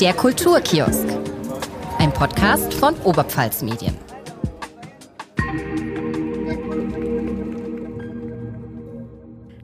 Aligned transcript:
Der 0.00 0.12
Kulturkiosk. 0.12 1.06
Ein 1.98 2.12
Podcast 2.12 2.74
von 2.74 2.94
Oberpfalz 3.04 3.62
Medien. 3.62 3.96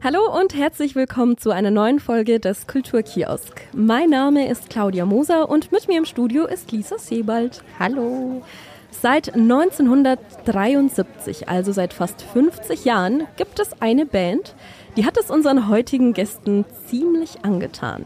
Hallo 0.03 0.35
und 0.35 0.55
herzlich 0.55 0.95
willkommen 0.95 1.37
zu 1.37 1.51
einer 1.51 1.69
neuen 1.69 1.99
Folge 1.99 2.39
des 2.39 2.65
Kulturkiosk. 2.65 3.61
Mein 3.73 4.09
Name 4.09 4.49
ist 4.49 4.71
Claudia 4.71 5.05
Moser 5.05 5.49
und 5.49 5.71
mit 5.71 5.87
mir 5.87 5.99
im 5.99 6.05
Studio 6.05 6.47
ist 6.47 6.71
Lisa 6.71 6.97
Sebald. 6.97 7.63
Hallo. 7.77 8.41
Seit 8.89 9.35
1973, 9.35 11.47
also 11.47 11.71
seit 11.71 11.93
fast 11.93 12.23
50 12.23 12.85
Jahren, 12.85 13.27
gibt 13.37 13.59
es 13.59 13.79
eine 13.83 14.07
Band, 14.07 14.55
die 14.97 15.05
hat 15.05 15.17
es 15.17 15.29
unseren 15.29 15.69
heutigen 15.69 16.13
Gästen 16.13 16.65
ziemlich 16.87 17.45
angetan. 17.45 18.05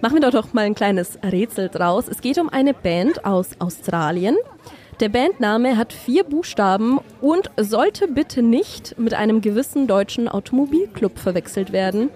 Machen 0.00 0.22
wir 0.22 0.30
doch 0.30 0.52
mal 0.52 0.64
ein 0.64 0.76
kleines 0.76 1.18
Rätsel 1.24 1.68
draus. 1.68 2.06
Es 2.08 2.20
geht 2.20 2.38
um 2.38 2.48
eine 2.48 2.72
Band 2.72 3.24
aus 3.24 3.50
Australien. 3.58 4.36
Der 5.00 5.08
Bandname 5.08 5.76
hat 5.76 5.92
vier 5.92 6.22
Buchstaben 6.22 6.98
und 7.20 7.50
sollte 7.56 8.06
bitte 8.06 8.42
nicht 8.42 8.96
mit 8.98 9.14
einem 9.14 9.40
gewissen 9.40 9.88
deutschen 9.88 10.28
Automobilclub 10.28 11.18
verwechselt 11.18 11.72
werden. 11.72 12.10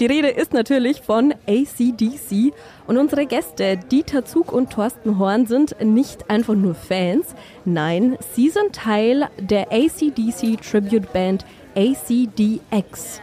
Die 0.00 0.06
Rede 0.06 0.28
ist 0.28 0.52
natürlich 0.52 1.02
von 1.02 1.32
ACDC 1.46 2.52
und 2.88 2.98
unsere 2.98 3.26
Gäste 3.26 3.76
Dieter 3.76 4.24
Zug 4.24 4.52
und 4.52 4.70
Thorsten 4.70 5.18
Horn 5.18 5.46
sind 5.46 5.76
nicht 5.80 6.30
einfach 6.30 6.54
nur 6.54 6.74
Fans, 6.74 7.34
nein, 7.64 8.16
sie 8.34 8.50
sind 8.50 8.72
Teil 8.72 9.28
der 9.38 9.72
ACDC 9.72 10.60
Tribute 10.60 11.12
Band 11.12 11.44
ACDX. 11.76 13.20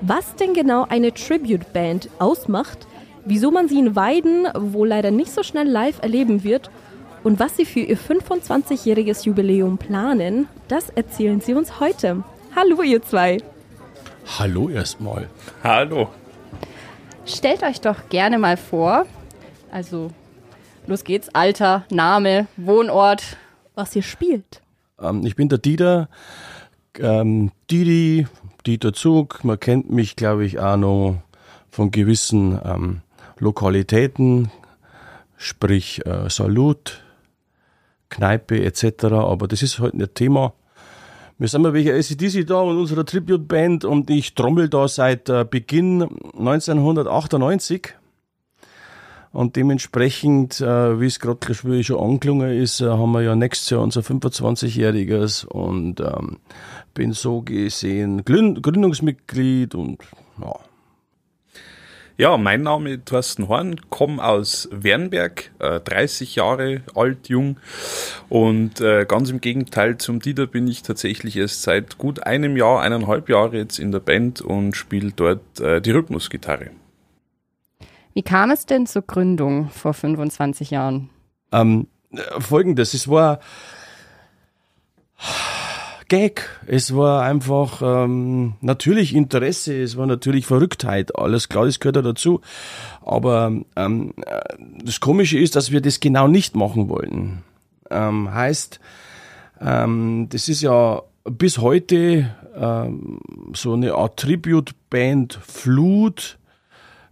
Was 0.00 0.34
denn 0.36 0.54
genau 0.54 0.86
eine 0.88 1.14
Tribute 1.14 1.72
Band 1.72 2.10
ausmacht, 2.18 2.86
wieso 3.26 3.50
man 3.50 3.68
sie 3.68 3.78
in 3.78 3.94
Weiden 3.94 4.46
wohl 4.54 4.88
leider 4.88 5.10
nicht 5.10 5.32
so 5.32 5.42
schnell 5.42 5.68
live 5.68 6.00
erleben 6.02 6.42
wird 6.42 6.70
und 7.26 7.40
was 7.40 7.56
Sie 7.56 7.64
für 7.64 7.80
Ihr 7.80 7.98
25-jähriges 7.98 9.24
Jubiläum 9.24 9.78
planen, 9.78 10.46
das 10.68 10.90
erzählen 10.90 11.40
Sie 11.40 11.54
uns 11.54 11.80
heute. 11.80 12.22
Hallo, 12.54 12.82
ihr 12.82 13.02
zwei. 13.02 13.38
Hallo 14.38 14.68
erstmal. 14.68 15.28
Hallo. 15.64 16.08
Stellt 17.24 17.64
euch 17.64 17.80
doch 17.80 18.08
gerne 18.10 18.38
mal 18.38 18.56
vor. 18.56 19.06
Also, 19.72 20.12
los 20.86 21.02
geht's. 21.02 21.28
Alter, 21.34 21.84
Name, 21.90 22.46
Wohnort. 22.56 23.36
Was 23.74 23.96
ihr 23.96 24.02
spielt. 24.02 24.62
Ähm, 25.02 25.26
ich 25.26 25.34
bin 25.34 25.48
der 25.48 25.58
Dieter. 25.58 26.08
Ähm, 26.96 27.50
Didi, 27.68 28.28
Dieter 28.66 28.92
Zug. 28.92 29.42
Man 29.42 29.58
kennt 29.58 29.90
mich, 29.90 30.14
glaube 30.14 30.46
ich, 30.46 30.60
auch 30.60 30.76
noch 30.76 31.16
von 31.72 31.90
gewissen 31.90 32.58
ähm, 32.64 33.02
Lokalitäten, 33.38 34.50
sprich 35.36 36.04
äh, 36.06 36.28
Salut, 36.30 37.02
Kneipe 38.08 38.62
etc. 38.64 39.04
Aber 39.04 39.48
das 39.48 39.62
ist 39.62 39.78
halt 39.78 39.94
nicht 39.94 40.14
Thema. 40.14 40.54
Wir 41.38 41.48
sind 41.48 41.62
mal 41.62 41.74
wegen 41.74 41.90
ACDC 41.90 42.46
da 42.46 42.60
und 42.60 42.78
unserer 42.78 43.04
Tribute-Band 43.04 43.84
und 43.84 44.08
ich 44.08 44.34
trommel 44.34 44.70
da 44.70 44.88
seit 44.88 45.28
äh, 45.28 45.44
Beginn 45.48 46.02
1998. 46.38 47.94
Und 49.32 49.54
dementsprechend, 49.54 50.62
äh, 50.62 50.98
wie 50.98 51.04
es 51.04 51.20
gerade 51.20 51.54
schon 51.84 52.00
angelungen 52.00 52.58
ist, 52.58 52.80
äh, 52.80 52.86
haben 52.86 53.12
wir 53.12 53.20
ja 53.20 53.36
nächstes 53.36 53.68
Jahr 53.68 53.82
unser 53.82 54.00
25-jähriges 54.00 55.44
und 55.44 56.00
ähm, 56.00 56.38
bin 56.94 57.12
so 57.12 57.42
gesehen 57.42 58.24
Gründungsmitglied 58.24 59.74
und 59.74 59.98
ja, 60.40 60.54
ja, 62.18 62.36
mein 62.36 62.62
Name 62.62 62.94
ist 62.94 63.06
Thorsten 63.06 63.48
Horn, 63.48 63.80
komme 63.90 64.24
aus 64.24 64.68
Wernberg, 64.72 65.50
äh, 65.58 65.80
30 65.80 66.36
Jahre 66.36 66.82
alt, 66.94 67.28
jung 67.28 67.58
und 68.28 68.80
äh, 68.80 69.04
ganz 69.06 69.30
im 69.30 69.40
Gegenteil 69.40 69.98
zum 69.98 70.20
Dieter 70.20 70.46
bin 70.46 70.66
ich 70.66 70.82
tatsächlich 70.82 71.36
erst 71.36 71.62
seit 71.62 71.98
gut 71.98 72.26
einem 72.26 72.56
Jahr, 72.56 72.80
eineinhalb 72.80 73.28
Jahre 73.28 73.58
jetzt 73.58 73.78
in 73.78 73.92
der 73.92 74.00
Band 74.00 74.40
und 74.40 74.76
spiele 74.76 75.12
dort 75.12 75.60
äh, 75.60 75.80
die 75.80 75.90
Rhythmusgitarre. 75.90 76.70
Wie 78.14 78.22
kam 78.22 78.50
es 78.50 78.64
denn 78.64 78.86
zur 78.86 79.02
Gründung 79.02 79.68
vor 79.68 79.92
25 79.92 80.70
Jahren? 80.70 81.10
Ähm, 81.52 81.86
Folgendes, 82.38 82.94
es 82.94 83.08
war 83.08 83.40
Gag. 86.08 86.48
Es 86.66 86.94
war 86.94 87.22
einfach 87.22 87.82
ähm, 87.82 88.54
natürlich 88.60 89.14
Interesse, 89.14 89.80
es 89.82 89.96
war 89.96 90.06
natürlich 90.06 90.46
Verrücktheit. 90.46 91.16
Alles 91.18 91.48
klar, 91.48 91.66
das 91.66 91.80
gehört 91.80 91.96
ja 91.96 92.02
dazu. 92.02 92.40
Aber 93.04 93.52
ähm, 93.76 94.14
äh, 94.24 94.40
das 94.84 95.00
Komische 95.00 95.38
ist, 95.38 95.56
dass 95.56 95.72
wir 95.72 95.80
das 95.80 96.00
genau 96.00 96.28
nicht 96.28 96.54
machen 96.54 96.88
wollten. 96.88 97.42
Ähm, 97.90 98.32
heißt, 98.32 98.80
ähm, 99.60 100.28
das 100.30 100.48
ist 100.48 100.62
ja 100.62 101.02
bis 101.24 101.58
heute 101.58 102.34
ähm, 102.56 103.20
so 103.54 103.74
eine 103.74 103.94
Art 103.94 104.18
Tribute-Band 104.18 105.38
Flut, 105.42 106.38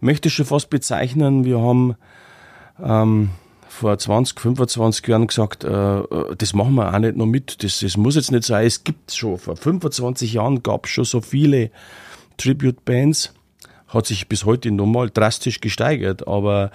möchte 0.01 0.29
ich 0.29 0.35
schon 0.35 0.47
fast 0.47 0.71
bezeichnen. 0.71 1.45
Wir 1.45 1.61
haben 1.61 1.97
ähm, 2.83 3.31
vor 3.75 3.99
20, 3.99 4.39
25 4.39 5.07
Jahren 5.09 5.27
gesagt, 5.27 5.65
äh, 5.65 5.99
äh, 5.99 6.37
das 6.39 6.55
machen 6.55 6.77
wir 6.77 6.95
auch 6.95 6.99
nicht 6.99 7.17
noch 7.17 7.27
mit. 7.27 7.63
Das, 7.63 7.81
das 7.81 7.97
muss 7.97 8.15
jetzt 8.15 8.31
nicht 8.31 8.45
sein. 8.45 8.67
Es 8.67 8.85
gibt 8.85 9.13
schon, 9.13 9.37
vor 9.37 9.57
25 9.57 10.33
Jahren 10.33 10.63
gab 10.63 10.87
es 10.87 10.93
schon 10.93 11.05
so 11.05 11.21
viele 11.21 11.71
Tribute-Bands. 12.37 13.35
Hat 13.89 14.07
sich 14.07 14.29
bis 14.29 14.45
heute 14.45 14.71
nochmal 14.71 15.11
drastisch 15.11 15.61
gesteigert, 15.61 16.27
aber 16.27 16.71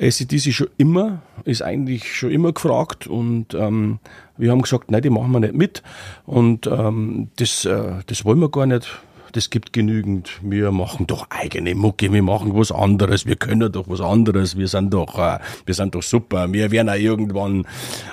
ACDC 0.00 0.52
schon 0.52 0.68
immer, 0.76 1.22
ist 1.44 1.62
eigentlich 1.62 2.14
schon 2.14 2.30
immer 2.30 2.52
gefragt 2.52 3.06
und 3.06 3.54
ähm, 3.54 3.98
wir 4.36 4.50
haben 4.50 4.62
gesagt, 4.62 4.90
nein, 4.90 5.02
die 5.02 5.10
machen 5.10 5.32
wir 5.32 5.40
nicht 5.40 5.54
mit 5.54 5.82
und 6.24 6.66
ähm, 6.66 7.28
das, 7.36 7.64
äh, 7.64 7.94
das 8.06 8.24
wollen 8.24 8.38
wir 8.38 8.50
gar 8.50 8.66
nicht 8.66 8.88
das 9.32 9.50
gibt 9.50 9.72
genügend. 9.72 10.30
Wir 10.42 10.72
machen 10.72 11.06
doch 11.06 11.26
eigene 11.30 11.74
Mucke, 11.74 12.12
wir 12.12 12.22
machen 12.22 12.54
was 12.54 12.72
anderes, 12.72 13.26
wir 13.26 13.36
können 13.36 13.72
doch 13.72 13.88
was 13.88 14.00
anderes, 14.00 14.56
wir 14.56 14.68
sind 14.68 14.92
doch, 14.92 15.18
äh, 15.18 15.38
wir 15.66 15.74
sind 15.74 15.94
doch 15.94 16.02
super, 16.02 16.52
wir 16.52 16.70
werden 16.70 16.88
auch 16.88 16.94
irgendwann 16.94 17.66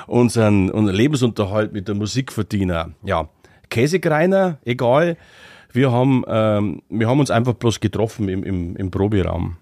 unseren, 0.07 0.69
unseren 0.69 0.95
Lebensunterhalt 0.95 1.73
mit 1.73 1.87
der 1.87 1.95
Musik 1.95 2.31
verdienen. 2.31 2.95
Ja, 3.03 3.29
Käsekreiner, 3.69 4.59
egal. 4.65 5.17
Wir 5.71 5.91
haben, 5.91 6.23
ähm, 6.27 6.81
wir 6.89 7.09
haben 7.09 7.19
uns 7.19 7.31
einfach 7.31 7.53
bloß 7.53 7.79
getroffen 7.79 8.29
im, 8.29 8.43
im, 8.43 8.75
im 8.77 8.91
Proberaum. 8.91 9.57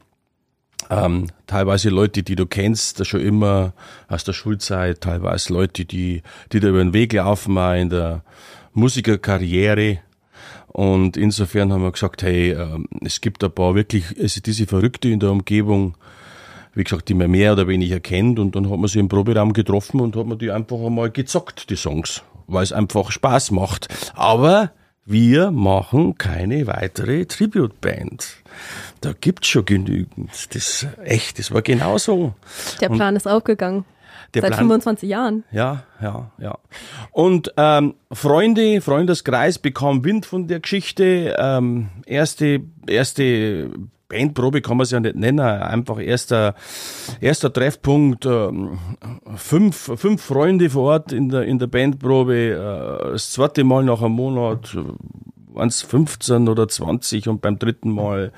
Ähm, 0.90 1.28
teilweise 1.48 1.90
Leute, 1.90 2.24
die 2.24 2.36
du 2.36 2.46
kennst, 2.46 3.06
schon 3.06 3.22
immer 3.22 3.74
aus 4.08 4.24
der 4.24 4.34
Schulzeit, 4.34 5.02
teilweise 5.02 5.54
Leute, 5.54 5.86
die, 5.86 6.22
die 6.52 6.60
da 6.60 6.68
über 6.68 6.80
den 6.80 6.94
Weg 6.94 7.14
laufen, 7.14 7.58
auch 7.58 7.74
in 7.74 7.90
der 7.90 8.24
Musikerkarriere. 8.74 10.00
Und 10.74 11.18
insofern 11.18 11.72
haben 11.72 11.84
wir 11.84 11.92
gesagt, 11.92 12.24
hey, 12.24 12.52
ähm, 12.52 12.88
es 13.06 13.22
gibt 13.22 13.44
ein 13.44 13.52
paar 13.52 13.76
wirklich, 13.76 14.20
also 14.20 14.42
diese 14.42 14.66
Verrückte 14.66 15.08
in 15.08 15.20
der 15.20 15.32
Umgebung, 15.32 15.96
wie 16.74 16.84
gesagt, 16.84 17.10
die 17.10 17.14
man 17.14 17.30
mehr 17.30 17.54
oder 17.54 17.68
weniger 17.68 18.00
kennt. 18.00 18.40
Und 18.40 18.56
dann 18.56 18.70
hat 18.70 18.80
man 18.80 18.88
sie 18.88 19.00
im 19.00 19.08
Proberaum 19.08 19.54
getroffen 19.54 20.02
und 20.02 20.16
hat 20.16 20.26
man 20.26 20.40
die 20.40 20.50
einfach 20.50 20.80
einmal 20.80 21.12
gezockt, 21.12 21.70
die 21.70 21.76
Songs, 21.76 22.24
weil 22.48 22.64
es 22.64 22.74
einfach 22.74 23.12
Spaß 23.12 23.52
macht. 23.52 23.88
Aber 24.16 24.72
wir 25.06 25.52
machen 25.52 26.18
keine 26.18 26.66
weitere 26.66 27.26
Tribute-Band. 27.26 28.38
Da 29.02 29.14
gibt's 29.14 29.50
schon 29.50 29.66
genügend. 29.66 30.56
Das 30.56 30.88
echt, 31.04 31.38
das 31.38 31.52
war 31.52 31.62
genauso. 31.62 32.34
Der 32.82 32.90
Plan 32.90 33.10
und 33.10 33.18
ist 33.18 33.28
aufgegangen. 33.28 33.86
Der 34.34 34.42
Seit 34.42 34.52
Plan, 34.52 34.62
25 34.62 35.10
Jahren. 35.10 35.44
Ja, 35.52 35.84
ja, 36.02 36.32
ja. 36.40 36.58
Und 37.12 37.54
ähm, 37.56 37.94
Freunde, 38.12 38.82
Freundeskreis 38.82 39.60
bekam 39.60 40.04
Wind 40.04 40.26
von 40.26 40.48
der 40.48 40.60
Geschichte. 40.60 41.36
Ähm, 41.38 41.90
erste, 42.06 42.62
erste 42.88 43.70
Bandprobe 44.08 44.62
kann 44.62 44.78
man 44.78 44.86
es 44.86 44.92
ja 44.92 45.00
nicht 45.00 45.16
nennen. 45.16 45.40
Einfach 45.40 46.00
erster, 46.00 46.56
erster 47.22 47.54
Treffpunkt. 47.54 48.26
Ähm, 48.26 48.80
fünf, 49.36 49.92
fünf 49.96 50.22
Freunde 50.22 50.70
vor 50.70 50.94
Ort 50.94 51.12
in 51.12 51.30
der, 51.30 51.44
in 51.44 51.60
der 51.60 51.68
Bandprobe. 51.68 52.36
Äh, 52.36 53.12
das 53.12 53.32
zweite 53.32 53.64
Mal 53.64 53.84
nach 53.84 54.02
einem 54.02 54.14
Monat 54.14 54.76
waren 55.54 55.68
es 55.68 55.82
15 55.84 56.50
oder 56.50 56.68
20 56.68 57.28
und 57.28 57.42
beim 57.42 57.60
dritten 57.60 57.92
Mal 57.92 58.32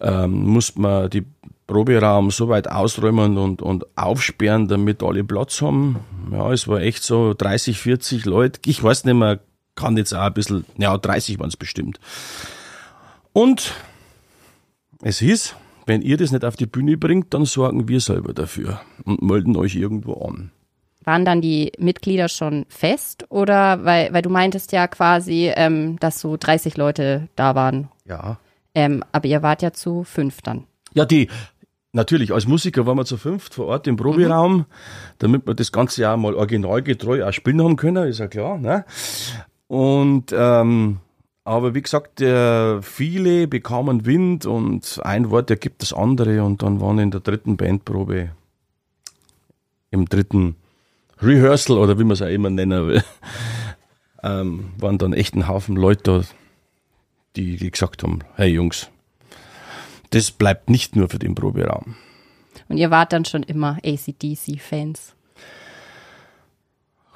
ähm, 0.00 0.46
musste 0.46 0.80
man 0.80 1.10
die 1.10 1.24
Proberaum 1.68 2.30
so 2.30 2.48
weit 2.48 2.68
ausräumen 2.68 3.36
und, 3.36 3.62
und 3.62 3.86
aufsperren, 3.94 4.68
damit 4.68 5.02
alle 5.02 5.22
Platz 5.22 5.60
haben. 5.60 6.00
Ja, 6.32 6.50
es 6.50 6.66
war 6.66 6.80
echt 6.80 7.02
so 7.02 7.34
30, 7.34 7.78
40 7.78 8.24
Leute. 8.24 8.58
Ich 8.64 8.82
weiß 8.82 9.04
nicht 9.04 9.14
mehr, 9.14 9.38
kann 9.76 9.96
jetzt 9.98 10.14
auch 10.14 10.22
ein 10.22 10.32
bisschen, 10.32 10.64
ja, 10.78 10.96
30 10.96 11.38
waren 11.38 11.48
es 11.48 11.58
bestimmt. 11.58 12.00
Und 13.34 13.74
es 15.02 15.18
hieß, 15.18 15.56
wenn 15.84 16.00
ihr 16.00 16.16
das 16.16 16.32
nicht 16.32 16.44
auf 16.44 16.56
die 16.56 16.66
Bühne 16.66 16.96
bringt, 16.96 17.34
dann 17.34 17.44
sorgen 17.44 17.86
wir 17.86 18.00
selber 18.00 18.32
dafür 18.32 18.80
und 19.04 19.20
melden 19.20 19.54
euch 19.54 19.76
irgendwo 19.76 20.14
an. 20.24 20.50
Waren 21.04 21.26
dann 21.26 21.42
die 21.42 21.72
Mitglieder 21.78 22.28
schon 22.28 22.64
fest 22.70 23.26
oder 23.28 23.84
weil, 23.84 24.12
weil 24.14 24.22
du 24.22 24.30
meintest 24.30 24.72
ja 24.72 24.88
quasi, 24.88 25.52
ähm, 25.54 25.98
dass 26.00 26.20
so 26.20 26.38
30 26.38 26.78
Leute 26.78 27.28
da 27.36 27.54
waren? 27.54 27.88
Ja. 28.06 28.38
Ähm, 28.74 29.04
aber 29.12 29.28
ihr 29.28 29.42
wart 29.42 29.60
ja 29.60 29.72
zu 29.72 30.04
fünf 30.04 30.40
dann. 30.40 30.64
Ja, 30.94 31.04
die, 31.04 31.28
natürlich, 31.92 32.32
als 32.32 32.46
Musiker 32.46 32.86
waren 32.86 32.96
wir 32.96 33.04
zu 33.04 33.16
fünft 33.16 33.54
vor 33.54 33.66
Ort 33.66 33.86
im 33.86 33.96
Proberaum, 33.96 34.66
damit 35.18 35.46
wir 35.46 35.54
das 35.54 35.72
ganze 35.72 36.02
Jahr 36.02 36.16
mal 36.16 36.34
originalgetreu 36.34 37.24
auch 37.26 37.32
spielen 37.32 37.62
haben 37.62 37.76
können, 37.76 38.08
ist 38.08 38.18
ja 38.18 38.28
klar. 38.28 38.58
Ne? 38.58 38.84
Und 39.66 40.32
ähm, 40.32 40.98
aber 41.48 41.74
wie 41.74 41.80
gesagt, 41.80 42.20
viele 42.20 43.48
bekamen 43.48 44.04
Wind 44.04 44.44
und 44.44 45.00
ein 45.02 45.30
Wort 45.30 45.50
ergibt 45.50 45.80
das 45.80 45.94
andere 45.94 46.44
und 46.44 46.62
dann 46.62 46.82
waren 46.82 46.98
in 46.98 47.10
der 47.10 47.20
dritten 47.20 47.56
Bandprobe, 47.56 48.32
im 49.90 50.04
dritten 50.04 50.56
Rehearsal 51.22 51.78
oder 51.78 51.98
wie 51.98 52.04
man 52.04 52.12
es 52.12 52.20
auch 52.22 52.26
immer 52.26 52.50
nennen 52.50 52.86
will, 52.86 53.02
ähm, 54.22 54.72
waren 54.78 54.98
dann 54.98 55.14
echt 55.14 55.34
ein 55.34 55.48
Haufen 55.48 55.74
Leute 55.74 56.02
da, 56.02 56.22
die, 57.34 57.56
die 57.56 57.70
gesagt 57.70 58.02
haben, 58.02 58.18
hey 58.34 58.48
Jungs, 58.48 58.90
das 60.10 60.30
bleibt 60.30 60.70
nicht 60.70 60.96
nur 60.96 61.08
für 61.08 61.18
den 61.18 61.34
Proberaum. 61.34 61.96
Und 62.68 62.76
ihr 62.78 62.90
wart 62.90 63.12
dann 63.12 63.24
schon 63.24 63.42
immer 63.42 63.78
ACDC-Fans. 63.84 65.14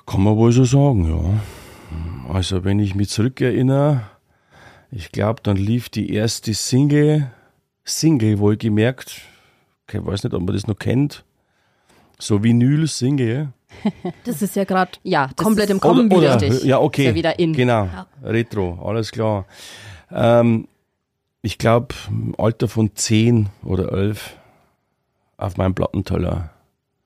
Kann 0.06 0.22
man 0.22 0.36
wohl 0.36 0.52
so 0.52 0.64
sagen, 0.64 1.08
ja. 1.08 2.32
Also 2.32 2.64
wenn 2.64 2.78
ich 2.80 2.94
mich 2.94 3.08
zurückerinnere, 3.10 4.02
ich 4.90 5.12
glaube, 5.12 5.40
dann 5.42 5.56
lief 5.56 5.88
die 5.88 6.12
erste 6.12 6.54
Single, 6.54 7.30
Single 7.84 8.38
wohlgemerkt, 8.38 9.22
ich 9.90 10.06
weiß 10.06 10.24
nicht, 10.24 10.34
ob 10.34 10.42
man 10.42 10.54
das 10.54 10.66
noch 10.66 10.78
kennt, 10.78 11.24
so 12.18 12.42
Vinyl-Single. 12.42 13.52
Das 14.24 14.42
ist 14.42 14.54
ja 14.54 14.64
gerade 14.64 14.92
Ja, 15.02 15.30
komplett 15.34 15.66
ist 15.70 15.70
im 15.72 15.80
Kommen 15.80 16.12
Oder- 16.12 16.38
wieder. 16.40 16.64
Ja, 16.64 16.78
okay. 16.78 17.02
Ist 17.04 17.08
ja 17.08 17.14
wieder 17.14 17.38
in. 17.38 17.54
Genau, 17.54 17.88
Retro, 18.22 18.78
alles 18.84 19.10
klar. 19.10 19.46
Ähm, 20.10 20.68
ich 21.42 21.58
glaube, 21.58 21.94
im 22.08 22.34
Alter 22.38 22.68
von 22.68 22.94
10 22.94 23.48
oder 23.64 23.92
11 23.92 24.36
auf 25.36 25.56
meinem 25.56 25.74
Plattenteller. 25.74 26.50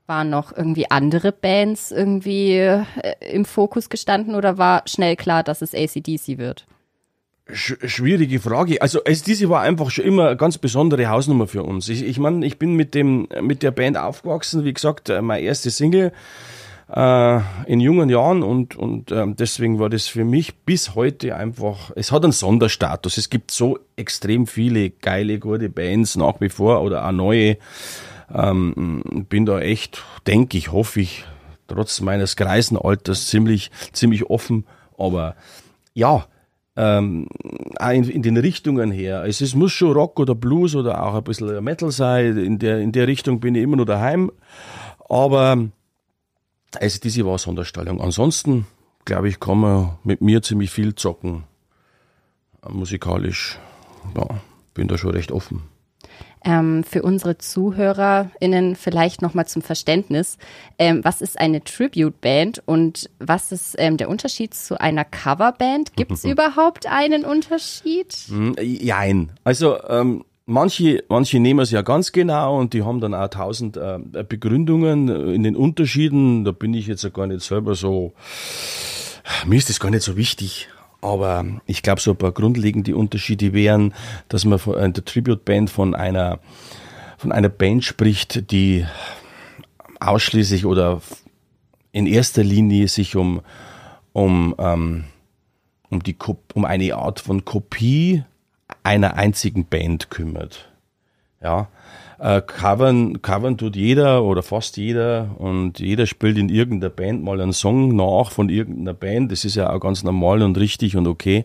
Waren 0.07 0.31
noch 0.31 0.57
irgendwie 0.57 0.91
andere 0.91 1.33
Bands 1.33 1.91
irgendwie 1.91 2.53
äh, 2.53 2.85
im 3.21 3.45
Fokus 3.45 3.89
gestanden 3.89 4.35
oder 4.35 4.59
war 4.59 4.83
schnell 4.87 5.17
klar, 5.17 5.43
dass 5.43 5.63
es 5.63 5.75
ACDC 5.75 6.39
wird? 6.39 6.67
Sch 7.53 7.77
schwierige 7.85 8.41
Frage. 8.41 8.83
Also 8.83 9.01
diese 9.05 9.49
war 9.49 9.63
einfach 9.63 9.91
schon 9.91 10.05
immer 10.05 10.29
eine 10.29 10.37
ganz 10.37 10.59
besondere 10.59 11.09
Hausnummer 11.09 11.47
für 11.47 11.63
uns. 11.63 11.89
Ich, 11.89 12.05
ich 12.05 12.19
meine, 12.19 12.45
ich 12.45 12.59
bin 12.59 12.75
mit 12.75 12.95
dem 12.95 13.29
mit 13.41 13.63
der 13.63 13.71
Band 13.71 13.97
aufgewachsen. 13.97 14.65
Wie 14.65 14.75
gesagt, 14.75 15.09
äh, 15.09 15.23
meine 15.23 15.43
erste 15.43 15.71
Single 15.71 16.13
äh, 16.93 17.41
in 17.67 17.81
jungen 17.81 18.09
Jahren 18.09 18.43
und 18.43 18.77
und 18.77 19.11
ähm, 19.11 19.37
deswegen 19.37 19.79
war 19.79 19.91
das 19.91 20.07
für 20.07 20.25
mich 20.25 20.57
bis 20.61 20.95
heute 20.95 21.35
einfach. 21.37 21.91
Es 21.97 22.13
hat 22.13 22.25
einen 22.25 22.33
Sonderstatus. 22.33 23.19
Es 23.19 23.31
gibt 23.31 23.51
so 23.51 23.79
extrem 23.97 24.47
viele 24.47 24.91
geile 24.91 25.39
gute 25.39 25.69
Bands 25.69 26.17
nach 26.17 26.41
wie 26.41 26.49
vor 26.49 26.83
oder 26.83 27.07
auch 27.07 27.13
neue. 27.13 27.59
Ähm, 28.33 29.27
bin 29.29 29.47
da 29.47 29.61
echt, 29.61 30.03
denke 30.27 30.59
ich, 30.59 30.73
hoffe 30.73 31.01
ich, 31.01 31.25
trotz 31.69 32.01
meines 32.01 32.37
greisen 32.37 32.77
Alters 32.77 33.27
ziemlich 33.27 33.71
ziemlich 33.93 34.31
offen. 34.31 34.65
Aber 34.97 35.35
ja, 35.95 36.27
ähm, 36.77 37.27
in, 37.81 38.05
in 38.05 38.23
den 38.23 38.37
Richtungen 38.37 38.93
her. 38.93 39.25
Es 39.25 39.41
ist, 39.41 39.55
muss 39.55 39.73
schon 39.73 39.93
Rock 39.93 40.21
oder 40.21 40.35
Blues 40.35 40.75
oder 40.77 41.03
auch 41.03 41.15
ein 41.15 41.25
bisschen 41.25 41.65
Metal 41.65 41.91
sein. 41.91 42.37
In 42.37 42.59
der, 42.59 42.79
in 42.81 42.93
der 42.93 43.07
Richtung 43.09 43.41
bin 43.41 43.55
ich 43.55 43.63
immer 43.63 43.77
noch 43.77 43.87
daheim. 43.87 44.31
Aber 45.09 45.69
also 46.81 47.01
diese 47.01 47.25
war 47.27 47.39
Sonderstellung. 47.39 48.01
Ansonsten, 48.01 48.67
glaube 49.05 49.29
ich, 49.29 49.41
kann 49.41 49.59
man 49.59 49.99
mit 50.05 50.21
mir 50.21 50.43
ziemlich 50.43 50.71
viel 50.71 50.95
zocken. 50.95 51.45
Musikalisch. 52.69 53.59
Ja, 54.17 54.41
bin 54.75 54.89
da 54.89 54.99
schon 54.99 55.11
recht 55.11 55.33
offen. 55.33 55.63
Ähm, 56.45 56.85
für 56.85 57.03
unsere 57.03 57.39
ZuhörerInnen 57.39 58.77
vielleicht 58.77 59.21
nochmal 59.21 59.47
zum 59.47 59.63
Verständnis. 59.63 60.39
Ähm, 60.79 61.01
was 61.03 61.21
ist 61.21 61.39
eine 61.41 61.65
Tribute-Band 61.65 62.63
und 62.67 63.11
was 63.19 63.51
ist 63.51 63.75
ähm, 63.79 63.97
der 63.97 64.09
Unterschied 64.09 64.55
zu 64.55 64.81
einer 64.81 65.05
Coverband? 65.05 65.95
Gibt 65.97 66.13
es 66.13 66.25
überhaupt 66.25 66.87
einen 66.87 67.25
Unterschied? 67.25 68.13
Hm, 68.29 68.55
Jein. 68.61 69.33
Also 69.43 69.83
ähm, 69.89 70.25
manche, 70.47 71.05
manche 71.09 71.39
nehmen 71.41 71.61
es 71.61 71.71
ja 71.71 71.83
ganz 71.83 72.13
genau 72.13 72.59
und 72.59 72.73
die 72.73 72.83
haben 72.83 73.01
dann 73.01 73.15
auch 73.15 73.29
tausend 73.29 73.77
äh, 73.77 73.99
Begründungen 74.27 75.09
in 75.09 75.43
den 75.43 75.57
Unterschieden. 75.57 76.45
Da 76.45 76.53
bin 76.53 76.73
ich 76.73 76.87
jetzt 76.87 77.05
ja 77.05 77.11
gar 77.11 77.27
nicht 77.27 77.43
selber 77.43 77.75
so, 77.75 78.15
mir 79.45 79.57
ist 79.57 79.69
das 79.69 79.81
gar 79.81 79.91
nicht 79.91 80.03
so 80.03 80.17
wichtig. 80.17 80.69
Aber 81.03 81.45
ich 81.67 81.83
glaube, 81.83 82.01
so 82.01 82.13
ein 82.13 82.17
paar 82.17 82.33
grundlegende 82.33 82.97
Unterschiede 82.97 83.53
wären, 83.53 83.93
dass 84.29 84.45
man 84.45 84.59
von 84.59 84.77
äh, 84.77 84.91
der 84.91 85.05
Tribute-Band 85.05 85.69
von 85.69 85.95
einer, 85.95 86.41
von 87.19 87.33
einer 87.33 87.51
Band 87.51 87.85
spricht, 87.85 88.51
die 88.51 88.87
ausschließlich 90.01 90.65
oder 90.65 91.03
in 91.93 92.07
erster 92.07 92.43
Linie 92.43 92.89
sich 92.89 93.15
um, 93.15 93.41
um, 94.13 94.55
ähm, 94.59 95.05
um, 95.91 96.03
die, 96.03 96.17
um 96.55 96.65
eine 96.65 96.95
Art 96.95 97.21
von 97.21 97.45
Kopie 97.45 98.25
einer 98.87 99.17
einzigen 99.17 99.67
Band 99.67 100.11
kümmert. 100.11 100.71
Ja, 101.43 101.69
äh, 102.19 102.41
covern, 102.41 103.21
covern 103.21 103.59
tut 103.59 103.77
jeder 103.77 104.25
oder 104.25 104.43
fast 104.43 104.79
jeder 104.79 105.35
und 105.39 105.81
jeder 105.81 106.07
spielt 106.07 106.39
in 106.39 106.49
irgendeiner 106.49 106.91
Band 106.91 107.23
mal 107.23 107.41
einen 107.41 107.53
Song 107.53 107.95
nach 107.95 108.31
von 108.31 108.49
irgendeiner 108.49 108.95
Band. 108.95 109.33
Das 109.33 109.45
ist 109.45 109.55
ja 109.55 109.71
auch 109.71 109.81
ganz 109.81 110.03
normal 110.03 110.43
und 110.43 110.57
richtig 110.57 110.97
und 110.97 111.07
okay. 111.07 111.45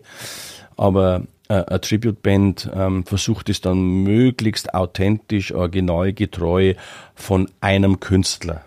Aber 0.76 1.22
äh, 1.48 1.54
eine 1.54 1.80
Tribute-Band 1.80 2.70
ähm, 2.74 3.04
versucht 3.04 3.50
es 3.50 3.60
dann 3.60 3.78
möglichst 4.02 4.72
authentisch, 4.74 5.52
originalgetreu 5.52 6.74
von 7.14 7.50
einem 7.60 8.00
Künstler 8.00 8.64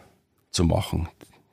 zu 0.51 0.63
machen. 0.63 1.09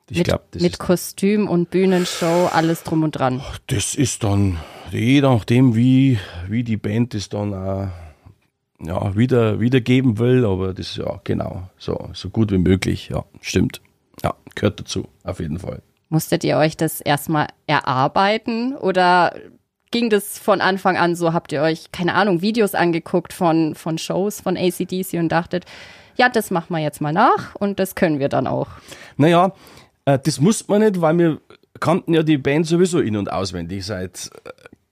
Ich 0.09 0.19
mit 0.19 0.27
glaube, 0.27 0.43
das 0.51 0.61
mit 0.61 0.77
Kostüm 0.77 1.47
und 1.47 1.71
Bühnenshow, 1.71 2.49
alles 2.51 2.83
drum 2.83 3.01
und 3.01 3.13
dran. 3.13 3.41
das 3.67 3.95
ist 3.95 4.23
dann, 4.23 4.59
je 4.93 5.21
nachdem, 5.21 5.75
wie, 5.75 6.19
wie 6.47 6.63
die 6.63 6.77
Band 6.77 7.15
es 7.15 7.29
dann 7.29 7.53
auch, 7.53 7.87
ja, 8.85 9.15
wieder, 9.15 9.59
wiedergeben 9.59 10.19
will, 10.19 10.45
aber 10.45 10.73
das 10.73 10.95
ja 10.97 11.19
genau, 11.23 11.69
so, 11.77 12.09
so 12.13 12.29
gut 12.29 12.51
wie 12.51 12.57
möglich, 12.57 13.09
ja, 13.09 13.23
stimmt. 13.41 13.81
Ja, 14.23 14.33
gehört 14.55 14.79
dazu, 14.79 15.07
auf 15.23 15.39
jeden 15.39 15.59
Fall. 15.59 15.81
Musstet 16.09 16.43
ihr 16.43 16.57
euch 16.57 16.77
das 16.77 17.01
erstmal 17.01 17.47
erarbeiten 17.65 18.75
oder 18.75 19.33
ging 19.91 20.09
das 20.09 20.37
von 20.37 20.61
Anfang 20.61 20.97
an 20.97 21.15
so? 21.15 21.33
Habt 21.33 21.51
ihr 21.51 21.61
euch, 21.61 21.91
keine 21.91 22.13
Ahnung, 22.15 22.41
Videos 22.41 22.75
angeguckt 22.75 23.33
von, 23.33 23.75
von 23.75 23.97
Shows 23.97 24.41
von 24.41 24.57
ACDC 24.57 25.13
und 25.13 25.29
dachtet, 25.29 25.65
ja, 26.15 26.29
das 26.29 26.51
machen 26.51 26.75
wir 26.75 26.79
jetzt 26.79 27.01
mal 27.01 27.13
nach 27.13 27.55
und 27.55 27.79
das 27.79 27.95
können 27.95 28.19
wir 28.19 28.29
dann 28.29 28.47
auch. 28.47 28.67
Naja, 29.17 29.53
äh, 30.05 30.19
das 30.19 30.39
muss 30.39 30.67
man 30.67 30.81
nicht, 30.81 31.01
weil 31.01 31.17
wir 31.17 31.41
kannten 31.79 32.13
ja 32.13 32.23
die 32.23 32.37
Band 32.37 32.67
sowieso 32.67 32.99
in- 32.99 33.17
und 33.17 33.31
auswendig 33.31 33.85
seit 33.85 34.29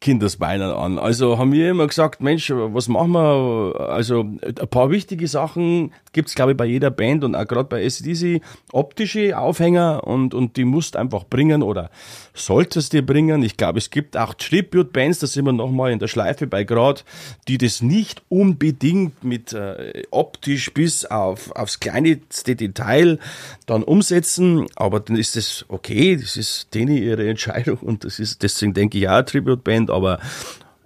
Kindesbeinen 0.01 0.71
an. 0.71 0.97
Also 0.99 1.37
haben 1.37 1.53
wir 1.53 1.69
immer 1.69 1.87
gesagt, 1.87 2.21
Mensch, 2.21 2.51
was 2.53 2.87
machen 2.87 3.11
wir? 3.11 3.89
Also 3.89 4.21
ein 4.21 4.67
paar 4.69 4.89
wichtige 4.89 5.27
Sachen 5.27 5.93
gibt's 6.13 6.35
glaube 6.35 6.51
ich, 6.51 6.57
bei 6.57 6.65
jeder 6.65 6.91
Band 6.91 7.23
und 7.23 7.35
auch 7.35 7.47
gerade 7.47 7.65
bei 7.65 7.83
SDC 7.83 8.41
optische 8.71 9.37
Aufhänger 9.37 10.05
und, 10.05 10.33
und 10.33 10.57
die 10.57 10.65
musst 10.65 10.95
einfach 10.95 11.23
bringen 11.23 11.63
oder 11.63 11.89
solltest 12.33 12.93
dir 12.93 13.05
bringen. 13.05 13.43
Ich 13.43 13.57
glaube, 13.57 13.79
es 13.79 13.89
gibt 13.89 14.17
auch 14.17 14.33
Tribute-Bands, 14.33 15.19
da 15.19 15.27
sind 15.27 15.45
wir 15.45 15.53
nochmal 15.53 15.91
in 15.91 15.99
der 15.99 16.07
Schleife 16.07 16.47
bei 16.47 16.63
Grad, 16.63 17.05
die 17.47 17.57
das 17.57 17.81
nicht 17.81 18.21
unbedingt 18.29 19.23
mit 19.23 19.53
äh, 19.53 20.03
optisch 20.11 20.73
bis 20.73 21.05
auf, 21.05 21.51
aufs 21.55 21.79
kleinste 21.79 22.55
Detail 22.55 23.19
dann 23.65 23.83
umsetzen, 23.83 24.65
aber 24.75 24.99
dann 24.99 25.17
ist 25.17 25.35
das 25.35 25.65
okay, 25.67 26.15
das 26.15 26.37
ist 26.37 26.73
denen 26.73 26.97
ihre 26.97 27.29
Entscheidung 27.29 27.77
und 27.77 28.03
das 28.03 28.19
ist, 28.19 28.43
deswegen 28.43 28.73
denke 28.73 28.97
ich 28.97 29.09
eine 29.09 29.25
Tribute-Band, 29.25 29.89
aber 29.89 30.19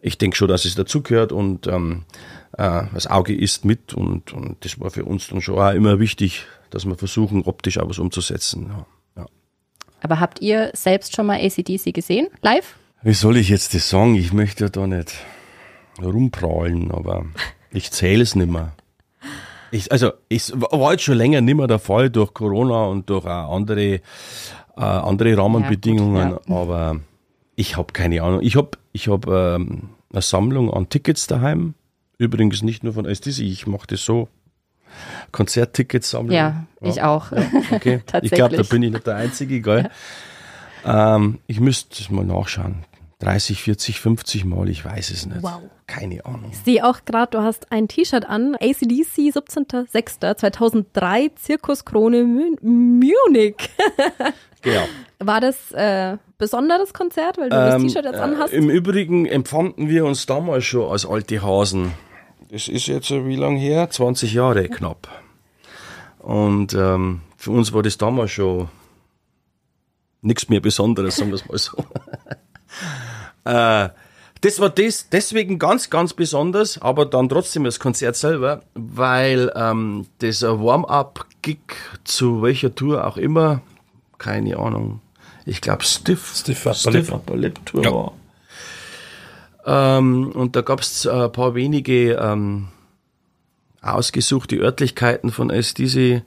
ich 0.01 0.19
denke 0.19 0.37
schon, 0.37 0.47
dass 0.47 0.65
es 0.65 0.75
dazugehört 0.75 1.31
und 1.31 1.65
ähm, 1.65 2.03
äh, 2.44 2.44
das 2.57 3.07
Auge 3.07 3.35
ist 3.35 3.65
mit 3.65 3.93
und, 3.93 4.31
und 4.33 4.63
das 4.63 4.79
war 4.79 4.89
für 4.89 5.05
uns 5.05 5.27
dann 5.27 5.41
schon 5.41 5.59
auch 5.59 5.73
immer 5.73 5.99
wichtig, 5.99 6.45
dass 6.69 6.85
wir 6.85 6.95
versuchen, 6.95 7.43
optisch 7.43 7.77
auch 7.77 7.89
was 7.89 7.99
umzusetzen. 7.99 8.67
Ja. 8.69 8.85
Ja. 9.21 9.25
Aber 10.01 10.19
habt 10.19 10.41
ihr 10.41 10.71
selbst 10.73 11.15
schon 11.15 11.25
mal 11.25 11.39
ACDC 11.39 11.93
gesehen, 11.93 12.27
live? 12.41 12.75
Wie 13.01 13.13
soll 13.13 13.37
ich 13.37 13.49
jetzt 13.49 13.73
das 13.73 13.89
sagen? 13.89 14.15
Ich 14.15 14.33
möchte 14.33 14.65
ja 14.65 14.69
da 14.69 14.87
nicht 14.87 15.13
rumprahlen, 16.01 16.91
aber 16.91 17.25
ich 17.71 17.91
zähle 17.91 18.23
es 18.23 18.35
nicht 18.35 18.49
mehr. 18.51 18.73
Ich, 19.71 19.91
also, 19.91 20.11
es 20.29 20.53
war 20.55 20.93
jetzt 20.93 21.03
schon 21.03 21.17
länger 21.17 21.41
nicht 21.41 21.55
mehr 21.55 21.67
der 21.67 21.79
Fall 21.79 22.09
durch 22.09 22.33
Corona 22.33 22.85
und 22.85 23.09
durch 23.09 23.25
auch 23.25 23.53
andere, 23.53 23.95
äh, 23.95 24.01
andere 24.77 25.37
Rahmenbedingungen, 25.37 26.29
Ja, 26.29 26.37
gut, 26.37 26.49
aber 26.49 26.99
ich 27.55 27.75
habe 27.75 27.91
keine 27.91 28.21
Ahnung. 28.21 28.41
Ich 28.41 28.55
habe 28.55 28.71
ich 28.93 29.09
hab, 29.09 29.27
ähm, 29.27 29.89
eine 30.11 30.21
Sammlung 30.21 30.73
an 30.73 30.87
Tickets 30.89 31.27
daheim. 31.27 31.73
Übrigens 32.17 32.61
nicht 32.61 32.83
nur 32.83 32.93
von 32.93 33.05
SDC, 33.05 33.39
ich 33.39 33.67
mache 33.67 33.87
das 33.87 34.03
so. 34.03 34.27
Konzerttickets 35.31 36.11
sammeln. 36.11 36.33
Ja, 36.33 36.65
ich 36.81 37.01
auch. 37.01 37.31
Okay. 37.71 38.01
ich 38.21 38.31
glaube, 38.31 38.55
da 38.55 38.63
bin 38.63 38.81
ich 38.83 38.91
nicht 38.91 39.05
der 39.05 39.17
Einzige, 39.17 39.59
gell? 39.61 39.89
Ähm, 40.85 41.39
ich 41.47 41.59
müsste 41.59 42.13
mal 42.13 42.23
nachschauen. 42.23 42.85
30, 43.19 43.61
40, 43.61 43.99
50 43.99 44.45
Mal, 44.45 44.69
ich 44.69 44.85
weiß 44.85 45.09
es 45.09 45.25
nicht. 45.25 45.41
Wow. 45.41 45.61
Keine 45.87 46.23
Ahnung. 46.25 46.51
Ich 46.51 46.59
sehe 46.59 46.85
auch 46.85 46.99
gerade, 47.05 47.31
du 47.31 47.41
hast 47.41 47.71
ein 47.71 47.87
T-Shirt 47.87 48.25
an. 48.25 48.55
ACDC 48.55 49.31
17.06.2003 49.33 51.33
Zirkuskrone 51.35 52.23
Mü 52.23 52.55
Munich. 52.61 53.55
Genau. 54.61 54.85
War 55.19 55.41
das 55.41 55.71
äh, 55.73 56.17
besonderes 56.39 56.91
Konzert, 56.91 57.37
weil 57.37 57.51
du 57.51 57.55
das 57.55 57.75
Ähm, 57.75 57.83
T-Shirt 57.83 58.03
jetzt 58.03 58.19
anhast? 58.19 58.51
Äh, 58.51 58.57
Im 58.57 58.71
Übrigen 58.71 59.27
empfanden 59.27 59.89
wir 59.89 60.05
uns 60.05 60.25
damals 60.25 60.65
schon 60.65 60.89
als 60.91 61.05
alte 61.05 61.43
Hasen. 61.43 61.91
Das 62.55 62.69
ist 62.69 62.87
jetzt 62.87 63.11
wie 63.11 63.35
lange 63.35 63.59
her? 63.59 63.89
20 63.89 64.31
Jahre 64.33 64.69
knapp. 64.69 65.09
Und 66.19 66.73
ähm, 66.73 67.19
für 67.35 67.51
uns 67.51 67.73
war 67.73 67.83
das 67.83 67.97
damals 67.97 68.31
schon 68.31 68.69
nichts 70.21 70.47
mehr 70.47 70.61
Besonderes, 70.61 71.17
sagen 71.17 71.31
wir 71.31 71.35
es 71.35 71.45
mal 71.49 71.57
so. 71.57 71.83
äh, 73.43 73.89
das 74.39 74.59
war 74.61 74.69
das, 74.69 75.09
deswegen 75.09 75.59
ganz, 75.59 75.89
ganz 75.89 76.13
besonders, 76.13 76.81
aber 76.81 77.05
dann 77.05 77.27
trotzdem 77.27 77.65
das 77.65 77.77
Konzert 77.77 78.15
selber, 78.15 78.63
weil 78.73 79.51
ähm, 79.53 80.07
das 80.19 80.41
Warm-up-Gig 80.41 81.59
zu 82.05 82.41
welcher 82.41 82.73
Tour 82.73 83.05
auch 83.05 83.17
immer, 83.17 83.59
keine 84.17 84.55
Ahnung, 84.57 85.01
ich 85.45 85.59
glaube 85.59 85.83
Stiff, 85.83 86.33
Stiff 86.37 86.65
Upper 86.65 86.73
Stiff 86.73 86.93
Lip. 86.93 87.11
Upper 87.11 87.35
Lip 87.35 87.65
Tour 87.65 87.83
Ja. 87.83 87.91
war. 87.91 88.13
Ähm, 89.65 90.31
und 90.31 90.55
da 90.55 90.61
gab 90.61 90.81
es 90.81 91.07
ein 91.07 91.31
paar 91.31 91.55
wenige 91.55 92.13
ähm, 92.13 92.67
ausgesuchte 93.81 94.57
Örtlichkeiten 94.57 95.31
von 95.31 95.49
SDC, 95.49 96.23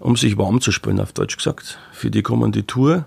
um 0.00 0.16
sich 0.16 0.36
warm 0.36 0.60
zu 0.60 0.72
spielen, 0.72 1.00
auf 1.00 1.12
Deutsch 1.12 1.36
gesagt, 1.36 1.78
für 1.92 2.10
die 2.10 2.22
kommende 2.22 2.66
Tour. 2.66 3.06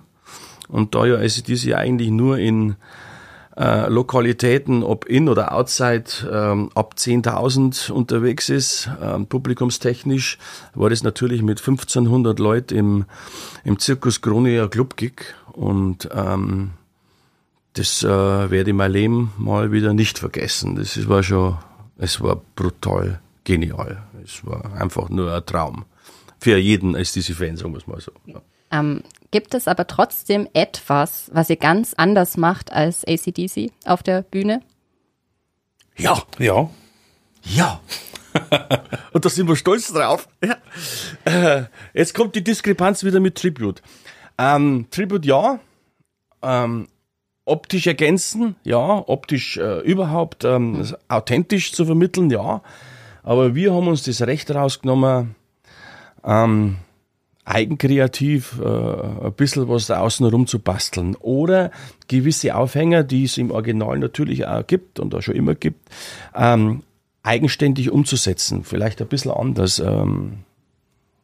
Und 0.67 0.95
da 0.95 1.05
ja 1.05 1.15
SDC 1.17 1.73
eigentlich 1.75 2.09
nur 2.09 2.37
in 2.37 2.75
äh, 3.57 3.89
Lokalitäten, 3.89 4.83
ob 4.83 5.05
in 5.05 5.29
oder 5.29 5.53
outside, 5.53 6.03
ähm, 6.31 6.69
ab 6.75 6.95
10.000 6.97 7.91
unterwegs 7.91 8.49
ist, 8.49 8.89
ähm, 9.01 9.25
publikumstechnisch, 9.25 10.37
war 10.75 10.89
das 10.89 11.03
natürlich 11.03 11.41
mit 11.41 11.59
1500 11.59 12.37
Leuten 12.39 12.75
im, 12.75 13.05
im 13.63 13.79
Zirkus 13.79 14.21
Kronia 14.21 14.67
Club-Gig. 14.67 15.33
Und 15.53 16.07
ähm, 16.13 16.71
das 17.77 18.03
äh, 18.03 18.07
werde 18.07 18.71
ich 18.71 18.75
mein 18.75 18.91
Leben 18.91 19.33
mal 19.37 19.71
wieder 19.71 19.93
nicht 19.93 20.19
vergessen. 20.19 20.75
Das 20.75 20.97
ist- 20.97 21.07
war 21.09 21.23
schon, 21.23 21.57
es 21.97 22.21
war 22.21 22.41
brutal 22.55 23.19
genial. 23.43 24.03
Es 24.23 24.45
war 24.45 24.73
einfach 24.73 25.09
nur 25.09 25.33
ein 25.33 25.45
Traum. 25.45 25.85
Für 26.39 26.57
jeden 26.57 26.95
als 26.95 27.13
diese 27.13 27.33
Fan, 27.33 27.57
sagen 27.57 27.71
wir 27.73 27.77
es 27.79 27.87
mal 27.87 27.99
so. 28.01 28.11
Ja. 28.25 28.41
Ähm, 28.71 29.01
gibt 29.31 29.53
es 29.53 29.67
aber 29.67 29.87
trotzdem 29.87 30.47
etwas, 30.53 31.29
was 31.33 31.49
ihr 31.49 31.55
ganz 31.55 31.93
anders 31.95 32.37
macht 32.37 32.71
als 32.71 33.03
ACDC 33.05 33.71
auf 33.85 34.03
der 34.03 34.21
Bühne? 34.23 34.61
ja, 35.97 36.21
Ja. 36.37 36.69
ja. 37.43 37.81
Und 39.13 39.25
da 39.25 39.29
sind 39.29 39.47
wir 39.47 39.55
stolz 39.55 39.91
drauf. 39.91 40.27
Ja. 40.43 40.57
Äh, 41.25 41.63
jetzt 41.93 42.13
kommt 42.13 42.35
die 42.35 42.43
Diskrepanz 42.43 43.03
wieder 43.03 43.19
mit 43.19 43.35
Tribute. 43.35 43.81
Ähm, 44.37 44.85
Tribute 44.91 45.25
ja, 45.25 45.59
ähm, 46.43 46.87
optisch 47.47 47.87
ergänzen, 47.87 48.55
ja, 48.63 49.03
optisch 49.07 49.57
äh, 49.57 49.79
überhaupt 49.81 50.43
ähm, 50.43 50.85
authentisch 51.07 51.73
zu 51.73 51.85
vermitteln, 51.85 52.29
ja. 52.29 52.61
Aber 53.23 53.55
wir 53.55 53.73
haben 53.73 53.87
uns 53.87 54.03
das 54.03 54.21
Recht 54.21 54.51
rausgenommen, 54.51 55.35
ähm, 56.23 56.77
eigenkreativ 57.45 58.59
äh, 58.61 58.67
ein 58.67 59.33
bisschen 59.33 59.69
was 59.69 59.87
da 59.87 60.01
außenrum 60.01 60.47
zu 60.47 60.59
basteln. 60.59 61.15
Oder 61.15 61.71
gewisse 62.07 62.55
Aufhänger, 62.55 63.03
die 63.03 63.23
es 63.23 63.37
im 63.37 63.51
Original 63.51 63.97
natürlich 63.99 64.45
auch 64.45 64.65
gibt 64.67 64.99
und 64.99 65.15
auch 65.15 65.21
schon 65.21 65.35
immer 65.35 65.55
gibt, 65.55 65.89
ähm, 66.35 66.83
eigenständig 67.23 67.91
umzusetzen. 67.91 68.63
Vielleicht 68.63 69.01
ein 69.01 69.07
bisschen 69.07 69.31
anders. 69.31 69.79
Ähm, 69.79 70.39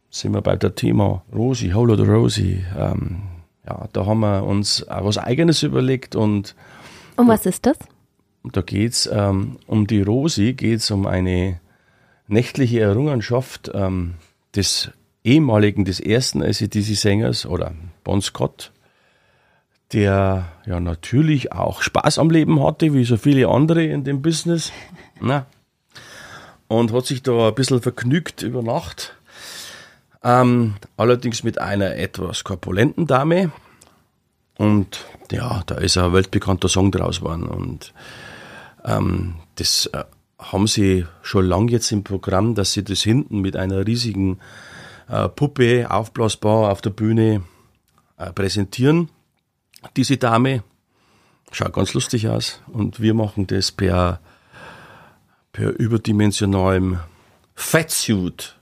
sind 0.10 0.34
wir 0.34 0.42
bei 0.42 0.56
der 0.56 0.76
Thema 0.76 1.24
Rosie, 1.34 1.74
Hole 1.74 1.94
oder 1.94 2.06
Rosie. 2.06 2.64
Ähm, 2.78 3.24
ja, 3.66 3.88
da 3.94 4.06
haben 4.06 4.20
wir 4.20 4.44
uns 4.44 4.88
auch 4.88 5.06
was 5.06 5.18
Eigenes 5.18 5.64
überlegt 5.64 6.16
und 6.16 6.56
Und 7.16 7.28
was 7.28 7.46
ist 7.46 7.66
das? 7.66 7.78
da 8.44 8.62
geht's 8.62 9.10
ähm, 9.12 9.58
um 9.68 9.88
die 9.88 10.02
Rosi, 10.02 10.54
geht's 10.54 10.92
um 10.92 11.06
eine 11.06 11.62
nächtliche 12.28 12.82
Errungenschaft 12.82 13.72
ähm, 13.74 14.16
des 14.56 14.92
ehemaligen, 15.24 15.86
des 15.86 16.02
ersten 16.02 16.44
ACDC-Sängers 16.44 17.46
oder 17.46 17.72
Bon 18.04 18.22
Scott, 18.22 18.74
der 19.94 20.52
ja 20.66 20.80
natürlich 20.82 21.54
auch 21.54 21.82
Spaß 21.82 22.20
am 22.20 22.30
Leben 22.30 22.62
hatte, 22.62 22.94
wie 22.94 23.06
so 23.06 23.16
viele 23.16 23.48
andere 23.48 23.86
in 23.86 24.04
dem 24.04 24.22
Business. 24.22 24.74
Na, 25.22 25.46
und 26.68 26.92
hat 26.92 27.06
sich 27.06 27.22
da 27.22 27.50
ein 27.50 27.56
bisschen 27.56 27.82
vergnügt 27.82 28.42
über 28.42 28.64
Nacht. 28.64 29.16
Ähm, 30.24 30.76
allerdings 30.96 31.44
mit 31.44 31.60
einer 31.60 31.96
etwas 31.96 32.44
korpulenten 32.44 33.08
Dame. 33.08 33.52
Und 34.58 35.06
ja, 35.32 35.64
da 35.66 35.76
ist 35.76 35.98
ein 35.98 36.14
weltbekannter 36.14 36.70
Song 36.70 36.92
draus 36.92 37.20
geworden. 37.20 37.44
Und 37.44 37.94
ähm, 38.86 39.36
das 39.56 39.88
äh, 39.88 40.04
haben 40.40 40.68
sie 40.68 41.06
schon 41.22 41.46
lang 41.46 41.68
jetzt 41.68 41.92
im 41.92 42.04
Programm, 42.04 42.56
dass 42.56 42.74
sie 42.74 42.84
das 42.84 43.02
hinten 43.02 43.42
mit 43.42 43.56
einer 43.56 43.86
riesigen 43.86 44.40
äh, 45.10 45.28
Puppe 45.30 45.90
aufblasbar 45.90 46.72
auf 46.72 46.82
der 46.82 46.92
Bühne 46.92 47.44
äh, 48.18 48.32
präsentieren. 48.32 49.10
Diese 49.98 50.18
Dame 50.18 50.64
schaut 51.52 51.74
ganz 51.74 51.94
lustig 51.94 52.28
aus 52.30 52.62
und 52.68 53.00
wir 53.00 53.14
machen 53.14 53.48
das 53.48 53.72
per, 53.72 54.20
per 55.52 55.78
überdimensionalem 55.78 57.00
Fatsuit, 57.56 58.56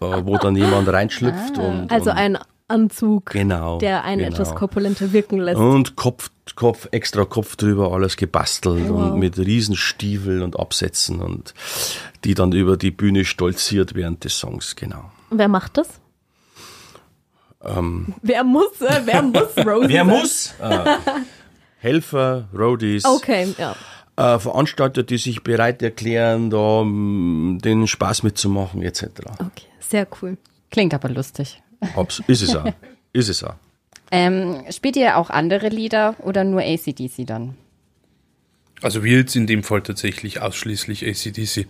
wo 0.00 0.36
dann 0.38 0.56
jemand 0.56 0.88
reinschlüpft 0.88 1.58
und, 1.58 1.90
Also 1.90 2.10
und 2.10 2.16
ein 2.16 2.38
Anzug, 2.70 3.30
genau, 3.30 3.78
der 3.78 4.04
einen 4.04 4.20
genau. 4.24 4.34
etwas 4.34 4.54
korpulenter 4.54 5.12
wirken 5.12 5.38
lässt. 5.38 5.58
Und 5.58 5.96
Kopf, 5.96 6.30
Kopf, 6.54 6.86
extra 6.90 7.24
Kopf 7.24 7.56
drüber, 7.56 7.92
alles 7.92 8.16
gebastelt 8.18 8.90
Wow. 8.90 9.12
und 9.12 9.18
mit 9.18 9.38
Riesenstiefeln 9.38 10.42
und 10.42 10.58
Absätzen 10.58 11.20
und 11.20 11.54
die 12.24 12.34
dann 12.34 12.52
über 12.52 12.76
die 12.76 12.90
Bühne 12.90 13.24
stolziert 13.24 13.94
während 13.94 14.24
des 14.24 14.38
Songs, 14.38 14.76
genau. 14.76 15.10
Wer 15.30 15.48
macht 15.48 15.78
das? 15.78 15.88
wer 18.22 18.44
muss, 18.44 18.80
äh, 18.80 19.00
wer 19.04 19.22
muss 19.22 19.56
Rosie 19.66 19.92
sein? 19.94 20.06
muss? 20.06 20.54
äh, 20.60 20.84
Helfer, 21.78 22.48
Roadies, 22.56 23.04
Okay, 23.04 23.54
ja. 23.58 23.74
äh, 24.16 24.38
Veranstalter, 24.38 25.02
die 25.02 25.18
sich 25.18 25.42
bereit 25.42 25.82
erklären, 25.82 26.50
da 26.50 26.82
den 26.82 27.86
Spaß 27.86 28.22
mitzumachen, 28.24 28.82
etc. 28.82 29.04
Okay, 29.40 29.66
sehr 29.90 30.06
cool. 30.20 30.36
Klingt 30.70 30.94
aber 30.94 31.08
lustig. 31.08 31.62
Ob's, 31.96 32.22
ist 32.26 32.42
es 32.42 32.54
auch. 32.54 32.66
Ist 33.14 33.30
es 33.30 33.42
auch. 33.42 33.54
Ähm, 34.10 34.64
spielt 34.70 34.96
ihr 34.96 35.16
auch 35.16 35.30
andere 35.30 35.68
Lieder 35.70 36.14
oder 36.22 36.44
nur 36.44 36.60
ACDC 36.60 37.26
dann? 37.26 37.56
Also 38.80 39.02
wir 39.02 39.18
jetzt 39.18 39.34
in 39.34 39.48
dem 39.48 39.64
Fall 39.64 39.82
tatsächlich 39.82 40.40
ausschließlich 40.40 41.04
ACDC. 41.06 41.66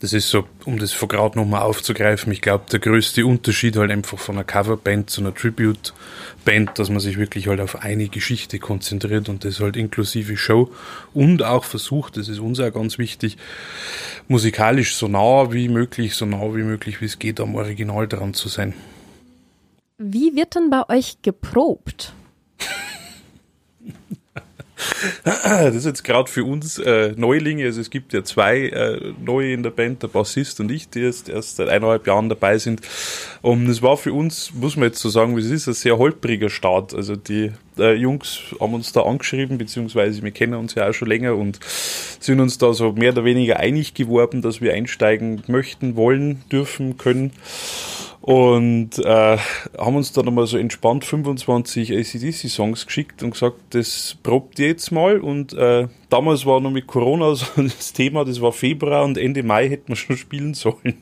Das 0.00 0.12
ist 0.12 0.28
so, 0.28 0.44
um 0.64 0.78
das 0.78 0.92
von 0.92 1.08
gerade 1.08 1.38
nochmal 1.38 1.62
aufzugreifen, 1.62 2.32
ich 2.32 2.40
glaube, 2.40 2.64
der 2.72 2.80
größte 2.80 3.24
Unterschied 3.24 3.76
halt 3.76 3.92
einfach 3.92 4.18
von 4.18 4.34
einer 4.34 4.44
Coverband 4.44 5.08
zu 5.08 5.20
einer 5.20 5.32
Tribute-Band, 5.32 6.78
dass 6.78 6.90
man 6.90 6.98
sich 6.98 7.16
wirklich 7.16 7.46
halt 7.46 7.60
auf 7.60 7.82
eine 7.82 8.08
Geschichte 8.08 8.58
konzentriert 8.58 9.28
und 9.28 9.44
das 9.44 9.60
halt 9.60 9.76
inklusive 9.76 10.36
Show 10.36 10.72
und 11.14 11.44
auch 11.44 11.64
versucht, 11.64 12.16
das 12.16 12.28
ist 12.28 12.40
uns 12.40 12.58
auch 12.58 12.72
ganz 12.72 12.98
wichtig, 12.98 13.36
musikalisch 14.26 14.96
so 14.96 15.06
nah 15.06 15.52
wie 15.52 15.68
möglich, 15.68 16.14
so 16.14 16.26
nah 16.26 16.54
wie 16.54 16.64
möglich, 16.64 17.00
wie 17.00 17.06
es 17.06 17.20
geht, 17.20 17.38
am 17.38 17.54
Original 17.54 18.08
dran 18.08 18.34
zu 18.34 18.48
sein. 18.48 18.74
Wie 19.98 20.34
wird 20.34 20.56
denn 20.56 20.70
bei 20.70 20.88
euch 20.88 21.22
geprobt? 21.22 22.12
Das 25.24 25.74
ist 25.74 25.86
jetzt 25.86 26.04
gerade 26.04 26.30
für 26.30 26.44
uns 26.44 26.78
äh, 26.78 27.12
Neulinge, 27.16 27.64
also 27.64 27.80
es 27.80 27.90
gibt 27.90 28.12
ja 28.12 28.22
zwei 28.24 28.68
äh, 28.68 29.12
neue 29.24 29.52
in 29.52 29.62
der 29.62 29.70
Band, 29.70 30.02
der 30.02 30.08
Bassist 30.08 30.60
und 30.60 30.70
ich, 30.70 30.88
die 30.88 31.00
jetzt 31.00 31.28
erst 31.28 31.56
seit 31.56 31.68
eineinhalb 31.68 32.06
Jahren 32.06 32.28
dabei 32.28 32.58
sind. 32.58 32.80
Und 33.42 33.68
es 33.68 33.82
war 33.82 33.96
für 33.96 34.12
uns, 34.12 34.52
muss 34.54 34.76
man 34.76 34.88
jetzt 34.88 35.00
so 35.00 35.08
sagen, 35.08 35.36
wie 35.36 35.40
es 35.40 35.50
ist, 35.50 35.68
ein 35.68 35.74
sehr 35.74 35.98
holpriger 35.98 36.50
Start. 36.50 36.94
Also 36.94 37.16
die 37.16 37.52
äh, 37.78 37.94
Jungs 37.94 38.40
haben 38.60 38.74
uns 38.74 38.92
da 38.92 39.02
angeschrieben, 39.02 39.58
beziehungsweise 39.58 40.22
wir 40.22 40.30
kennen 40.30 40.54
uns 40.54 40.74
ja 40.74 40.88
auch 40.88 40.92
schon 40.94 41.08
länger 41.08 41.34
und 41.34 41.58
sind 42.20 42.40
uns 42.40 42.58
da 42.58 42.72
so 42.72 42.92
mehr 42.92 43.12
oder 43.12 43.24
weniger 43.24 43.58
einig 43.58 43.94
geworden, 43.94 44.42
dass 44.42 44.60
wir 44.60 44.74
einsteigen 44.74 45.42
möchten, 45.46 45.96
wollen, 45.96 46.42
dürfen, 46.50 46.98
können 46.98 47.32
und 48.28 48.98
äh, 48.98 49.38
haben 49.78 49.96
uns 49.96 50.12
dann 50.12 50.28
einmal 50.28 50.46
so 50.46 50.58
entspannt 50.58 51.06
25 51.06 51.96
ACDC-Songs 51.96 52.84
geschickt 52.84 53.22
und 53.22 53.30
gesagt, 53.30 53.56
das 53.70 54.18
probt 54.22 54.58
ihr 54.58 54.66
jetzt 54.66 54.92
mal. 54.92 55.22
Und 55.22 55.54
äh, 55.54 55.88
damals 56.10 56.44
war 56.44 56.60
noch 56.60 56.70
mit 56.70 56.86
Corona 56.86 57.34
so 57.34 57.46
das 57.56 57.94
Thema, 57.94 58.26
das 58.26 58.42
war 58.42 58.52
Februar 58.52 59.04
und 59.04 59.16
Ende 59.16 59.42
Mai 59.42 59.70
hätten 59.70 59.88
wir 59.88 59.96
schon 59.96 60.18
spielen 60.18 60.52
sollen. 60.52 60.98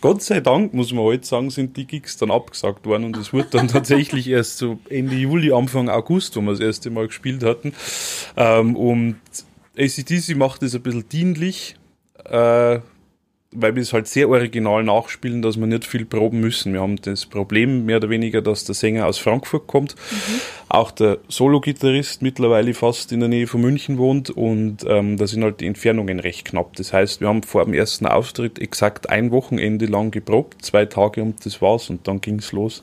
Gott 0.00 0.22
sei 0.22 0.40
Dank, 0.40 0.74
muss 0.74 0.92
man 0.92 1.04
heute 1.04 1.24
sagen, 1.24 1.50
sind 1.50 1.76
die 1.76 1.86
Gigs 1.86 2.16
dann 2.16 2.32
abgesagt 2.32 2.84
worden 2.84 3.04
und 3.04 3.16
es 3.16 3.32
wurde 3.32 3.50
dann 3.52 3.68
tatsächlich 3.68 4.26
erst 4.28 4.58
so 4.58 4.80
Ende 4.88 5.14
Juli, 5.14 5.52
Anfang 5.52 5.88
August, 5.88 6.34
wo 6.34 6.40
wir 6.40 6.50
das 6.50 6.58
erste 6.58 6.90
Mal 6.90 7.06
gespielt 7.06 7.44
hatten. 7.44 7.74
Ähm, 8.36 8.74
und 8.74 9.20
ACDC 9.78 10.34
macht 10.34 10.64
es 10.64 10.74
ein 10.74 10.82
bisschen 10.82 11.08
dienlich, 11.08 11.76
äh, 12.24 12.80
weil 13.52 13.74
wir 13.74 13.82
es 13.82 13.92
halt 13.92 14.06
sehr 14.06 14.28
original 14.28 14.84
nachspielen, 14.84 15.42
dass 15.42 15.58
wir 15.58 15.66
nicht 15.66 15.84
viel 15.84 16.04
proben 16.04 16.40
müssen. 16.40 16.72
Wir 16.72 16.80
haben 16.80 17.00
das 17.02 17.26
Problem 17.26 17.84
mehr 17.84 17.96
oder 17.96 18.08
weniger, 18.08 18.42
dass 18.42 18.64
der 18.64 18.76
Sänger 18.76 19.06
aus 19.06 19.18
Frankfurt 19.18 19.66
kommt, 19.66 19.96
mhm. 19.96 20.40
auch 20.68 20.92
der 20.92 21.18
Solo-Gitarrist 21.28 22.22
mittlerweile 22.22 22.74
fast 22.74 23.10
in 23.10 23.18
der 23.18 23.28
Nähe 23.28 23.48
von 23.48 23.60
München 23.60 23.98
wohnt 23.98 24.30
und 24.30 24.84
ähm, 24.86 25.16
da 25.16 25.26
sind 25.26 25.42
halt 25.42 25.60
die 25.60 25.66
Entfernungen 25.66 26.20
recht 26.20 26.44
knapp. 26.44 26.76
Das 26.76 26.92
heißt, 26.92 27.20
wir 27.20 27.28
haben 27.28 27.42
vor 27.42 27.64
dem 27.64 27.74
ersten 27.74 28.06
Auftritt 28.06 28.60
exakt 28.60 29.10
ein 29.10 29.32
Wochenende 29.32 29.86
lang 29.86 30.12
geprobt, 30.12 30.64
zwei 30.64 30.86
Tage 30.86 31.20
und 31.20 31.44
das 31.44 31.60
war's 31.60 31.90
und 31.90 32.06
dann 32.06 32.20
ging's 32.20 32.52
los. 32.52 32.82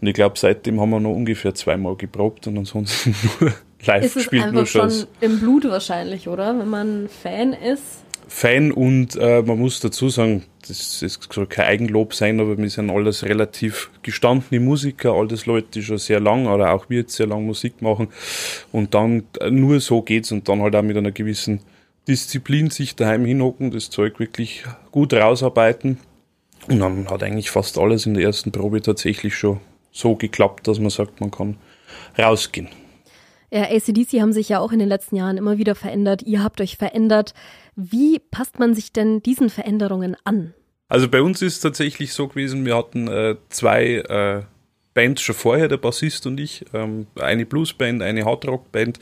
Und 0.00 0.06
ich 0.06 0.14
glaube, 0.14 0.38
seitdem 0.38 0.80
haben 0.80 0.90
wir 0.90 1.00
noch 1.00 1.10
ungefähr 1.14 1.56
zweimal 1.56 1.96
geprobt 1.96 2.46
und 2.46 2.56
ansonsten 2.56 3.16
nur 3.40 3.52
live 3.84 4.04
ist 4.04 4.14
gespielt. 4.14 4.44
Ist 4.44 4.52
es 4.52 4.56
einfach 4.56 4.90
schon 4.92 5.06
im 5.20 5.40
Blut 5.40 5.64
wahrscheinlich, 5.64 6.28
oder? 6.28 6.56
Wenn 6.56 6.68
man 6.68 7.08
Fan 7.08 7.52
ist 7.54 8.04
Fan 8.32 8.70
und 8.70 9.16
äh, 9.16 9.42
man 9.42 9.58
muss 9.58 9.80
dazu 9.80 10.08
sagen, 10.08 10.44
das, 10.68 11.00
das 11.00 11.18
soll 11.32 11.46
kein 11.46 11.66
Eigenlob 11.66 12.14
sein, 12.14 12.38
aber 12.38 12.56
wir 12.56 12.70
sind 12.70 12.88
alles 12.88 13.24
relativ 13.24 13.90
gestandene 14.02 14.60
Musiker, 14.60 15.14
alles 15.14 15.46
Leute, 15.46 15.66
die 15.74 15.82
schon 15.82 15.98
sehr 15.98 16.20
lang 16.20 16.46
oder 16.46 16.72
auch 16.72 16.88
wir 16.88 17.00
jetzt 17.00 17.16
sehr 17.16 17.26
lang 17.26 17.44
Musik 17.44 17.82
machen 17.82 18.06
und 18.70 18.94
dann 18.94 19.24
äh, 19.40 19.50
nur 19.50 19.80
so 19.80 20.00
geht's 20.02 20.30
und 20.30 20.48
dann 20.48 20.62
halt 20.62 20.76
auch 20.76 20.82
mit 20.82 20.96
einer 20.96 21.10
gewissen 21.10 21.60
Disziplin 22.06 22.70
sich 22.70 22.94
daheim 22.94 23.24
hinhocken, 23.24 23.72
das 23.72 23.90
Zeug 23.90 24.20
wirklich 24.20 24.62
gut 24.92 25.12
rausarbeiten 25.12 25.98
und 26.68 26.78
dann 26.78 27.10
hat 27.10 27.24
eigentlich 27.24 27.50
fast 27.50 27.78
alles 27.78 28.06
in 28.06 28.14
der 28.14 28.22
ersten 28.22 28.52
Probe 28.52 28.80
tatsächlich 28.80 29.34
schon 29.34 29.58
so 29.90 30.14
geklappt, 30.14 30.68
dass 30.68 30.78
man 30.78 30.90
sagt, 30.90 31.20
man 31.20 31.32
kann 31.32 31.56
rausgehen. 32.16 32.68
Ja, 33.52 33.64
ACDC 33.64 34.20
haben 34.20 34.32
sich 34.32 34.48
ja 34.48 34.60
auch 34.60 34.70
in 34.70 34.78
den 34.78 34.88
letzten 34.88 35.16
Jahren 35.16 35.36
immer 35.36 35.58
wieder 35.58 35.74
verändert. 35.74 36.22
Ihr 36.22 36.44
habt 36.44 36.60
euch 36.60 36.76
verändert. 36.76 37.34
Wie 37.82 38.18
passt 38.18 38.58
man 38.58 38.74
sich 38.74 38.92
denn 38.92 39.22
diesen 39.22 39.48
Veränderungen 39.48 40.16
an? 40.24 40.52
Also 40.88 41.08
bei 41.08 41.22
uns 41.22 41.40
ist 41.40 41.54
es 41.54 41.60
tatsächlich 41.60 42.12
so 42.12 42.28
gewesen, 42.28 42.66
wir 42.66 42.76
hatten 42.76 43.08
äh, 43.08 43.36
zwei 43.48 43.94
äh, 43.96 44.42
Bands 44.92 45.22
schon 45.22 45.36
vorher, 45.36 45.68
der 45.68 45.76
Bassist 45.76 46.26
und 46.26 46.38
ich, 46.40 46.64
ähm, 46.74 47.06
eine 47.18 47.46
Bluesband, 47.46 48.02
eine 48.02 48.24
Hardrockband, 48.24 48.98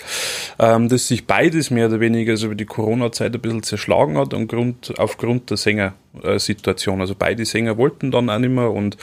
ähm, 0.58 0.88
das 0.88 1.08
sich 1.08 1.26
beides 1.26 1.70
mehr 1.70 1.88
oder 1.88 1.99
weniger 1.99 2.37
so 2.37 2.47
über 2.47 2.54
die 2.54 2.66
Corona-Zeit 2.66 3.35
ein 3.35 3.40
bisschen 3.40 3.62
zerschlagen 3.62 4.18
hat 4.18 4.35
und 4.35 4.49
Grund, 4.49 4.94
aufgrund 4.99 5.50
der 5.50 5.56
Sängersituation. 5.56 7.00
Also 7.00 7.14
beide 7.18 7.44
Sänger 7.47 7.78
wollten 7.78 8.11
dann 8.11 8.30
auch 8.30 8.38
nicht 8.38 8.50
mehr 8.52 8.70
und 8.70 8.97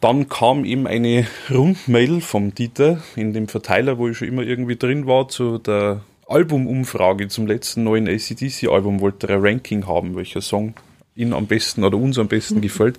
dann 0.00 0.28
kam 0.28 0.64
ihm 0.64 0.86
eine 0.86 1.26
Rundmail 1.50 2.20
vom 2.20 2.54
Dieter 2.54 3.02
in 3.16 3.32
dem 3.32 3.48
Verteiler, 3.48 3.98
wo 3.98 4.08
ich 4.08 4.18
schon 4.18 4.28
immer 4.28 4.42
irgendwie 4.42 4.76
drin 4.76 5.06
war, 5.06 5.28
zu 5.28 5.58
der 5.58 6.02
Albumumfrage 6.26 7.28
zum 7.28 7.46
letzten 7.46 7.84
neuen 7.84 8.08
ACDC-Album 8.08 9.00
wollte 9.00 9.28
er 9.28 9.36
ein 9.36 9.42
Ranking 9.44 9.86
haben, 9.86 10.16
welcher 10.16 10.40
Song 10.40 10.74
ihn 11.14 11.32
am 11.32 11.46
besten 11.46 11.84
oder 11.84 11.98
uns 11.98 12.18
am 12.18 12.28
besten 12.28 12.56
mhm. 12.56 12.62
gefällt. 12.62 12.98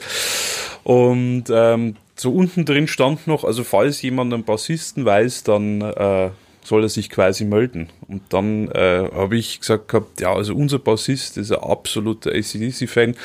Und 0.83 1.45
ähm, 1.49 1.95
so 2.15 2.31
unten 2.31 2.65
drin 2.65 2.87
stand 2.87 3.25
noch, 3.27 3.43
also 3.43 3.63
falls 3.63 4.01
jemand 4.01 4.33
einen 4.33 4.43
Bassisten 4.43 5.05
weiß, 5.05 5.43
dann 5.43 5.81
äh, 5.81 6.29
soll 6.67 6.83
er 6.83 6.89
sich 6.89 7.09
quasi 7.09 7.45
melden. 7.45 7.89
Und 8.07 8.21
dann 8.29 8.69
äh, 8.69 9.09
habe 9.13 9.37
ich 9.37 9.59
gesagt 9.59 9.87
gehabt, 9.89 10.21
ja, 10.21 10.33
also 10.33 10.55
unser 10.55 10.79
Bassist 10.79 11.37
ist 11.37 11.51
ein 11.51 11.59
absoluter 11.59 12.31
ACDC-Fan, 12.31 13.15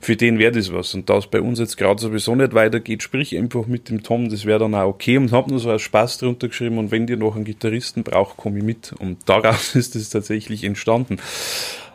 für 0.00 0.16
den 0.16 0.38
wäre 0.38 0.52
das 0.52 0.72
was. 0.72 0.94
Und 0.94 1.08
da 1.10 1.18
es 1.18 1.26
bei 1.26 1.40
uns 1.40 1.58
jetzt 1.58 1.76
gerade 1.76 2.00
sowieso 2.00 2.34
nicht 2.34 2.54
weitergeht, 2.54 3.02
sprich 3.02 3.36
einfach 3.36 3.66
mit 3.66 3.88
dem 3.88 4.02
Tom, 4.02 4.28
das 4.28 4.44
wäre 4.44 4.60
dann 4.60 4.74
auch 4.74 4.88
okay. 4.88 5.18
Und 5.18 5.32
habe 5.32 5.50
nur 5.50 5.58
so 5.58 5.70
als 5.70 5.82
Spaß 5.82 6.18
drunter 6.18 6.48
geschrieben, 6.48 6.78
und 6.78 6.90
wenn 6.90 7.06
dir 7.06 7.16
noch 7.16 7.36
einen 7.36 7.44
Gitarristen 7.44 8.02
braucht, 8.02 8.36
komme 8.36 8.58
ich 8.58 8.64
mit. 8.64 8.92
Und 8.98 9.18
daraus 9.26 9.74
ist 9.74 9.96
es 9.96 10.10
tatsächlich 10.10 10.64
entstanden. 10.64 11.18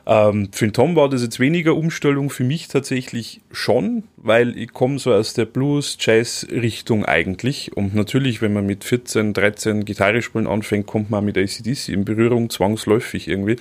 Ähm, 0.05 0.50
für 0.51 0.65
den 0.65 0.74
Tom 0.74 0.96
war 0.96 1.10
das 1.10 1.22
jetzt 1.22 1.39
weniger 1.39 1.75
Umstellung, 1.75 2.29
für 2.29 2.43
mich 2.43 2.67
tatsächlich 2.67 3.41
schon, 3.51 4.03
weil 4.17 4.58
ich 4.58 4.74
komme 4.74 5.00
so 5.00 5.13
aus 5.13 5.34
der 5.34 5.46
Blues-Jazz-Richtung 5.46 7.05
eigentlich. 7.05 7.75
Und 7.75 7.93
natürlich, 7.93 8.41
wenn 8.41 8.53
man 8.53 8.65
mit 8.65 8.84
14, 8.84 9.34
13 9.34 9.86
Gitarre 9.86 10.21
spielen 10.21 10.47
anfängt, 10.47 10.88
kommt 10.88 11.10
man 11.10 11.26
mit 11.26 11.38
ACDC 11.38 11.89
in 11.89 12.06
Berührung, 12.06 12.49
zwangsläufig 12.49 13.28
irgendwie. 13.28 13.58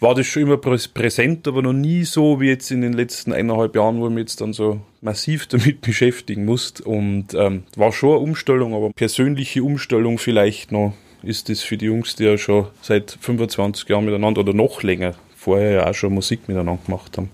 War 0.00 0.14
das 0.14 0.26
schon 0.26 0.42
immer 0.42 0.58
präsent, 0.58 1.48
aber 1.48 1.62
noch 1.62 1.72
nie 1.72 2.04
so 2.04 2.40
wie 2.40 2.48
jetzt 2.48 2.70
in 2.70 2.80
den 2.80 2.92
letzten 2.92 3.32
eineinhalb 3.32 3.74
Jahren, 3.74 4.00
wo 4.00 4.06
ich 4.08 4.14
mich 4.14 4.22
jetzt 4.22 4.40
dann 4.40 4.52
so 4.52 4.80
massiv 5.00 5.46
damit 5.48 5.80
beschäftigen 5.80 6.44
musste. 6.44 6.84
Und 6.84 7.34
ähm, 7.34 7.64
war 7.76 7.92
schon 7.92 8.10
eine 8.10 8.18
Umstellung, 8.18 8.74
aber 8.74 8.90
persönliche 8.90 9.62
Umstellung 9.62 10.18
vielleicht 10.18 10.72
noch 10.72 10.94
ist 11.22 11.48
das 11.48 11.62
für 11.62 11.78
die 11.78 11.86
Jungs, 11.86 12.16
die 12.16 12.24
ja 12.24 12.36
schon 12.36 12.66
seit 12.82 13.16
25 13.18 13.88
Jahren 13.88 14.04
miteinander 14.04 14.42
oder 14.42 14.52
noch 14.52 14.82
länger 14.82 15.14
vorher 15.44 15.70
ja 15.72 15.90
auch 15.90 15.94
schon 15.94 16.14
Musik 16.14 16.48
miteinander 16.48 16.78
gemacht 16.84 17.16
haben. 17.18 17.30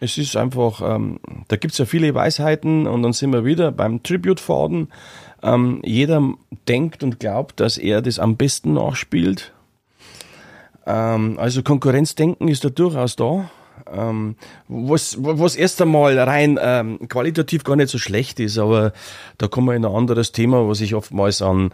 Es 0.00 0.18
ist 0.18 0.36
einfach, 0.36 0.82
ähm, 0.82 1.20
da 1.48 1.56
gibt 1.56 1.72
es 1.72 1.78
ja 1.78 1.84
viele 1.84 2.12
Weisheiten 2.14 2.86
und 2.86 3.02
dann 3.02 3.12
sind 3.12 3.32
wir 3.32 3.44
wieder 3.44 3.70
beim 3.70 4.02
Tribute-Faden. 4.02 4.88
Ähm, 5.42 5.80
jeder 5.84 6.34
denkt 6.66 7.04
und 7.04 7.20
glaubt, 7.20 7.60
dass 7.60 7.78
er 7.78 8.02
das 8.02 8.18
am 8.18 8.36
besten 8.36 8.72
nachspielt. 8.72 9.52
Ähm, 10.86 11.38
also 11.38 11.62
Konkurrenzdenken 11.62 12.48
ist 12.48 12.64
da 12.64 12.70
durchaus 12.70 13.16
da. 13.16 13.50
Ähm, 13.92 14.36
was, 14.68 15.16
was 15.20 15.54
erst 15.54 15.80
einmal 15.82 16.18
rein 16.18 16.58
ähm, 16.60 17.08
qualitativ 17.08 17.64
gar 17.64 17.76
nicht 17.76 17.90
so 17.90 17.98
schlecht 17.98 18.40
ist, 18.40 18.58
aber 18.58 18.92
da 19.38 19.48
kommen 19.48 19.68
wir 19.68 19.74
in 19.74 19.84
ein 19.84 19.92
anderes 19.92 20.32
Thema, 20.32 20.68
was 20.68 20.80
ich 20.80 20.94
oftmals 20.94 21.42
an, 21.42 21.70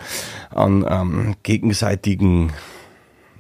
an 0.51 0.85
ähm, 0.89 1.37
gegenseitigen 1.43 2.53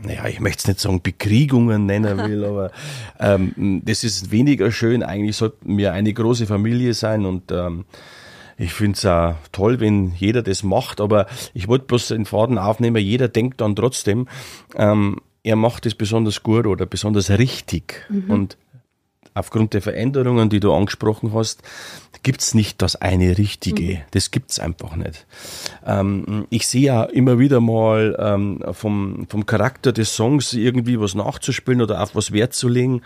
naja, 0.02 0.26
ich 0.26 0.40
möchte 0.40 0.60
es 0.60 0.68
nicht 0.68 0.80
sagen 0.80 1.02
Bekriegungen 1.02 1.86
nennen 1.86 2.18
will, 2.18 2.44
aber 2.44 2.70
ähm, 3.18 3.82
das 3.84 4.04
ist 4.04 4.30
weniger 4.30 4.70
schön. 4.70 5.02
Eigentlich 5.02 5.36
sollten 5.36 5.76
wir 5.76 5.92
eine 5.92 6.12
große 6.12 6.46
Familie 6.46 6.94
sein 6.94 7.26
und 7.26 7.50
ähm, 7.50 7.84
ich 8.56 8.72
finde 8.72 8.96
es 8.96 9.06
auch 9.06 9.34
toll, 9.52 9.80
wenn 9.80 10.12
jeder 10.16 10.42
das 10.42 10.62
macht, 10.62 11.00
aber 11.00 11.26
ich 11.54 11.68
wollte 11.68 11.86
bloß 11.86 12.08
den 12.08 12.26
Faden 12.26 12.58
aufnehmen, 12.58 12.96
jeder 13.02 13.28
denkt 13.28 13.60
dann 13.60 13.76
trotzdem, 13.76 14.28
ähm, 14.74 15.20
er 15.44 15.56
macht 15.56 15.86
es 15.86 15.94
besonders 15.94 16.42
gut 16.42 16.66
oder 16.66 16.84
besonders 16.84 17.30
richtig. 17.30 18.06
Mhm. 18.08 18.30
Und 18.30 18.58
aufgrund 19.38 19.74
der 19.74 19.82
Veränderungen, 19.82 20.48
die 20.48 20.60
du 20.60 20.72
angesprochen 20.72 21.32
hast, 21.34 21.62
gibt's 22.22 22.54
nicht 22.54 22.82
das 22.82 22.96
eine 22.96 23.38
Richtige. 23.38 23.94
Mhm. 23.94 24.00
Das 24.10 24.30
gibt's 24.30 24.58
einfach 24.58 24.96
nicht. 24.96 25.26
Ähm, 25.86 26.46
ich 26.50 26.66
sehe 26.66 26.82
ja 26.82 27.04
immer 27.04 27.38
wieder 27.38 27.60
mal 27.60 28.16
ähm, 28.18 28.62
vom, 28.72 29.26
vom 29.28 29.46
Charakter 29.46 29.92
des 29.92 30.14
Songs 30.14 30.52
irgendwie 30.52 31.00
was 31.00 31.14
nachzuspielen 31.14 31.80
oder 31.80 32.02
auf 32.02 32.14
was 32.14 32.32
Wert 32.32 32.54
zu 32.54 32.68
legen. 32.68 33.02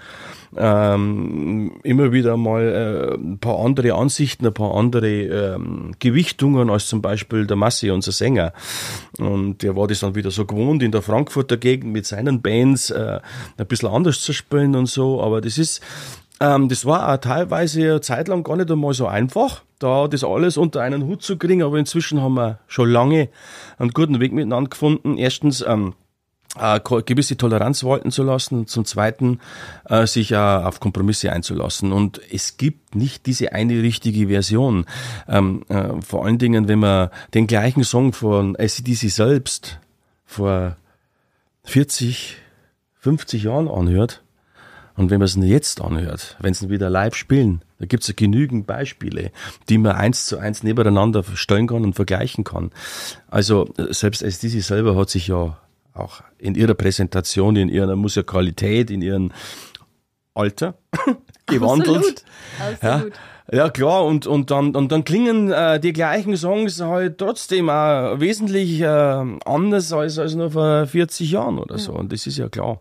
Ähm, 0.57 1.81
immer 1.83 2.13
wieder 2.13 2.37
mal 2.37 2.63
äh, 2.63 3.15
ein 3.15 3.39
paar 3.39 3.59
andere 3.59 3.95
Ansichten, 3.95 4.47
ein 4.47 4.53
paar 4.53 4.75
andere 4.75 5.09
ähm, 5.09 5.93
Gewichtungen 5.99 6.69
als 6.69 6.89
zum 6.89 7.01
Beispiel 7.01 7.47
der 7.47 7.57
Massi, 7.57 7.91
unser 7.91 8.13
Sänger. 8.13 8.53
Und 9.19 9.63
der 9.63 9.77
war 9.77 9.87
das 9.87 10.01
dann 10.01 10.15
wieder 10.15 10.31
so 10.31 10.45
gewohnt, 10.45 10.83
in 10.83 10.93
der 10.93 11.03
Frankfurter 11.03 11.57
Gegend 11.57 11.93
mit 11.93 12.07
seinen 12.07 12.43
Bands 12.43 12.91
äh, 12.91 13.21
ein 13.57 13.67
bisschen 13.67 13.89
anders 13.89 14.21
zu 14.21 14.33
spielen 14.33 14.75
und 14.75 14.87
so. 14.87 15.23
Aber 15.23 15.41
das 15.41 15.57
ist, 15.57 15.81
ähm, 16.43 16.69
das 16.69 16.85
war 16.85 17.13
auch 17.13 17.19
teilweise 17.19 17.83
eine 17.83 18.01
Zeit 18.01 18.27
lang 18.27 18.43
gar 18.43 18.57
nicht 18.57 18.71
einmal 18.71 18.95
so 18.95 19.07
einfach, 19.07 19.63
da 19.79 20.09
das 20.09 20.25
alles 20.25 20.57
unter 20.57 20.81
einen 20.81 21.05
Hut 21.05 21.23
zu 21.23 21.39
kriegen, 21.39 21.63
aber 21.63 21.79
inzwischen 21.79 22.21
haben 22.21 22.35
wir 22.35 22.59
schon 22.67 22.91
lange 22.91 23.29
einen 23.79 23.93
guten 23.93 24.19
Weg 24.19 24.33
miteinander 24.33 24.71
gefunden. 24.71 25.19
Erstens, 25.19 25.65
ähm, 25.65 25.95
äh, 26.59 26.81
gewisse 26.81 27.37
Toleranz 27.37 27.85
walten 27.85 28.11
zu 28.11 28.25
lassen 28.25 28.67
zum 28.67 28.85
Zweiten 28.85 29.39
äh, 29.89 30.05
sich 30.07 30.33
äh, 30.33 30.37
auf 30.37 30.81
Kompromisse 30.81 31.33
einzulassen. 31.33 31.93
Und 31.93 32.21
es 32.33 32.57
gibt 32.57 32.97
nicht 32.97 33.27
diese 33.27 33.53
eine 33.53 33.81
richtige 33.81 34.27
Version. 34.27 34.87
Ähm, 35.29 35.65
äh, 35.69 36.03
vor 36.03 36.27
allen 36.27 36.39
Dingen, 36.39 36.67
wenn 36.67 36.81
man 36.81 37.11
den 37.35 37.47
gleichen 37.47 37.85
Song 37.85 38.13
von 38.13 38.57
ACDC 38.57 39.11
selbst 39.11 39.79
vor 40.27 40.77
40, 41.65 42.37
50 42.99 43.45
Jahren 43.45 43.69
anhört, 43.69 44.22
und 44.97 45.11
wenn 45.11 45.19
man 45.19 45.27
es 45.27 45.37
jetzt 45.37 45.81
anhört, 45.81 46.37
wenn 46.41 46.55
sie 46.55 46.69
wieder 46.69 46.91
live 46.91 47.15
spielen, 47.15 47.63
da 47.79 47.87
gibt 47.87 48.03
es 48.03 48.09
ja 48.09 48.15
genügend 48.17 48.67
Beispiele, 48.67 49.31
die 49.69 49.79
man 49.79 49.93
eins 49.93 50.27
zu 50.27 50.39
eins 50.39 50.63
nebeneinander 50.63 51.25
stellen 51.35 51.67
kann 51.67 51.85
und 51.85 51.95
vergleichen 51.95 52.45
kann. 52.45 52.71
Also 53.29 53.69
selbst 53.77 54.23
als 54.23 54.39
diese 54.39 54.61
selber 54.61 54.97
hat 54.97 55.11
sich 55.11 55.29
ja 55.29 55.59
auch 55.95 56.23
in 56.39 56.55
ihrer 56.55 56.75
Präsentation, 56.75 57.57
in 57.57 57.69
ihrer 57.69 57.97
Musikalität, 57.97 58.91
in 58.91 59.03
ihrem 59.03 59.33
Alter 60.35 60.75
gewandelt. 61.47 62.25
Absolut. 62.59 62.83
Absolut. 62.83 63.15
Ja, 63.15 63.21
ja, 63.51 63.69
klar, 63.69 64.05
und, 64.05 64.27
und, 64.27 64.51
dann, 64.51 64.75
und 64.75 64.93
dann 64.93 65.05
klingen 65.05 65.51
äh, 65.51 65.81
die 65.81 65.93
gleichen 65.93 66.37
Songs 66.37 66.81
halt 66.81 67.19
trotzdem 67.19 67.69
auch 67.69 68.21
wesentlich 68.21 68.81
äh, 68.81 68.87
anders 68.87 69.93
als, 69.93 70.19
als 70.19 70.35
nur 70.35 70.53
vor 70.53 70.87
40 70.87 71.33
Jahren 71.33 71.59
oder 71.59 71.77
so. 71.79 71.93
Und 71.93 72.13
das 72.13 72.27
ist 72.27 72.39
ja 72.39 72.49
klar. 72.49 72.81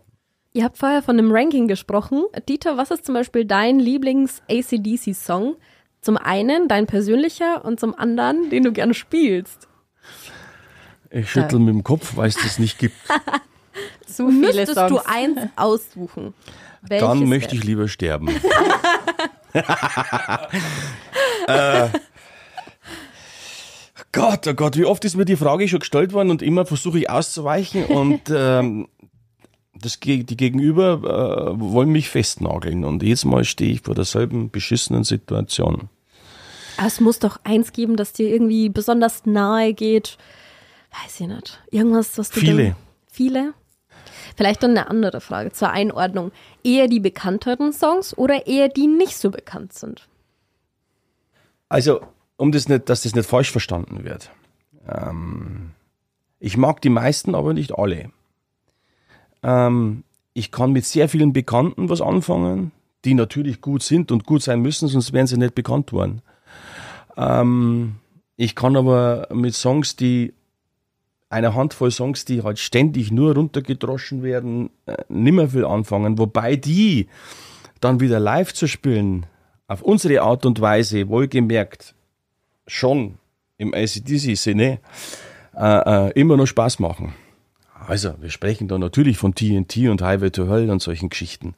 Ihr 0.54 0.64
habt 0.64 0.76
vorher 0.76 1.02
von 1.02 1.18
einem 1.18 1.32
Ranking 1.32 1.66
gesprochen. 1.66 2.24
Dieter, 2.48 2.76
was 2.76 2.90
ist 2.90 3.06
zum 3.06 3.14
Beispiel 3.14 3.44
dein 3.46 3.78
Lieblings-ACDC-Song? 3.80 5.56
Zum 6.02 6.16
einen 6.18 6.68
dein 6.68 6.86
persönlicher 6.86 7.64
und 7.64 7.80
zum 7.80 7.94
anderen, 7.94 8.50
den 8.50 8.64
du 8.64 8.72
gerne 8.72 8.92
spielst. 8.92 9.68
Ich 11.10 11.30
schüttel 11.30 11.58
mit 11.58 11.74
dem 11.74 11.84
Kopf, 11.84 12.16
weil 12.16 12.28
es 12.28 12.34
das 12.34 12.58
nicht 12.58 12.78
gibt. 12.78 12.96
Zu 14.06 14.28
viele 14.28 14.40
Müsstest 14.46 14.74
Songs. 14.74 14.90
du 14.90 14.98
eins 15.06 15.38
aussuchen. 15.56 16.34
Welches 16.82 17.08
Dann 17.08 17.28
möchte 17.28 17.52
wär- 17.52 17.58
ich 17.58 17.64
lieber 17.64 17.88
sterben. 17.88 18.28
äh, 21.46 21.88
Gott, 24.12 24.46
oh 24.46 24.54
Gott, 24.54 24.76
wie 24.76 24.84
oft 24.84 25.04
ist 25.04 25.16
mir 25.16 25.24
die 25.24 25.36
Frage 25.36 25.66
schon 25.68 25.78
gestellt 25.80 26.12
worden 26.12 26.30
und 26.30 26.42
immer 26.42 26.66
versuche 26.66 26.98
ich 26.98 27.08
auszuweichen 27.08 27.84
und 27.86 28.20
ähm, 28.34 28.88
das, 29.82 30.00
die 30.00 30.24
Gegenüber 30.24 31.52
äh, 31.54 31.60
wollen 31.60 31.90
mich 31.90 32.08
festnageln 32.08 32.84
und 32.84 33.02
jedes 33.02 33.24
Mal 33.24 33.44
stehe 33.44 33.72
ich 33.72 33.82
vor 33.82 33.94
derselben 33.94 34.50
beschissenen 34.50 35.04
Situation. 35.04 35.88
Aber 36.76 36.86
Es 36.86 37.00
muss 37.00 37.18
doch 37.18 37.38
eins 37.44 37.72
geben, 37.72 37.96
das 37.96 38.12
dir 38.12 38.28
irgendwie 38.28 38.68
besonders 38.68 39.26
nahe 39.26 39.74
geht. 39.74 40.16
Weiß 41.02 41.20
ich 41.20 41.26
nicht. 41.26 41.62
Irgendwas, 41.70 42.16
was 42.18 42.30
du 42.30 42.40
Viele. 42.40 42.64
Dann, 42.64 42.76
viele? 43.10 43.54
Vielleicht 44.36 44.62
dann 44.62 44.70
eine 44.70 44.88
andere 44.88 45.20
Frage 45.20 45.52
zur 45.52 45.70
Einordnung. 45.70 46.32
Eher 46.64 46.88
die 46.88 47.00
bekannteren 47.00 47.72
Songs 47.72 48.16
oder 48.16 48.46
eher 48.46 48.68
die 48.68 48.86
nicht 48.86 49.16
so 49.16 49.30
bekannt 49.30 49.72
sind? 49.72 50.08
Also, 51.68 52.00
um 52.36 52.52
das 52.52 52.68
nicht, 52.68 52.88
dass 52.88 53.02
das 53.02 53.14
nicht 53.14 53.28
falsch 53.28 53.50
verstanden 53.50 54.04
wird. 54.04 54.30
Ähm, 54.88 55.70
ich 56.38 56.56
mag 56.56 56.80
die 56.80 56.90
meisten, 56.90 57.34
aber 57.34 57.54
nicht 57.54 57.72
alle. 57.72 58.10
Ähm, 59.42 60.04
ich 60.34 60.50
kann 60.50 60.72
mit 60.72 60.84
sehr 60.84 61.08
vielen 61.08 61.32
Bekannten 61.32 61.88
was 61.88 62.00
anfangen, 62.00 62.72
die 63.04 63.14
natürlich 63.14 63.60
gut 63.60 63.82
sind 63.82 64.12
und 64.12 64.24
gut 64.24 64.42
sein 64.42 64.60
müssen, 64.60 64.88
sonst 64.88 65.12
wären 65.12 65.26
sie 65.26 65.36
nicht 65.36 65.54
bekannt 65.54 65.92
worden. 65.92 66.22
Ähm, 67.16 67.96
ich 68.36 68.54
kann 68.54 68.76
aber 68.76 69.28
mit 69.32 69.54
Songs, 69.54 69.96
die 69.96 70.32
eine 71.28 71.54
Handvoll 71.54 71.90
Songs, 71.90 72.24
die 72.24 72.42
halt 72.42 72.58
ständig 72.58 73.10
nur 73.10 73.34
runtergedroschen 73.34 74.22
werden, 74.22 74.70
äh, 74.86 74.96
nimmer 75.08 75.48
viel 75.48 75.64
anfangen. 75.64 76.18
Wobei 76.18 76.56
die 76.56 77.08
dann 77.80 78.00
wieder 78.00 78.20
live 78.20 78.52
zu 78.52 78.66
spielen, 78.68 79.26
auf 79.66 79.82
unsere 79.82 80.22
Art 80.22 80.44
und 80.44 80.60
Weise, 80.60 81.08
wohlgemerkt, 81.08 81.94
schon 82.66 83.18
im 83.56 83.72
ACDC-Sinne, 83.72 84.78
äh, 85.56 86.08
äh, 86.08 86.20
immer 86.20 86.36
noch 86.36 86.46
Spaß 86.46 86.78
machen. 86.78 87.14
Also, 87.86 88.14
wir 88.20 88.30
sprechen 88.30 88.68
da 88.68 88.78
natürlich 88.78 89.18
von 89.18 89.34
TNT 89.34 89.88
und 89.88 90.02
Highway 90.02 90.30
to 90.30 90.48
Hell 90.48 90.70
und 90.70 90.82
solchen 90.82 91.08
Geschichten, 91.08 91.54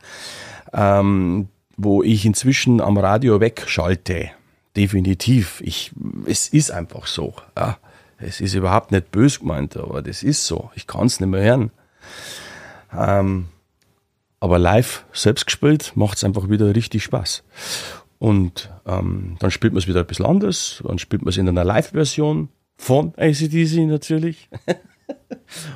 ähm, 0.73 1.49
wo 1.77 2.03
ich 2.03 2.25
inzwischen 2.25 2.81
am 2.81 2.99
Radio 2.99 3.41
wegschalte. 3.41 4.31
Definitiv. 4.77 5.61
Ich, 5.65 5.93
es 6.27 6.49
ist 6.49 6.71
einfach 6.71 7.07
so. 7.07 7.35
Ja. 7.57 7.79
Es 8.19 8.41
ist 8.41 8.55
überhaupt 8.55 8.93
nicht 8.93 9.11
bös 9.11 9.41
gemeint, 9.41 9.77
aber 9.77 10.03
das 10.03 10.23
ist 10.23 10.47
so. 10.47 10.71
Ich 10.75 10.87
kann 10.87 11.07
es 11.07 11.21
nicht 11.21 11.29
mehr 11.29 11.43
hören. 11.43 11.71
Ähm, 12.97 13.47
aber 14.41 14.59
live 14.59 15.05
selbst 15.13 15.47
gespielt 15.47 15.93
macht 15.95 16.17
es 16.19 16.25
einfach 16.25 16.49
wieder 16.49 16.75
richtig 16.75 17.03
Spaß. 17.05 17.43
Und 18.19 18.71
ähm, 18.87 19.37
dann 19.41 19.51
spielt 19.51 19.73
man 19.73 19.79
es 19.79 19.89
wieder 19.89 20.01
ein 20.01 20.07
bisschen 20.07 20.27
anders. 20.27 20.83
Dann 20.87 20.99
spielt 20.99 21.23
man 21.23 21.31
es 21.31 21.37
in 21.37 21.49
einer 21.49 21.65
Live-Version 21.65 22.49
von 22.77 23.13
ACDC 23.17 23.87
natürlich. 23.87 24.49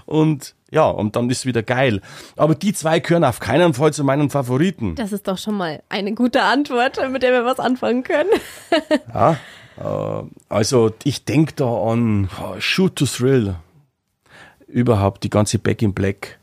und 0.06 0.54
ja, 0.70 0.86
und 0.86 1.16
dann 1.16 1.30
ist 1.30 1.38
es 1.38 1.46
wieder 1.46 1.62
geil. 1.62 2.00
Aber 2.36 2.54
die 2.54 2.72
zwei 2.72 3.00
gehören 3.00 3.24
auf 3.24 3.40
keinen 3.40 3.74
Fall 3.74 3.92
zu 3.92 4.04
meinen 4.04 4.30
Favoriten. 4.30 4.94
Das 4.96 5.12
ist 5.12 5.26
doch 5.26 5.38
schon 5.38 5.56
mal 5.56 5.82
eine 5.88 6.14
gute 6.14 6.42
Antwort, 6.42 6.98
mit 7.10 7.22
der 7.22 7.32
wir 7.32 7.44
was 7.44 7.60
anfangen 7.60 8.02
können. 8.02 8.30
Ja, 9.14 9.36
äh, 9.78 10.24
also 10.48 10.92
ich 11.04 11.24
denke 11.24 11.54
da 11.54 11.66
an 11.66 12.28
Shoot 12.58 12.96
to 12.96 13.06
Thrill. 13.06 13.54
Überhaupt 14.66 15.24
die 15.24 15.30
ganze 15.30 15.58
Back 15.58 15.80
in 15.80 15.94
Black 15.94 16.38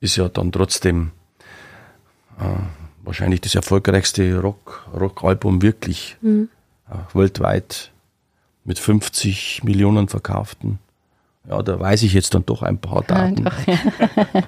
ist 0.00 0.16
ja 0.16 0.28
dann 0.28 0.52
trotzdem 0.52 1.12
äh, 2.38 2.44
wahrscheinlich 3.02 3.40
das 3.40 3.54
erfolgreichste 3.54 4.38
Rock, 4.40 4.86
Rockalbum 4.92 5.62
wirklich 5.62 6.16
äh, 6.22 6.46
weltweit 7.14 7.90
mit 8.64 8.78
50 8.78 9.64
Millionen 9.64 10.08
verkauften. 10.08 10.78
Ja, 11.48 11.62
da 11.62 11.78
weiß 11.78 12.02
ich 12.04 12.12
jetzt 12.12 12.34
dann 12.34 12.46
doch 12.46 12.62
ein 12.62 12.78
paar 12.78 13.02
Daten. 13.02 13.44
Doch, 13.44 13.66
ja. 13.66 13.78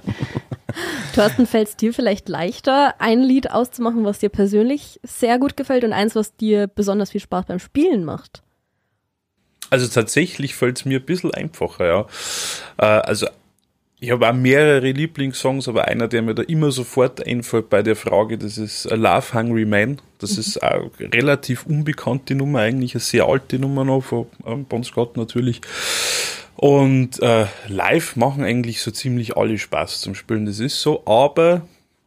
Thorsten, 1.15 1.47
fällt 1.47 1.69
es 1.69 1.77
dir 1.77 1.93
vielleicht 1.93 2.29
leichter, 2.29 2.95
ein 2.99 3.23
Lied 3.23 3.51
auszumachen, 3.51 4.05
was 4.05 4.19
dir 4.19 4.29
persönlich 4.29 5.01
sehr 5.03 5.39
gut 5.39 5.57
gefällt 5.57 5.85
und 5.85 5.93
eins, 5.93 6.15
was 6.15 6.37
dir 6.37 6.67
besonders 6.67 7.11
viel 7.11 7.21
Spaß 7.21 7.47
beim 7.47 7.59
Spielen 7.59 8.05
macht? 8.05 8.43
Also 9.71 9.89
tatsächlich 9.89 10.55
fällt 10.55 10.79
es 10.79 10.85
mir 10.85 10.99
ein 10.99 11.05
bisschen 11.05 11.33
einfacher, 11.35 11.87
ja. 11.87 12.07
Äh, 12.77 13.01
also 13.01 13.27
ich 14.05 14.11
habe 14.11 14.29
auch 14.29 14.35
mehrere 14.35 14.91
Lieblingssongs, 14.91 15.67
aber 15.67 15.89
einer, 15.89 16.09
der 16.09 16.21
mir 16.21 16.35
da 16.35 16.43
immer 16.43 16.71
sofort 16.71 17.27
einfällt 17.27 17.71
bei 17.71 17.83
der 17.83 17.97
Frage, 17.97 18.37
das 18.37 18.59
ist 18.59 18.87
A 18.91 18.97
Love 18.97 19.33
Hungry 19.33 19.65
Man. 19.65 19.99
Das 20.19 20.37
ist 20.37 20.63
auch 20.63 20.91
eine 20.99 21.13
relativ 21.13 21.65
unbekannte 21.65 22.35
Nummer, 22.35 22.61
eigentlich 22.61 22.95
eine 22.95 23.01
sehr 23.01 23.25
alte 23.25 23.59
Nummer 23.59 23.85
noch 23.85 24.03
von 24.03 24.27
ähm, 24.47 24.67
Bon 24.67 24.85
Scott 24.85 25.17
natürlich. 25.17 25.63
Und 26.65 27.21
äh, 27.21 27.45
live 27.69 28.17
machen 28.17 28.43
eigentlich 28.43 28.81
so 28.81 28.91
ziemlich 28.91 29.37
alle 29.37 29.59
Spaß 29.59 30.01
zum 30.01 30.15
Spielen, 30.15 30.47
das 30.47 30.61
ist 30.61 30.81
so, 30.81 31.03
aber 31.05 31.61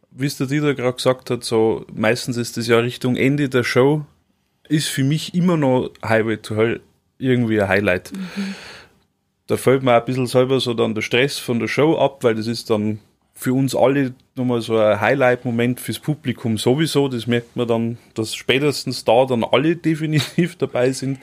wie 0.10 0.26
es 0.26 0.38
der 0.38 0.48
Dieter 0.48 0.74
gerade 0.74 0.96
gesagt 0.96 1.30
hat, 1.30 1.44
so 1.44 1.86
meistens 1.94 2.38
ist 2.38 2.58
das 2.58 2.66
ja 2.66 2.80
Richtung 2.80 3.18
Ende 3.18 3.50
der 3.50 3.64
Show, 3.64 4.04
ist 4.68 4.88
für 4.88 5.04
mich 5.04 5.36
immer 5.36 5.58
noch 5.58 5.92
Highway 6.04 6.38
to 6.38 6.56
Hell 6.56 6.82
irgendwie 7.20 7.62
ein 7.62 7.70
Highlight. 7.70 8.12
Da 9.46 9.58
fällt 9.58 9.84
mir 9.84 9.92
auch 9.92 10.00
ein 10.00 10.06
bisschen 10.06 10.26
selber 10.26 10.60
so 10.60 10.74
dann 10.74 10.96
der 10.96 11.04
Stress 11.04 11.38
von 11.38 11.60
der 11.60 11.68
Show 11.68 11.96
ab, 11.96 12.24
weil 12.24 12.34
das 12.34 12.48
ist 12.48 12.72
dann 12.72 12.98
für 13.36 13.54
uns 13.54 13.76
alle 13.76 14.16
nochmal 14.34 14.62
so 14.62 14.80
ein 14.80 15.00
Highlight-Moment 15.00 15.80
fürs 15.80 16.00
Publikum 16.00 16.58
sowieso. 16.58 17.10
Das 17.10 17.28
merkt 17.28 17.56
man 17.56 17.68
dann, 17.68 17.98
dass 18.16 18.34
spätestens 18.34 19.06
da 19.06 19.24
dann 19.26 19.44
alle 19.44 19.76
definitiv 19.76 20.56
dabei 20.56 20.94
sind. 20.94 21.20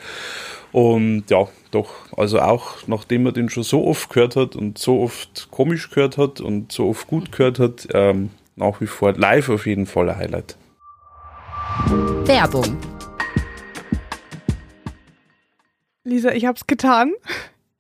Und 0.75 1.31
ja, 1.31 1.47
doch, 1.71 1.95
also 2.17 2.41
auch 2.41 2.89
nachdem 2.89 3.23
man 3.23 3.33
den 3.33 3.49
schon 3.49 3.63
so 3.63 3.87
oft 3.87 4.11
gehört 4.11 4.35
hat 4.35 4.57
und 4.57 4.77
so 4.77 5.03
oft 5.03 5.47
komisch 5.53 5.89
gehört 5.89 6.19
hat 6.19 6.41
und 6.41 6.73
so 6.73 6.89
oft 6.89 7.07
gut 7.07 7.31
gehört 7.31 7.61
hat, 7.61 7.87
ähm, 7.95 8.31
nach 8.57 8.81
wie 8.81 8.89
vor 8.89 9.13
live 9.13 9.51
auf 9.51 9.69
jeden 9.69 9.87
Fall 9.87 10.11
ein 10.11 10.17
Highlight. 10.17 10.57
Werbung. 12.25 12.77
Lisa, 16.03 16.33
ich 16.33 16.45
hab's 16.45 16.67
getan. 16.67 17.13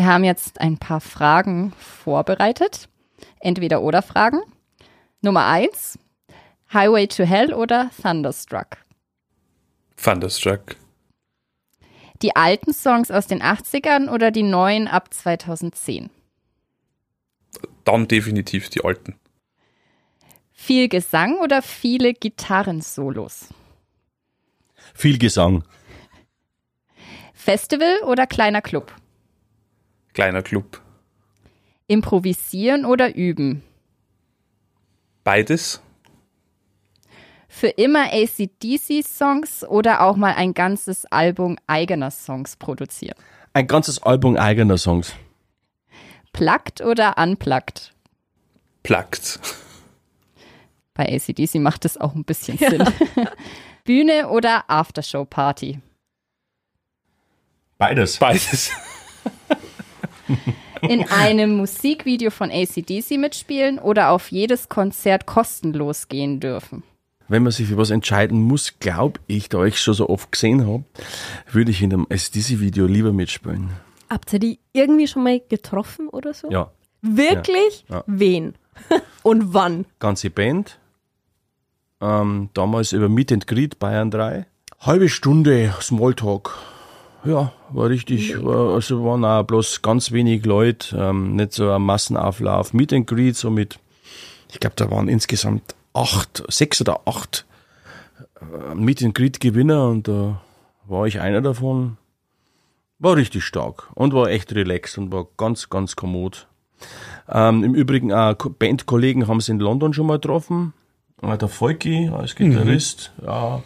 Wir 0.00 0.06
haben 0.06 0.24
jetzt 0.24 0.62
ein 0.62 0.78
paar 0.78 1.02
Fragen 1.02 1.72
vorbereitet. 1.72 2.88
Entweder 3.38 3.82
oder 3.82 4.00
Fragen. 4.00 4.40
Nummer 5.20 5.44
eins. 5.44 5.98
Highway 6.72 7.06
to 7.06 7.24
Hell 7.24 7.52
oder 7.52 7.90
Thunderstruck? 8.00 8.78
Thunderstruck. 10.02 10.76
Die 12.22 12.34
alten 12.34 12.72
Songs 12.72 13.10
aus 13.10 13.26
den 13.26 13.42
80ern 13.42 14.08
oder 14.08 14.30
die 14.30 14.42
neuen 14.42 14.88
ab 14.88 15.12
2010? 15.12 16.08
Dann 17.84 18.08
definitiv 18.08 18.70
die 18.70 18.82
alten. 18.82 19.16
Viel 20.50 20.88
Gesang 20.88 21.36
oder 21.40 21.60
viele 21.60 22.14
Gitarrensolos? 22.14 23.48
Viel 24.94 25.18
Gesang. 25.18 25.62
Festival 27.34 27.98
oder 28.06 28.26
kleiner 28.26 28.62
Club? 28.62 28.94
Kleiner 30.20 30.42
Club. 30.42 30.82
Improvisieren 31.86 32.84
oder 32.84 33.16
üben? 33.16 33.62
Beides. 35.24 35.80
Für 37.48 37.68
immer 37.68 38.12
ACDC-Songs 38.12 39.64
oder 39.64 40.02
auch 40.02 40.16
mal 40.16 40.34
ein 40.34 40.52
ganzes 40.52 41.06
Album 41.06 41.56
eigener 41.66 42.10
Songs 42.10 42.56
produzieren? 42.56 43.16
Ein 43.54 43.66
ganzes 43.66 44.02
Album 44.02 44.36
eigener 44.36 44.76
Songs. 44.76 45.14
Plugged 46.34 46.82
oder 46.82 47.16
unplugged? 47.16 47.94
Plugged. 48.82 49.40
Bei 50.92 51.10
ACDC 51.14 51.54
macht 51.54 51.86
es 51.86 51.96
auch 51.96 52.14
ein 52.14 52.24
bisschen 52.24 52.58
Sinn. 52.58 52.84
Bühne 53.84 54.28
oder 54.28 54.68
Aftershow-Party? 54.68 55.80
Beides. 57.78 58.18
Beides. 58.18 58.70
In 60.82 61.08
einem 61.08 61.56
Musikvideo 61.56 62.30
von 62.30 62.50
ACDC 62.50 63.18
mitspielen 63.18 63.78
oder 63.78 64.10
auf 64.10 64.30
jedes 64.30 64.68
Konzert 64.68 65.26
kostenlos 65.26 66.08
gehen 66.08 66.40
dürfen? 66.40 66.82
Wenn 67.28 67.42
man 67.42 67.52
sich 67.52 67.68
für 67.68 67.76
was 67.76 67.90
entscheiden 67.90 68.42
muss, 68.42 68.78
glaube 68.80 69.20
ich, 69.26 69.48
da 69.48 69.64
ich 69.64 69.80
schon 69.80 69.94
so 69.94 70.08
oft 70.08 70.32
gesehen 70.32 70.66
habe, 70.66 70.84
würde 71.50 71.70
ich 71.70 71.82
in 71.82 71.92
einem 71.92 72.06
SDC-Video 72.08 72.86
lieber 72.86 73.12
mitspielen. 73.12 73.70
Habt 74.08 74.32
ihr 74.32 74.40
die 74.40 74.58
irgendwie 74.72 75.06
schon 75.06 75.22
mal 75.22 75.40
getroffen 75.48 76.08
oder 76.08 76.34
so? 76.34 76.50
Ja, 76.50 76.70
Wirklich? 77.02 77.84
Ja. 77.88 77.96
Ja. 77.96 78.04
Wen? 78.06 78.54
Und 79.22 79.54
wann? 79.54 79.86
ganze 79.98 80.30
Band. 80.30 80.78
Ähm, 82.00 82.48
damals 82.54 82.92
über 82.92 83.08
Meet 83.08 83.32
and 83.32 83.46
Greet 83.46 83.78
Bayern 83.78 84.10
3. 84.10 84.46
Halbe 84.80 85.08
Stunde 85.08 85.74
Smalltalk. 85.80 86.56
Ja, 87.24 87.52
war 87.70 87.88
richtig, 87.88 88.42
war, 88.42 88.74
also 88.74 89.04
waren 89.04 89.24
auch 89.24 89.42
bloß 89.44 89.82
ganz 89.82 90.10
wenig 90.10 90.46
Leute, 90.46 90.96
ähm, 90.96 91.36
nicht 91.36 91.52
so 91.52 91.70
ein 91.70 91.82
Massenauflauf. 91.82 92.72
Meet 92.72 92.92
and 92.94 93.06
Greet, 93.06 93.36
so 93.36 93.50
mit, 93.50 93.78
ich 94.50 94.58
glaube, 94.60 94.76
da 94.76 94.90
waren 94.90 95.08
insgesamt 95.08 95.74
acht, 95.92 96.42
sechs 96.48 96.80
oder 96.80 97.00
acht 97.04 97.44
äh, 98.40 98.74
Meet 98.74 99.02
and 99.04 99.14
Greet 99.14 99.38
Gewinner 99.40 99.88
und 99.88 100.08
da 100.08 100.40
war 100.86 101.06
ich 101.06 101.20
einer 101.20 101.42
davon. 101.42 101.98
War 102.98 103.16
richtig 103.16 103.44
stark 103.44 103.88
und 103.94 104.12
war 104.14 104.28
echt 104.28 104.52
relaxed 104.54 104.96
und 104.98 105.12
war 105.12 105.26
ganz, 105.36 105.68
ganz 105.70 105.96
kommod. 105.96 106.46
Ähm, 107.28 107.64
Im 107.64 107.74
Übrigen 107.74 108.12
auch 108.12 108.36
Ko- 108.36 108.50
Bandkollegen 108.50 109.28
haben 109.28 109.40
sie 109.40 109.52
in 109.52 109.60
London 109.60 109.92
schon 109.92 110.06
mal 110.06 110.16
getroffen. 110.18 110.72
Äh, 111.22 111.36
Der 111.36 111.48
Volki 111.48 112.10
als 112.12 112.34
Gitarrist, 112.34 113.12
ja. 113.24 113.62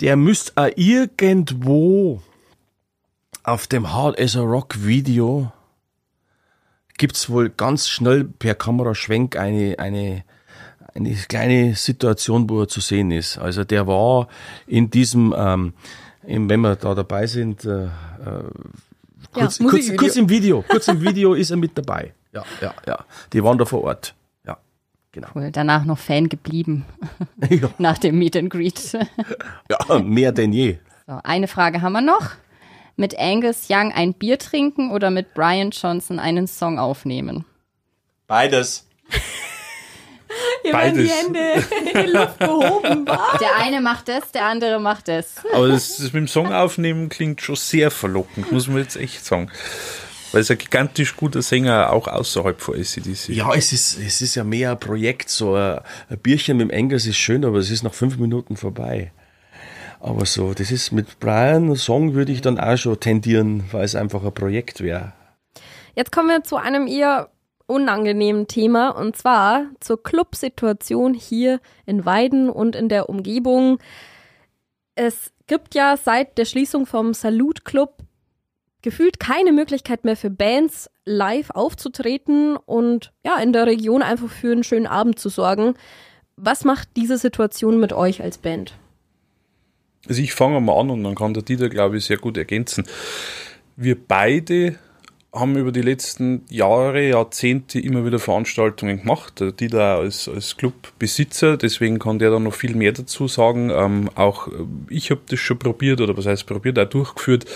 Der 0.00 0.16
müsste 0.16 0.52
auch 0.56 0.70
irgendwo 0.76 2.20
auf 3.44 3.66
dem 3.66 3.92
Hard 3.92 4.18
as 4.18 4.36
a 4.36 4.40
Rock 4.40 4.84
Video 4.84 5.52
gibt's 6.96 7.28
wohl 7.28 7.50
ganz 7.50 7.88
schnell 7.88 8.24
per 8.24 8.54
Kameraschwenk 8.54 9.36
eine, 9.36 9.78
eine, 9.78 10.24
eine 10.94 11.14
kleine 11.14 11.74
Situation, 11.74 12.48
wo 12.48 12.62
er 12.62 12.68
zu 12.68 12.80
sehen 12.80 13.10
ist. 13.10 13.38
Also 13.38 13.64
der 13.64 13.86
war 13.86 14.28
in 14.66 14.90
diesem, 14.90 15.34
ähm, 15.36 15.74
im, 16.26 16.48
wenn 16.48 16.60
wir 16.60 16.76
da 16.76 16.94
dabei 16.94 17.26
sind, 17.26 17.64
äh, 17.64 17.84
äh, 17.84 17.88
kurz, 19.32 19.58
Ja, 19.58 19.68
kurz, 19.68 19.96
kurz 19.96 20.16
im 20.16 20.28
Video, 20.28 20.64
kurz 20.66 20.88
im 20.88 21.02
Video 21.02 21.34
ist 21.34 21.50
er 21.50 21.58
mit 21.58 21.76
dabei. 21.76 22.14
Ja, 22.32 22.44
ja, 22.62 22.74
ja. 22.86 23.04
Die 23.32 23.44
waren 23.44 23.58
da 23.58 23.66
vor 23.66 23.84
Ort. 23.84 24.14
Ja, 24.46 24.56
genau. 25.12 25.28
Cool, 25.34 25.50
danach 25.52 25.84
noch 25.84 25.98
Fan 25.98 26.28
geblieben 26.28 26.86
Ja, 27.50 27.68
nach 27.78 27.98
dem 27.98 28.18
Meet 28.18 28.36
and 28.36 28.50
Greet. 28.50 28.78
So, 28.78 29.00
ja, 29.70 29.98
mehr 29.98 30.32
denn 30.32 30.52
je. 30.52 30.78
eine 31.06 31.46
Frage 31.46 31.82
haben 31.82 31.92
wir 31.92 32.00
noch. 32.00 32.30
Mit 32.96 33.18
Angus 33.18 33.66
Young 33.68 33.92
ein 33.92 34.14
Bier 34.14 34.38
trinken 34.38 34.90
oder 34.92 35.10
mit 35.10 35.34
Brian 35.34 35.70
Johnson 35.70 36.18
einen 36.18 36.46
Song 36.46 36.78
aufnehmen? 36.78 37.44
Beides. 38.26 38.86
Hier 40.62 40.72
Beides. 40.72 41.08
werden 41.08 41.32
die 41.32 41.38
Hände 41.38 41.64
in 41.92 42.06
die 42.06 42.12
Luft 42.16 42.40
gehoben. 42.40 43.04
Der 43.40 43.56
eine 43.56 43.80
macht 43.80 44.08
das, 44.08 44.32
der 44.32 44.46
andere 44.46 44.80
macht 44.80 45.08
das. 45.08 45.36
Aber 45.52 45.68
das, 45.68 45.96
das 45.96 46.04
mit 46.06 46.14
dem 46.14 46.28
Song 46.28 46.52
aufnehmen 46.52 47.08
klingt 47.08 47.40
schon 47.42 47.56
sehr 47.56 47.90
verlockend, 47.90 48.50
muss 48.50 48.66
man 48.66 48.78
jetzt 48.78 48.96
echt 48.96 49.24
sagen. 49.24 49.50
Weil 50.32 50.40
es 50.40 50.50
ein 50.50 50.58
gigantisch 50.58 51.14
guter 51.16 51.42
Sänger 51.42 51.92
auch 51.92 52.08
außerhalb 52.08 52.60
von 52.60 52.74
ACDC. 52.74 53.28
Ja, 53.28 53.54
es 53.54 53.72
ist, 53.72 53.98
es 53.98 54.20
ist 54.20 54.34
ja 54.34 54.42
mehr 54.42 54.72
ein 54.72 54.80
Projekt. 54.80 55.28
So 55.28 55.54
ein, 55.54 55.80
ein 56.08 56.18
Bierchen 56.18 56.56
mit 56.56 56.68
dem 56.68 56.70
Engels 56.70 57.06
ist 57.06 57.18
schön, 57.18 57.44
aber 57.44 57.58
es 57.58 57.70
ist 57.70 57.84
nach 57.84 57.94
fünf 57.94 58.16
Minuten 58.16 58.56
vorbei. 58.56 59.12
Aber 60.04 60.26
so, 60.26 60.52
das 60.52 60.70
ist 60.70 60.92
mit 60.92 61.18
Brian, 61.18 61.74
Song 61.76 62.12
würde 62.12 62.30
ich 62.30 62.42
dann 62.42 62.60
auch 62.60 62.76
schon 62.76 63.00
tendieren, 63.00 63.64
weil 63.72 63.86
es 63.86 63.94
einfach 63.94 64.22
ein 64.22 64.34
Projekt 64.34 64.82
wäre. 64.82 65.14
Jetzt 65.94 66.12
kommen 66.12 66.28
wir 66.28 66.44
zu 66.44 66.56
einem 66.56 66.86
eher 66.86 67.30
unangenehmen 67.66 68.46
Thema 68.46 68.90
und 68.90 69.16
zwar 69.16 69.64
zur 69.80 70.02
Clubsituation 70.02 71.14
hier 71.14 71.58
in 71.86 72.04
Weiden 72.04 72.50
und 72.50 72.76
in 72.76 72.90
der 72.90 73.08
Umgebung. 73.08 73.78
Es 74.94 75.32
gibt 75.46 75.74
ja 75.74 75.96
seit 75.96 76.36
der 76.36 76.44
Schließung 76.44 76.84
vom 76.84 77.14
Salut 77.14 77.64
Club 77.64 77.96
gefühlt 78.82 79.18
keine 79.18 79.52
Möglichkeit 79.52 80.04
mehr 80.04 80.18
für 80.18 80.28
Bands 80.28 80.90
live 81.06 81.48
aufzutreten 81.48 82.58
und 82.58 83.14
ja, 83.24 83.38
in 83.38 83.54
der 83.54 83.66
Region 83.66 84.02
einfach 84.02 84.28
für 84.28 84.52
einen 84.52 84.64
schönen 84.64 84.86
Abend 84.86 85.18
zu 85.18 85.30
sorgen. 85.30 85.76
Was 86.36 86.66
macht 86.66 86.90
diese 86.94 87.16
Situation 87.16 87.80
mit 87.80 87.94
euch 87.94 88.22
als 88.22 88.36
Band? 88.36 88.74
Also 90.08 90.20
ich 90.22 90.32
fange 90.32 90.60
mal 90.60 90.78
an 90.78 90.90
und 90.90 91.04
dann 91.04 91.14
kann 91.14 91.34
der 91.34 91.42
Dieter, 91.42 91.68
glaube 91.68 91.96
ich, 91.96 92.04
sehr 92.04 92.18
gut 92.18 92.36
ergänzen. 92.36 92.84
Wir 93.76 93.96
beide 93.96 94.78
haben 95.34 95.56
über 95.56 95.72
die 95.72 95.82
letzten 95.82 96.44
Jahre, 96.48 97.08
Jahrzehnte 97.08 97.80
immer 97.80 98.06
wieder 98.06 98.18
Veranstaltungen 98.18 99.00
gemacht. 99.00 99.40
Der 99.40 99.52
Dieter 99.52 99.96
als, 99.96 100.28
als 100.28 100.56
Clubbesitzer, 100.56 101.56
deswegen 101.56 101.98
kann 101.98 102.20
der 102.20 102.30
da 102.30 102.38
noch 102.38 102.54
viel 102.54 102.76
mehr 102.76 102.92
dazu 102.92 103.26
sagen. 103.26 103.70
Ähm, 103.70 104.10
auch 104.14 104.46
äh, 104.48 104.52
ich 104.88 105.10
habe 105.10 105.22
das 105.28 105.40
schon 105.40 105.58
probiert, 105.58 106.00
oder 106.00 106.16
was 106.16 106.26
heißt 106.26 106.46
probiert, 106.46 106.78
auch 106.78 106.88
durchgeführt. 106.88 107.46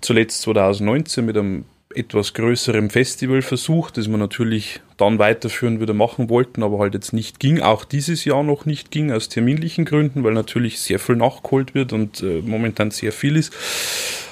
Zuletzt 0.00 0.42
2019 0.42 1.24
mit 1.24 1.36
einem 1.36 1.64
etwas 1.94 2.34
größerem 2.34 2.90
Festivalversuch, 2.90 3.90
das 3.90 4.08
wir 4.08 4.16
natürlich 4.16 4.80
dann 4.96 5.18
weiterführen 5.18 5.80
wieder 5.80 5.94
machen 5.94 6.28
wollten, 6.28 6.62
aber 6.62 6.78
halt 6.78 6.94
jetzt 6.94 7.12
nicht 7.12 7.40
ging, 7.40 7.60
auch 7.60 7.84
dieses 7.84 8.24
Jahr 8.24 8.42
noch 8.42 8.66
nicht 8.66 8.90
ging, 8.90 9.10
aus 9.10 9.28
terminlichen 9.28 9.84
Gründen, 9.84 10.24
weil 10.24 10.34
natürlich 10.34 10.80
sehr 10.80 10.98
viel 10.98 11.16
nachgeholt 11.16 11.74
wird 11.74 11.92
und 11.92 12.22
äh, 12.22 12.42
momentan 12.44 12.90
sehr 12.90 13.12
viel 13.12 13.36
ist. 13.36 13.52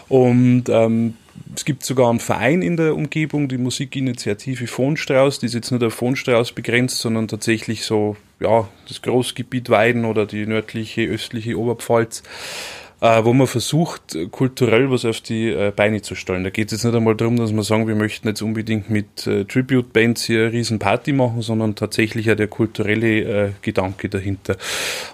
Und 0.09 0.65
ähm, 0.69 1.15
es 1.55 1.65
gibt 1.65 1.85
sogar 1.85 2.11
einen 2.11 2.21
Verein 2.21 2.63
in 2.63 2.77
der 2.77 2.95
Umgebung, 2.95 3.49
die 3.49 3.59
Musikinitiative 3.59 4.67
Fohnstrauß, 4.67 5.39
die 5.39 5.47
ist 5.47 5.55
jetzt 5.55 5.71
nicht 5.71 5.83
auf 5.83 5.95
Fohnstrauß 5.95 6.53
begrenzt, 6.53 6.99
sondern 6.99 7.29
tatsächlich 7.29 7.85
so, 7.85 8.17
ja, 8.41 8.69
das 8.89 9.03
Großgebiet 9.03 9.71
Weiden 9.71 10.05
oder 10.05 10.27
die 10.27 10.47
nördliche, 10.47 11.03
östliche 11.03 11.59
Oberpfalz 11.59 12.23
äh, 13.03 13.25
wo 13.25 13.33
man 13.33 13.49
versucht, 13.49 14.17
kulturell 14.31 14.89
was 14.89 15.05
auf 15.05 15.21
die 15.21 15.49
äh, 15.49 15.73
Beine 15.75 16.03
zu 16.03 16.15
stellen. 16.15 16.45
Da 16.45 16.51
geht 16.51 16.69
es 16.69 16.79
jetzt 16.79 16.85
nicht 16.85 16.95
einmal 16.95 17.17
darum, 17.17 17.37
dass 17.37 17.53
wir 17.53 17.65
sagen, 17.65 17.89
wir 17.89 17.97
möchten 17.97 18.29
jetzt 18.29 18.43
unbedingt 18.43 18.91
mit 18.91 19.27
äh, 19.27 19.45
Tribute-Bands 19.45 20.23
hier 20.23 20.43
eine 20.43 20.53
riesen 20.53 20.79
Party 20.79 21.13
machen, 21.13 21.43
sondern 21.43 21.75
tatsächlich 21.75 22.31
auch 22.31 22.37
der 22.37 22.47
kulturelle 22.47 23.55
Gedanke 23.61 24.09
dahinter. 24.09 24.57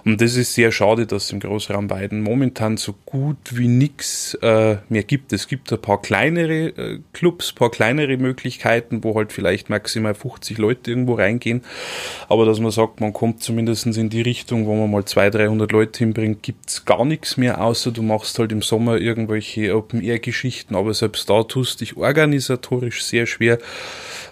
Und 0.05 0.21
das 0.21 0.35
ist 0.35 0.53
sehr 0.53 0.71
schade, 0.71 1.07
dass 1.07 1.25
es 1.25 1.31
im 1.31 1.39
Großraum 1.39 1.89
Weiden 1.89 2.21
momentan 2.21 2.77
so 2.77 2.93
gut 3.05 3.37
wie 3.51 3.89
äh, 4.41 4.77
mehr 4.89 5.03
gibt. 5.03 5.33
Es 5.33 5.47
gibt 5.47 5.71
ein 5.73 5.81
paar 5.81 6.01
kleinere 6.01 6.99
Clubs, 7.13 7.53
paar 7.53 7.71
kleinere 7.71 8.17
Möglichkeiten, 8.17 9.03
wo 9.03 9.15
halt 9.15 9.33
vielleicht 9.33 9.69
maximal 9.69 10.13
50 10.13 10.59
Leute 10.59 10.91
irgendwo 10.91 11.15
reingehen. 11.15 11.63
Aber 12.27 12.45
dass 12.45 12.59
man 12.59 12.71
sagt, 12.71 13.01
man 13.01 13.13
kommt 13.13 13.41
zumindest 13.41 13.87
in 13.87 14.09
die 14.09 14.21
Richtung, 14.21 14.67
wo 14.67 14.75
man 14.75 14.91
mal 14.91 15.05
200, 15.05 15.35
300 15.35 15.71
Leute 15.71 15.99
hinbringt, 15.99 16.43
gibt's 16.43 16.85
gar 16.85 17.05
nichts 17.05 17.37
mehr, 17.37 17.59
außer 17.79 17.91
du 17.91 18.01
machst 18.01 18.37
halt 18.39 18.51
im 18.51 18.61
Sommer 18.61 18.97
irgendwelche 18.97 19.73
Open-Air-Geschichten, 19.73 20.75
aber 20.75 20.93
selbst 20.93 21.29
da 21.29 21.43
tust 21.43 21.79
dich 21.79 21.95
organisatorisch 21.95 23.03
sehr 23.05 23.25
schwer 23.25 23.57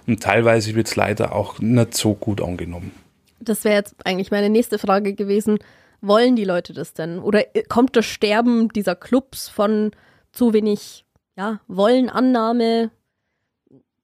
und 0.05 0.21
teilweise 0.21 0.75
wird's 0.75 0.97
leider 0.97 1.33
auch 1.33 1.59
nicht 1.59 1.95
so 1.95 2.13
gut 2.13 2.41
angenommen. 2.41 2.91
Das 3.39 3.63
wäre 3.63 3.75
jetzt 3.75 3.95
eigentlich 4.03 4.31
meine 4.31 4.49
nächste 4.49 4.79
Frage 4.79 5.13
gewesen. 5.13 5.59
Wollen 6.01 6.35
die 6.35 6.43
Leute 6.43 6.73
das 6.73 6.93
denn? 6.93 7.19
Oder 7.19 7.45
kommt 7.69 7.95
das 7.95 8.05
Sterben 8.05 8.67
dieser 8.69 8.95
Clubs 8.95 9.47
von 9.47 9.91
zu 10.33 10.53
wenig 10.53 11.05
ja, 11.37 11.61
Wollenannahme? 11.69 12.91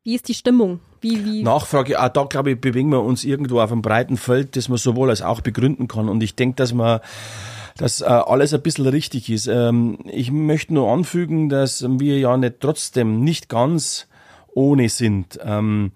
Wie 0.03 0.15
ist 0.15 0.29
die 0.29 0.33
Stimmung? 0.33 0.79
Wie, 1.01 1.25
wie? 1.25 1.43
Nachfrage, 1.43 2.01
auch 2.01 2.09
da 2.09 2.23
glaube 2.23 2.51
ich, 2.51 2.61
bewegen 2.61 2.89
wir 2.89 3.03
uns 3.03 3.25
irgendwo 3.25 3.59
auf 3.59 3.73
einem 3.73 3.81
breiten 3.81 4.15
Feld, 4.15 4.55
das 4.55 4.69
man 4.69 4.77
sowohl 4.77 5.09
als 5.09 5.21
auch 5.21 5.41
begründen 5.41 5.89
kann. 5.89 6.07
Und 6.07 6.23
ich 6.23 6.35
denke, 6.35 6.55
dass 6.55 6.73
man 6.73 7.01
dass 7.77 8.01
äh, 8.01 8.05
alles 8.05 8.53
ein 8.53 8.61
bisschen 8.61 8.87
richtig 8.87 9.29
ist. 9.29 9.47
Ähm, 9.47 9.99
ich 10.05 10.31
möchte 10.31 10.73
nur 10.73 10.91
anfügen, 10.91 11.49
dass 11.49 11.85
wir 11.87 12.19
ja 12.19 12.37
nicht 12.37 12.59
trotzdem 12.59 13.23
nicht 13.23 13.49
ganz 13.49 14.07
ohne 14.53 14.89
sind. 14.89 15.39
Ähm, 15.43 15.91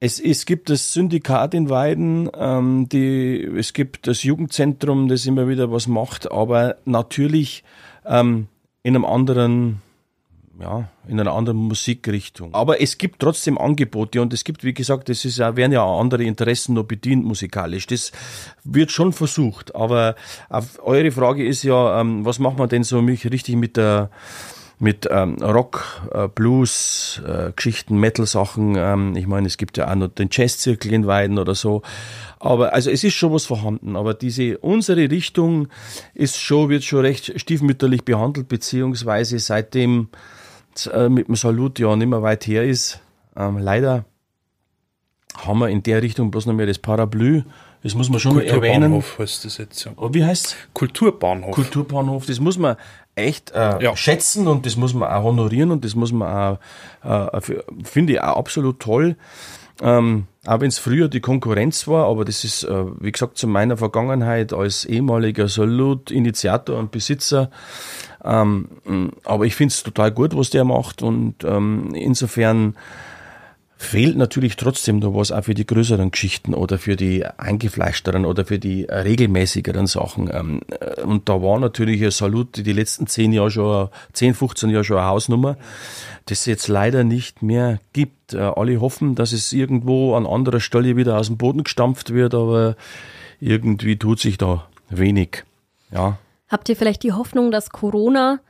es, 0.00 0.18
es 0.18 0.46
gibt 0.46 0.68
das 0.68 0.92
Syndikat 0.92 1.54
in 1.54 1.70
Weiden, 1.70 2.28
ähm, 2.36 2.88
die, 2.88 3.40
es 3.56 3.72
gibt 3.72 4.06
das 4.08 4.24
Jugendzentrum, 4.24 5.06
das 5.08 5.26
immer 5.26 5.46
wieder 5.46 5.70
was 5.70 5.86
macht, 5.86 6.30
aber 6.30 6.76
natürlich 6.84 7.62
ähm, 8.04 8.48
in 8.82 8.96
einem 8.96 9.04
anderen 9.04 9.80
ja, 10.62 10.88
in 11.08 11.18
einer 11.18 11.32
anderen 11.32 11.58
Musikrichtung. 11.58 12.54
Aber 12.54 12.80
es 12.80 12.96
gibt 12.96 13.18
trotzdem 13.18 13.58
Angebote 13.58 14.22
und 14.22 14.32
es 14.32 14.44
gibt, 14.44 14.62
wie 14.62 14.72
gesagt, 14.72 15.10
es 15.10 15.24
ist 15.24 15.38
ja, 15.38 15.56
werden 15.56 15.72
ja 15.72 15.82
auch 15.82 16.00
andere 16.00 16.22
Interessen 16.22 16.74
noch 16.74 16.84
bedient 16.84 17.24
musikalisch. 17.24 17.86
Das 17.88 18.12
wird 18.62 18.92
schon 18.92 19.12
versucht. 19.12 19.74
Aber 19.74 20.14
eure 20.82 21.10
Frage 21.10 21.44
ist 21.44 21.64
ja, 21.64 22.00
ähm, 22.00 22.24
was 22.24 22.38
macht 22.38 22.58
man 22.58 22.68
denn 22.68 22.84
so 22.84 23.02
mich 23.02 23.30
richtig 23.30 23.56
mit 23.56 23.76
der 23.76 24.10
mit 24.78 25.06
ähm, 25.12 25.36
Rock, 25.40 26.02
äh, 26.12 26.26
Blues, 26.26 27.22
äh, 27.24 27.52
Geschichten, 27.54 27.98
Metal-Sachen. 27.98 28.74
Ähm, 28.76 29.14
ich 29.14 29.28
meine, 29.28 29.46
es 29.46 29.56
gibt 29.56 29.76
ja 29.76 29.88
auch 29.88 29.94
noch 29.94 30.08
den 30.08 30.28
Jazz-Zirkel 30.28 30.92
in 30.92 31.06
Weiden 31.06 31.38
oder 31.38 31.54
so. 31.54 31.82
Aber 32.40 32.72
also 32.72 32.90
es 32.90 33.04
ist 33.04 33.14
schon 33.14 33.32
was 33.32 33.46
vorhanden. 33.46 33.94
Aber 33.94 34.12
diese 34.12 34.58
unsere 34.58 35.08
Richtung 35.08 35.68
ist 36.14 36.40
schon 36.40 36.68
wird 36.68 36.82
schon 36.82 37.02
recht 37.02 37.32
stiefmütterlich 37.40 38.04
behandelt 38.04 38.48
beziehungsweise 38.48 39.38
seitdem 39.38 40.08
äh, 40.92 41.08
mit 41.08 41.28
dem 41.28 41.36
Salut 41.36 41.78
ja 41.78 41.94
nicht 41.96 42.08
mehr 42.08 42.22
weit 42.22 42.46
her 42.46 42.64
ist. 42.64 43.00
Ähm, 43.36 43.58
leider 43.58 44.04
haben 45.38 45.58
wir 45.60 45.68
in 45.68 45.82
der 45.82 46.02
Richtung 46.02 46.30
bloß 46.30 46.46
noch 46.46 46.54
mehr 46.54 46.66
das 46.66 46.78
Parapluie. 46.78 47.44
Das 47.82 47.94
muss 47.94 48.10
man 48.10 48.20
schon 48.20 48.38
erwähnen. 48.38 48.92
Kulturbahnhof 48.92 49.18
heißt 49.18 49.44
das 49.44 49.58
jetzt. 49.58 49.84
Ja. 49.84 49.92
Oh, 49.96 50.10
wie 50.12 50.24
heißt 50.24 50.56
Kulturbahnhof. 50.72 51.54
Kulturbahnhof. 51.54 52.26
Das 52.26 52.38
muss 52.38 52.56
man 52.58 52.76
echt 53.14 53.50
äh, 53.50 53.82
ja. 53.82 53.96
schätzen 53.96 54.46
und 54.46 54.66
das 54.66 54.76
muss 54.76 54.94
man 54.94 55.10
auch 55.10 55.24
honorieren 55.24 55.70
und 55.70 55.84
das 55.84 55.94
muss 55.94 56.12
man 56.12 56.58
auch, 57.02 57.32
äh, 57.34 57.40
finde 57.82 58.14
ich 58.14 58.20
auch 58.20 58.36
absolut 58.36 58.78
toll. 58.80 59.16
Ähm, 59.82 60.26
auch 60.44 60.60
wenn 60.60 60.68
es 60.68 60.78
früher 60.78 61.08
die 61.08 61.20
Konkurrenz 61.20 61.86
war, 61.86 62.06
aber 62.06 62.24
das 62.24 62.42
ist, 62.42 62.64
äh, 62.64 62.84
wie 62.98 63.12
gesagt, 63.12 63.38
zu 63.38 63.46
meiner 63.46 63.76
Vergangenheit 63.76 64.52
als 64.52 64.84
ehemaliger 64.84 65.48
Salut-Initiator 65.48 66.78
und 66.78 66.90
Besitzer. 66.90 67.50
Ähm, 68.24 68.68
aber 69.24 69.44
ich 69.44 69.54
finde 69.54 69.72
es 69.72 69.82
total 69.82 70.10
gut, 70.10 70.36
was 70.36 70.50
der 70.50 70.64
macht 70.64 71.02
und 71.02 71.44
ähm, 71.44 71.94
insofern 71.94 72.76
fehlt 73.82 74.16
natürlich 74.16 74.56
trotzdem 74.56 75.00
noch 75.00 75.14
was 75.14 75.32
auch 75.32 75.44
für 75.44 75.54
die 75.54 75.66
größeren 75.66 76.10
Geschichten 76.10 76.54
oder 76.54 76.78
für 76.78 76.96
die 76.96 77.26
eingefleischteren 77.26 78.24
oder 78.24 78.44
für 78.44 78.58
die 78.58 78.84
regelmäßigeren 78.84 79.86
Sachen. 79.86 80.30
Ähm, 80.32 80.60
äh, 80.80 81.02
und 81.02 81.28
da 81.28 81.42
war 81.42 81.58
natürlich 81.58 82.02
ein 82.02 82.10
Salut 82.10 82.64
die 82.64 82.72
letzten 82.72 83.06
zehn 83.06 83.32
Jahre 83.32 83.50
schon, 83.50 83.88
10, 84.12 84.34
15 84.34 84.70
Jahre 84.70 84.84
schon 84.84 84.98
eine 84.98 85.06
Hausnummer, 85.06 85.56
das 86.26 86.40
es 86.40 86.46
jetzt 86.46 86.68
leider 86.68 87.04
nicht 87.04 87.42
mehr 87.42 87.80
gibt. 87.92 88.34
Äh, 88.34 88.38
alle 88.38 88.80
hoffen, 88.80 89.14
dass 89.14 89.32
es 89.32 89.52
irgendwo 89.52 90.14
an 90.14 90.26
anderer 90.26 90.60
Stelle 90.60 90.96
wieder 90.96 91.18
aus 91.18 91.26
dem 91.26 91.36
Boden 91.36 91.64
gestampft 91.64 92.14
wird, 92.14 92.34
aber 92.34 92.76
irgendwie 93.40 93.96
tut 93.98 94.20
sich 94.20 94.38
da 94.38 94.68
wenig. 94.90 95.44
Ja. 95.90 96.18
Habt 96.48 96.68
ihr 96.68 96.76
vielleicht 96.76 97.02
die 97.02 97.12
Hoffnung, 97.12 97.50
dass 97.50 97.70
Corona 97.70 98.40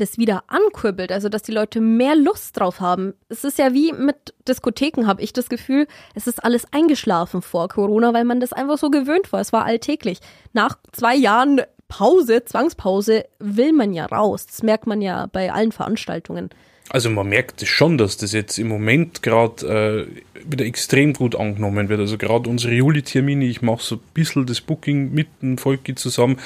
das 0.00 0.18
wieder 0.18 0.44
ankurbelt, 0.48 1.12
also 1.12 1.28
dass 1.28 1.42
die 1.42 1.52
Leute 1.52 1.80
mehr 1.80 2.16
Lust 2.16 2.58
drauf 2.58 2.80
haben? 2.80 3.14
Es 3.28 3.44
ist 3.44 3.58
ja 3.58 3.72
wie 3.72 3.92
mit 3.92 4.34
Diskotheken, 4.48 5.06
habe 5.06 5.22
ich 5.22 5.32
das 5.32 5.48
Gefühl, 5.48 5.86
es 6.14 6.26
ist 6.26 6.42
alles 6.42 6.64
eingeschlafen 6.72 7.42
vor 7.42 7.68
Corona, 7.68 8.12
weil 8.14 8.24
man 8.24 8.40
das 8.40 8.52
einfach 8.52 8.78
so 8.78 8.90
gewöhnt 8.90 9.32
war. 9.32 9.40
Es 9.40 9.52
war 9.52 9.64
alltäglich. 9.64 10.20
Nach 10.52 10.78
zwei 10.92 11.14
Jahren 11.14 11.60
Pause, 11.88 12.44
Zwangspause, 12.44 13.24
will 13.38 13.72
man 13.72 13.92
ja 13.92 14.06
raus. 14.06 14.46
Das 14.46 14.62
merkt 14.62 14.86
man 14.86 15.02
ja 15.02 15.26
bei 15.26 15.52
allen 15.52 15.72
Veranstaltungen. 15.72 16.50
Also 16.92 17.08
man 17.08 17.28
merkt 17.28 17.64
schon, 17.68 17.98
dass 17.98 18.16
das 18.16 18.32
jetzt 18.32 18.58
im 18.58 18.66
Moment 18.66 19.22
gerade 19.22 20.08
äh, 20.34 20.42
wieder 20.44 20.64
extrem 20.64 21.12
gut 21.12 21.36
angenommen 21.36 21.88
wird. 21.88 22.00
Also 22.00 22.18
gerade 22.18 22.50
unsere 22.50 22.74
Juli-Termine, 22.74 23.44
ich 23.44 23.62
mache 23.62 23.80
so 23.80 23.94
ein 23.94 24.00
bisschen 24.12 24.44
das 24.44 24.60
Booking 24.60 25.14
mit 25.14 25.28
dem 25.40 25.56
Volki 25.56 25.94
zusammen, 25.94 26.38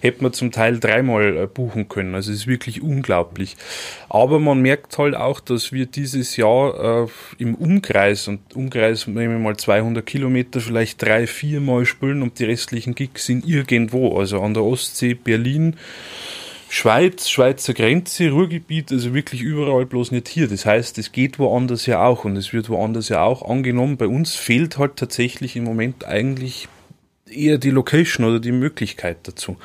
hätte 0.00 0.24
man 0.24 0.32
zum 0.32 0.50
Teil 0.50 0.80
dreimal 0.80 1.36
äh, 1.36 1.46
buchen 1.46 1.88
können. 1.88 2.16
Also 2.16 2.32
es 2.32 2.38
ist 2.38 2.46
wirklich 2.48 2.82
unglaublich. 2.82 3.56
Aber 4.08 4.40
man 4.40 4.60
merkt 4.60 4.98
halt 4.98 5.14
auch, 5.14 5.38
dass 5.38 5.70
wir 5.70 5.86
dieses 5.86 6.36
Jahr 6.36 7.04
äh, 7.04 7.08
im 7.38 7.54
Umkreis, 7.54 8.26
und 8.26 8.40
Umkreis 8.56 9.06
nehmen 9.06 9.34
wir 9.34 9.38
mal 9.38 9.56
200 9.56 10.04
Kilometer, 10.04 10.58
vielleicht 10.60 11.00
drei, 11.00 11.28
viermal 11.28 11.86
spielen 11.86 12.22
und 12.22 12.40
die 12.40 12.44
restlichen 12.44 12.96
Gigs 12.96 13.26
sind 13.26 13.46
irgendwo. 13.46 14.18
Also 14.18 14.40
an 14.40 14.54
der 14.54 14.64
Ostsee, 14.64 15.14
Berlin, 15.14 15.76
Schweiz, 16.74 17.28
Schweizer 17.28 17.74
Grenze, 17.74 18.30
Ruhrgebiet, 18.30 18.90
also 18.92 19.12
wirklich 19.12 19.42
überall 19.42 19.84
bloß 19.84 20.10
nicht 20.10 20.26
hier. 20.26 20.48
Das 20.48 20.64
heißt, 20.64 20.96
es 20.96 21.12
geht 21.12 21.38
woanders 21.38 21.84
ja 21.84 22.02
auch 22.02 22.24
und 22.24 22.34
es 22.34 22.54
wird 22.54 22.70
woanders 22.70 23.10
ja 23.10 23.22
auch 23.22 23.46
angenommen. 23.46 23.98
Bei 23.98 24.06
uns 24.06 24.36
fehlt 24.36 24.78
halt 24.78 24.96
tatsächlich 24.96 25.54
im 25.54 25.64
Moment 25.64 26.06
eigentlich 26.06 26.68
eher 27.26 27.58
die 27.58 27.68
Location 27.68 28.24
oder 28.24 28.40
die 28.40 28.52
Möglichkeit 28.52 29.18
dazu. 29.24 29.58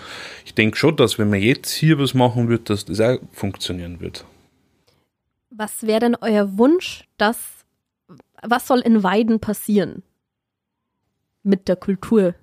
Ich 0.43 0.54
denke 0.54 0.76
schon, 0.76 0.98
dass 0.98 1.17
wenn 1.17 1.30
man 1.30 1.41
jetzt 1.41 1.72
hier 1.72 1.98
was 1.98 2.13
machen 2.13 2.50
wird, 2.50 2.70
dass 2.70 2.84
das 2.84 3.00
auch 3.00 3.20
funktionieren 3.32 4.02
wird. 4.02 4.26
Was 5.50 5.88
wäre 5.88 6.02
denn 6.02 6.17
euer 6.20 6.58
Wunsch, 6.58 7.06
dass 7.17 7.38
was 8.43 8.67
soll 8.67 8.82
in 8.82 9.02
Weiden 9.02 9.39
passieren 9.39 10.04
mit 11.41 11.70
der 11.70 11.78
Kultur 11.78 12.36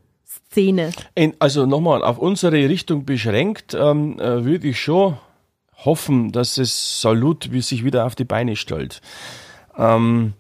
Szene? 0.50 0.90
Also 1.38 1.66
nochmal, 1.66 2.02
auf 2.02 2.18
unsere 2.18 2.68
Richtung 2.68 3.04
beschränkt, 3.04 3.74
ähm, 3.74 4.18
äh, 4.18 4.44
würde 4.44 4.68
ich 4.68 4.80
schon 4.80 5.16
hoffen, 5.84 6.32
dass 6.32 6.58
es 6.58 7.00
Salut 7.00 7.48
sich 7.60 7.84
wieder 7.84 8.06
auf 8.06 8.14
die 8.14 8.24
Beine 8.24 8.56
stellt. 8.56 9.00
Ähm, 9.76 10.34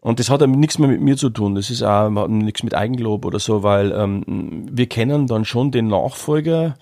und 0.00 0.20
das 0.20 0.30
hat 0.30 0.46
nichts 0.46 0.78
mehr 0.78 0.88
mit 0.88 1.00
mir 1.00 1.16
zu 1.16 1.30
tun. 1.30 1.54
Das 1.54 1.70
ist 1.70 1.82
auch 1.82 2.28
nichts 2.28 2.62
mit 2.62 2.74
Eigenlob 2.74 3.24
oder 3.24 3.38
so, 3.38 3.62
weil 3.62 3.92
ähm, 3.92 4.22
wir 4.70 4.86
kennen 4.86 5.26
dann 5.26 5.44
schon 5.44 5.70
den 5.70 5.88
Nachfolger, 5.88 6.76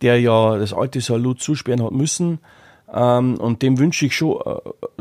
der 0.00 0.20
ja 0.20 0.56
das 0.56 0.72
alte 0.72 1.00
Salut 1.00 1.40
zusperren 1.40 1.82
hat 1.84 1.92
müssen. 1.92 2.38
Ähm, 2.94 3.36
und 3.38 3.62
dem 3.62 3.78
wünsche 3.78 4.06
ich 4.06 4.16
schon, 4.16 4.40
äh, 4.40 4.60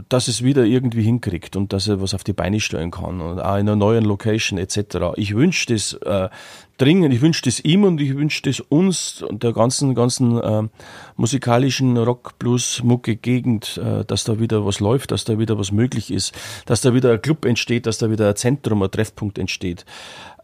dass 0.09 0.27
es 0.27 0.43
wieder 0.43 0.65
irgendwie 0.65 1.03
hinkriegt 1.03 1.55
und 1.55 1.73
dass 1.73 1.87
er 1.87 2.01
was 2.01 2.15
auf 2.15 2.23
die 2.23 2.33
Beine 2.33 2.59
stellen 2.59 2.89
kann 2.89 3.21
und 3.21 3.39
auch 3.39 3.55
in 3.55 3.67
einer 3.69 3.75
neuen 3.75 4.03
Location 4.03 4.57
etc. 4.57 5.13
Ich 5.15 5.35
wünsche 5.35 5.71
das 5.71 5.93
äh, 5.93 6.29
dringend, 6.77 7.13
ich 7.13 7.21
wünsche 7.21 7.43
das 7.43 7.59
ihm 7.59 7.83
und 7.83 8.01
ich 8.01 8.15
wünsche 8.15 8.41
das 8.41 8.59
uns 8.61 9.21
und 9.21 9.43
der 9.43 9.53
ganzen, 9.53 9.93
ganzen 9.93 10.41
äh, 10.41 10.63
musikalischen 11.17 11.95
Rock, 11.97 12.39
Blues, 12.39 12.81
Mucke 12.83 13.15
Gegend, 13.15 13.77
äh, 13.77 14.03
dass 14.03 14.23
da 14.23 14.39
wieder 14.39 14.65
was 14.65 14.79
läuft, 14.79 15.11
dass 15.11 15.23
da 15.25 15.37
wieder 15.37 15.59
was 15.59 15.71
möglich 15.71 16.11
ist, 16.11 16.33
dass 16.65 16.81
da 16.81 16.95
wieder 16.95 17.11
ein 17.11 17.21
Club 17.21 17.45
entsteht, 17.45 17.85
dass 17.85 17.99
da 17.99 18.09
wieder 18.09 18.27
ein 18.27 18.35
Zentrum, 18.35 18.81
ein 18.81 18.89
Treffpunkt 18.89 19.37
entsteht. 19.37 19.85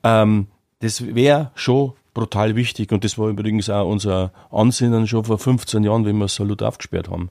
Ähm, 0.04 0.48
das 0.82 1.04
wäre 1.16 1.52
schon 1.56 1.94
brutal 2.14 2.56
wichtig 2.56 2.92
und 2.92 3.04
das 3.04 3.18
war 3.18 3.30
übrigens 3.30 3.70
auch 3.70 3.88
unser 3.88 4.32
Ansinnen 4.52 5.08
schon 5.08 5.26
vor 5.26 5.38
15 5.38 5.84
Jahren, 5.84 6.06
wenn 6.06 6.18
wir 6.18 6.28
Salut 6.28 6.62
aufgesperrt 6.64 7.10
haben. 7.10 7.30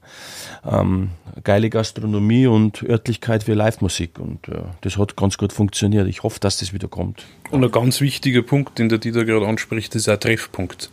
Ähm, 0.65 1.11
geile 1.45 1.71
Gastronomie 1.71 2.47
und 2.47 2.83
Örtlichkeit 2.83 3.45
für 3.45 3.55
Live-Musik 3.55 4.19
und 4.19 4.49
äh, 4.49 4.63
das 4.81 4.97
hat 4.97 5.17
ganz 5.17 5.37
gut 5.39 5.53
funktioniert. 5.53 6.09
Ich 6.09 6.23
hoffe, 6.23 6.41
dass 6.41 6.59
das 6.59 6.73
wieder 6.73 6.89
kommt. 6.89 7.25
Und 7.51 7.65
ein 7.65 7.71
ganz 7.71 8.01
wichtiger 8.01 8.43
Punkt, 8.43 8.79
den 8.79 8.89
der 8.89 8.99
Dieter 8.99 9.25
gerade 9.25 9.47
anspricht, 9.47 9.95
ist 9.95 10.09
ein 10.09 10.21
Treffpunkt. 10.21 10.91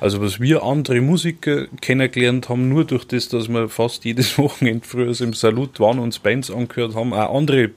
Also 0.00 0.20
was 0.20 0.40
wir 0.40 0.62
andere 0.62 1.00
Musiker 1.00 1.66
kennengelernt 1.80 2.48
haben, 2.48 2.68
nur 2.68 2.84
durch 2.84 3.06
das, 3.06 3.28
dass 3.28 3.48
wir 3.48 3.68
fast 3.68 4.04
jedes 4.04 4.38
Wochenende 4.38 4.86
früher 4.86 5.20
im 5.20 5.32
Salut 5.32 5.80
waren 5.80 5.98
und 5.98 6.22
Bands 6.22 6.50
angehört 6.50 6.94
haben, 6.94 7.12
auch 7.12 7.34
andere 7.34 7.70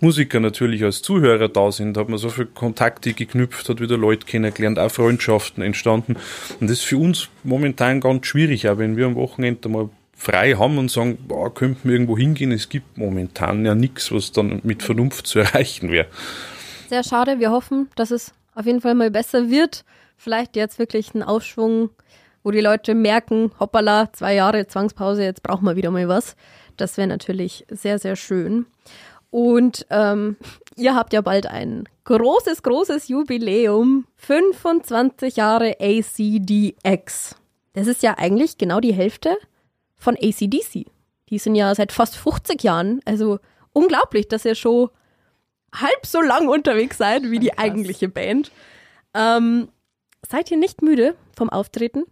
Musiker 0.00 0.40
natürlich 0.40 0.82
als 0.82 1.02
Zuhörer 1.02 1.48
da 1.48 1.70
sind, 1.70 1.96
hat 1.96 2.08
man 2.08 2.18
so 2.18 2.28
viele 2.28 2.46
Kontakte 2.46 3.12
geknüpft, 3.12 3.68
hat 3.68 3.80
wieder 3.80 3.96
Leute 3.96 4.26
kennengelernt, 4.26 4.78
auch 4.82 4.90
Freundschaften 4.90 5.62
entstanden. 5.62 6.16
Und 6.60 6.68
das 6.68 6.78
ist 6.78 6.84
für 6.84 6.98
uns 6.98 7.28
momentan 7.44 8.00
ganz 8.00 8.26
schwierig, 8.26 8.68
auch 8.68 8.78
wenn 8.78 8.96
wir 8.96 9.06
am 9.06 9.14
Wochenende 9.14 9.68
mal 9.68 9.88
frei 10.14 10.52
haben 10.52 10.78
und 10.78 10.90
sagen, 10.90 11.18
boah, 11.26 11.52
könnten 11.52 11.88
wir 11.88 11.94
irgendwo 11.94 12.16
hingehen. 12.16 12.52
Es 12.52 12.68
gibt 12.68 12.96
momentan 12.96 13.64
ja 13.64 13.74
nichts, 13.74 14.12
was 14.12 14.32
dann 14.32 14.60
mit 14.62 14.82
Vernunft 14.82 15.26
zu 15.26 15.40
erreichen 15.40 15.90
wäre. 15.90 16.06
Sehr 16.88 17.02
schade. 17.02 17.40
Wir 17.40 17.50
hoffen, 17.50 17.88
dass 17.96 18.10
es 18.10 18.32
auf 18.54 18.66
jeden 18.66 18.80
Fall 18.80 18.94
mal 18.94 19.10
besser 19.10 19.50
wird. 19.50 19.84
Vielleicht 20.16 20.54
jetzt 20.54 20.78
wirklich 20.78 21.14
ein 21.14 21.22
Aufschwung, 21.22 21.90
wo 22.44 22.50
die 22.50 22.60
Leute 22.60 22.94
merken, 22.94 23.50
hoppala, 23.58 24.12
zwei 24.12 24.34
Jahre 24.34 24.66
Zwangspause, 24.66 25.24
jetzt 25.24 25.42
brauchen 25.42 25.64
wir 25.64 25.76
wieder 25.76 25.90
mal 25.90 26.06
was. 26.06 26.36
Das 26.76 26.96
wäre 26.96 27.08
natürlich 27.08 27.66
sehr, 27.68 27.98
sehr 27.98 28.16
schön. 28.16 28.66
Und 29.32 29.86
ähm, 29.88 30.36
ihr 30.76 30.94
habt 30.94 31.14
ja 31.14 31.22
bald 31.22 31.46
ein 31.46 31.88
großes, 32.04 32.62
großes 32.62 33.08
Jubiläum. 33.08 34.06
25 34.16 35.36
Jahre 35.36 35.76
ACDX. 35.80 37.36
Das 37.72 37.86
ist 37.86 38.02
ja 38.02 38.18
eigentlich 38.18 38.58
genau 38.58 38.78
die 38.78 38.92
Hälfte 38.92 39.38
von 39.96 40.16
ACDC. 40.16 40.84
Die 41.30 41.38
sind 41.38 41.54
ja 41.54 41.74
seit 41.74 41.92
fast 41.92 42.14
50 42.16 42.62
Jahren, 42.62 43.00
also 43.06 43.38
unglaublich, 43.72 44.28
dass 44.28 44.44
ihr 44.44 44.54
schon 44.54 44.90
halb 45.74 46.04
so 46.04 46.20
lang 46.20 46.48
unterwegs 46.48 46.98
seid 46.98 47.30
wie 47.30 47.38
die 47.38 47.56
eigentliche 47.56 48.10
Band. 48.10 48.52
Ähm, 49.14 49.68
seid 50.28 50.50
ihr 50.50 50.58
nicht 50.58 50.82
müde 50.82 51.14
vom 51.34 51.48
Auftreten? 51.48 52.04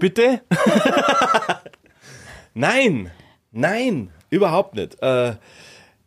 Bitte? 0.00 0.40
nein, 2.54 3.10
nein, 3.50 4.10
überhaupt 4.30 4.74
nicht. 4.74 5.00
Äh, 5.02 5.36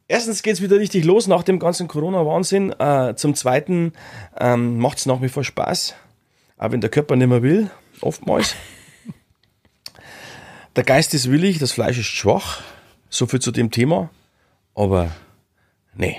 erstens 0.08 0.44
geht's 0.44 0.62
wieder 0.62 0.80
richtig 0.80 1.04
los 1.06 1.28
nach 1.28 1.44
dem 1.44 1.60
ganzen 1.60 1.88
Corona-Wahnsinn. 1.88 2.72
Äh, 2.80 3.16
zum 3.16 3.36
Zweiten 3.36 3.94
ähm, 4.38 4.78
macht's 4.78 5.06
nach 5.06 5.22
wie 5.22 5.30
vor 5.30 5.44
Spaß, 5.44 5.96
auch 6.58 6.72
wenn 6.72 6.82
der 6.82 6.90
Körper 6.90 7.16
nicht 7.16 7.28
mehr 7.28 7.44
will, 7.44 7.70
oftmals. 8.02 8.56
Der 10.76 10.84
Geist 10.84 11.14
ist 11.14 11.32
willig, 11.32 11.60
das 11.60 11.72
Fleisch 11.72 11.98
ist 11.98 12.08
schwach. 12.08 12.62
So 13.10 13.28
viel 13.28 13.40
zu 13.40 13.52
dem 13.52 13.72
Thema. 13.72 14.10
Aber 14.74 15.10
nee. 15.94 16.18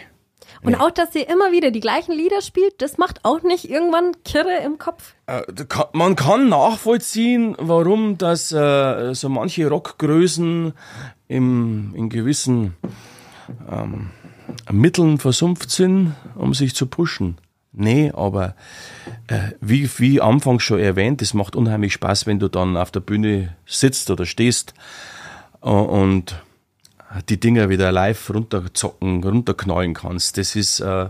Und 0.62 0.74
auch, 0.76 0.90
dass 0.90 1.14
ihr 1.14 1.28
immer 1.28 1.52
wieder 1.52 1.70
die 1.70 1.80
gleichen 1.80 2.12
Lieder 2.12 2.40
spielt, 2.40 2.80
das 2.82 2.98
macht 2.98 3.24
auch 3.24 3.42
nicht 3.42 3.68
irgendwann 3.68 4.12
Kirre 4.24 4.58
im 4.64 4.78
Kopf. 4.78 5.14
Äh, 5.26 5.42
Man 5.92 6.16
kann 6.16 6.48
nachvollziehen, 6.48 7.56
warum 7.58 8.18
das 8.18 8.52
äh, 8.52 9.14
so 9.14 9.28
manche 9.28 9.68
Rockgrößen 9.68 10.72
im, 11.28 11.92
in 11.94 12.08
gewissen 12.08 12.76
ähm, 13.70 14.10
Mitteln 14.70 15.18
versumpft 15.18 15.70
sind, 15.70 16.14
um 16.34 16.54
sich 16.54 16.74
zu 16.74 16.86
pushen. 16.86 17.38
Nee, 17.78 18.10
aber 18.14 18.54
äh, 19.26 19.50
wie, 19.60 19.90
wie 19.98 20.20
anfangs 20.20 20.62
schon 20.62 20.78
erwähnt, 20.78 21.20
es 21.20 21.34
macht 21.34 21.54
unheimlich 21.54 21.92
Spaß, 21.92 22.26
wenn 22.26 22.38
du 22.38 22.48
dann 22.48 22.76
auf 22.76 22.90
der 22.90 23.00
Bühne 23.00 23.54
sitzt 23.66 24.10
oder 24.10 24.24
stehst 24.24 24.72
äh, 25.62 25.68
und 25.68 26.42
die 27.28 27.38
Dinger 27.38 27.68
wieder 27.68 27.92
live 27.92 28.30
runterzocken, 28.30 29.22
runterknallen 29.22 29.94
kannst. 29.94 30.38
Das 30.38 30.56
ist, 30.56 30.80
äh, 30.80 31.08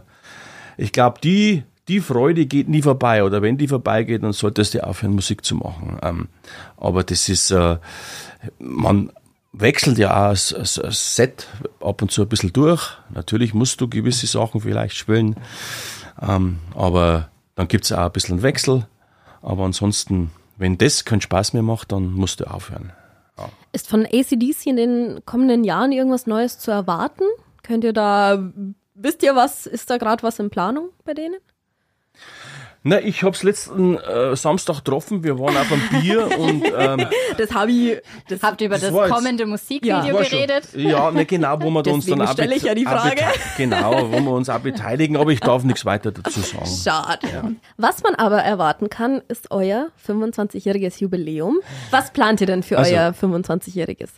ich 0.76 0.92
glaube, 0.92 1.20
die, 1.22 1.64
die 1.88 2.00
Freude 2.00 2.46
geht 2.46 2.68
nie 2.68 2.82
vorbei. 2.82 3.24
Oder 3.24 3.42
wenn 3.42 3.58
die 3.58 3.68
vorbeigeht, 3.68 4.22
dann 4.22 4.32
solltest 4.32 4.74
du 4.74 4.84
aufhören, 4.84 5.14
Musik 5.14 5.44
zu 5.44 5.56
machen. 5.56 5.98
Ähm, 6.02 6.28
aber 6.76 7.04
das 7.04 7.28
ist, 7.28 7.50
äh, 7.50 7.78
man 8.58 9.12
wechselt 9.52 9.98
ja 9.98 10.28
auch 10.28 10.30
das, 10.30 10.80
Set 10.90 11.46
ab 11.80 12.02
und 12.02 12.10
zu 12.10 12.22
ein 12.22 12.28
bisschen 12.28 12.52
durch. 12.52 12.98
Natürlich 13.10 13.54
musst 13.54 13.80
du 13.80 13.88
gewisse 13.88 14.26
Sachen 14.26 14.60
vielleicht 14.60 14.96
spielen. 14.96 15.36
Ähm, 16.20 16.58
aber 16.74 17.30
dann 17.54 17.68
gibt's 17.68 17.92
auch 17.92 18.06
ein 18.06 18.12
bisschen 18.12 18.42
Wechsel. 18.42 18.86
Aber 19.42 19.64
ansonsten, 19.64 20.30
wenn 20.56 20.78
das 20.78 21.04
keinen 21.04 21.20
Spaß 21.20 21.52
mehr 21.52 21.62
macht, 21.62 21.92
dann 21.92 22.12
musst 22.12 22.40
du 22.40 22.44
aufhören. 22.50 22.92
Ist 23.72 23.88
von 23.88 24.06
ACDC 24.06 24.66
in 24.66 24.76
den 24.76 25.24
kommenden 25.26 25.64
Jahren 25.64 25.92
irgendwas 25.92 26.26
Neues 26.26 26.58
zu 26.58 26.70
erwarten? 26.70 27.24
Könnt 27.62 27.84
ihr 27.84 27.92
da, 27.92 28.52
wisst 28.94 29.22
ihr 29.22 29.36
was, 29.36 29.66
ist 29.66 29.90
da 29.90 29.98
gerade 29.98 30.22
was 30.22 30.38
in 30.38 30.50
Planung 30.50 30.90
bei 31.04 31.14
denen? 31.14 31.36
Na, 32.88 33.00
ich 33.00 33.24
hab's 33.24 33.42
letzten 33.42 33.96
äh, 33.98 34.36
Samstag 34.36 34.76
getroffen. 34.76 35.24
Wir 35.24 35.36
waren 35.40 35.56
auf 35.56 35.72
einem 35.72 35.88
Bier 36.00 36.26
und 36.38 36.62
ähm, 36.78 37.06
Das 37.36 37.52
habe 37.52 37.72
ich, 37.72 37.98
das 38.28 38.42
Habt 38.44 38.60
ihr 38.60 38.68
über 38.68 38.76
Das 38.76 38.84
das, 38.84 38.92
war 38.94 39.06
jetzt- 39.08 39.14
kommende 39.16 39.44
Musikvideo 39.44 40.22
schon- 40.22 40.30
geredet? 40.38 40.68
Ja, 40.74 41.10
ne, 41.10 41.26
genau, 41.26 41.60
wo 41.60 41.68
wir 41.70 41.82
da 41.82 41.90
uns 41.90 42.06
dann 42.06 42.20
Deswegen 42.20 42.28
auch 42.28 42.32
stelle 42.32 42.54
ich 42.54 42.62
ja 42.62 42.74
die 42.76 42.84
Frage. 42.84 43.22
Genau, 43.56 44.12
wo 44.12 44.20
wir 44.20 44.30
uns 44.30 44.48
auch 44.48 44.60
beteiligen, 44.60 45.16
aber 45.16 45.32
ich 45.32 45.40
darf 45.40 45.64
nichts 45.64 45.84
weiter 45.84 46.12
dazu 46.12 46.38
sagen. 46.40 46.66
Schade. 46.66 47.56
Was 47.76 48.04
man 48.04 48.14
aber 48.14 48.38
erwarten 48.38 48.88
kann, 48.88 49.20
ist 49.26 49.50
euer 49.50 49.88
25-jähriges 50.06 51.00
Jubiläum. 51.00 51.58
Was 51.90 52.12
plant 52.12 52.40
ihr 52.40 52.46
denn 52.46 52.62
für 52.62 52.78
Also- 52.78 52.94
euer 52.94 53.10
25-jähriges? 53.10 54.10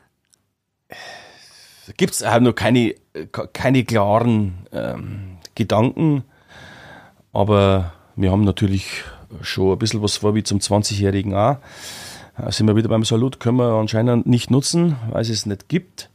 Gibt's 1.97 2.23
auch 2.23 2.39
noch 2.41 2.53
keine, 2.55 2.91
äh, 3.15 3.27
keine 3.55 3.83
klaren 3.85 4.67
ähm, 4.73 5.39
Gedanken, 5.55 6.25
aber 7.33 7.95
wir 8.19 8.33
haben 8.33 8.45
natürlich 8.45 9.05
schon 9.43 9.73
ein 9.73 9.79
bisschen 9.79 10.03
was 10.03 10.17
vor 10.17 10.35
wie 10.35 10.43
zum 10.43 10.59
20-Jährigen 10.59 11.35
auch. 11.35 11.59
Äh, 12.37 12.51
sind 12.51 12.67
wir 12.67 12.77
wieder 12.77 12.89
beim 12.89 13.05
Salut, 13.05 13.41
können 13.41 13.59
wir 13.59 13.75
anscheinend 13.75 14.27
nicht 14.27 14.51
nutzen, 14.51 14.97
weil 15.11 15.23
es 15.23 15.31
es 15.31 15.47
nicht 15.47 15.69
gibt. 15.69 16.11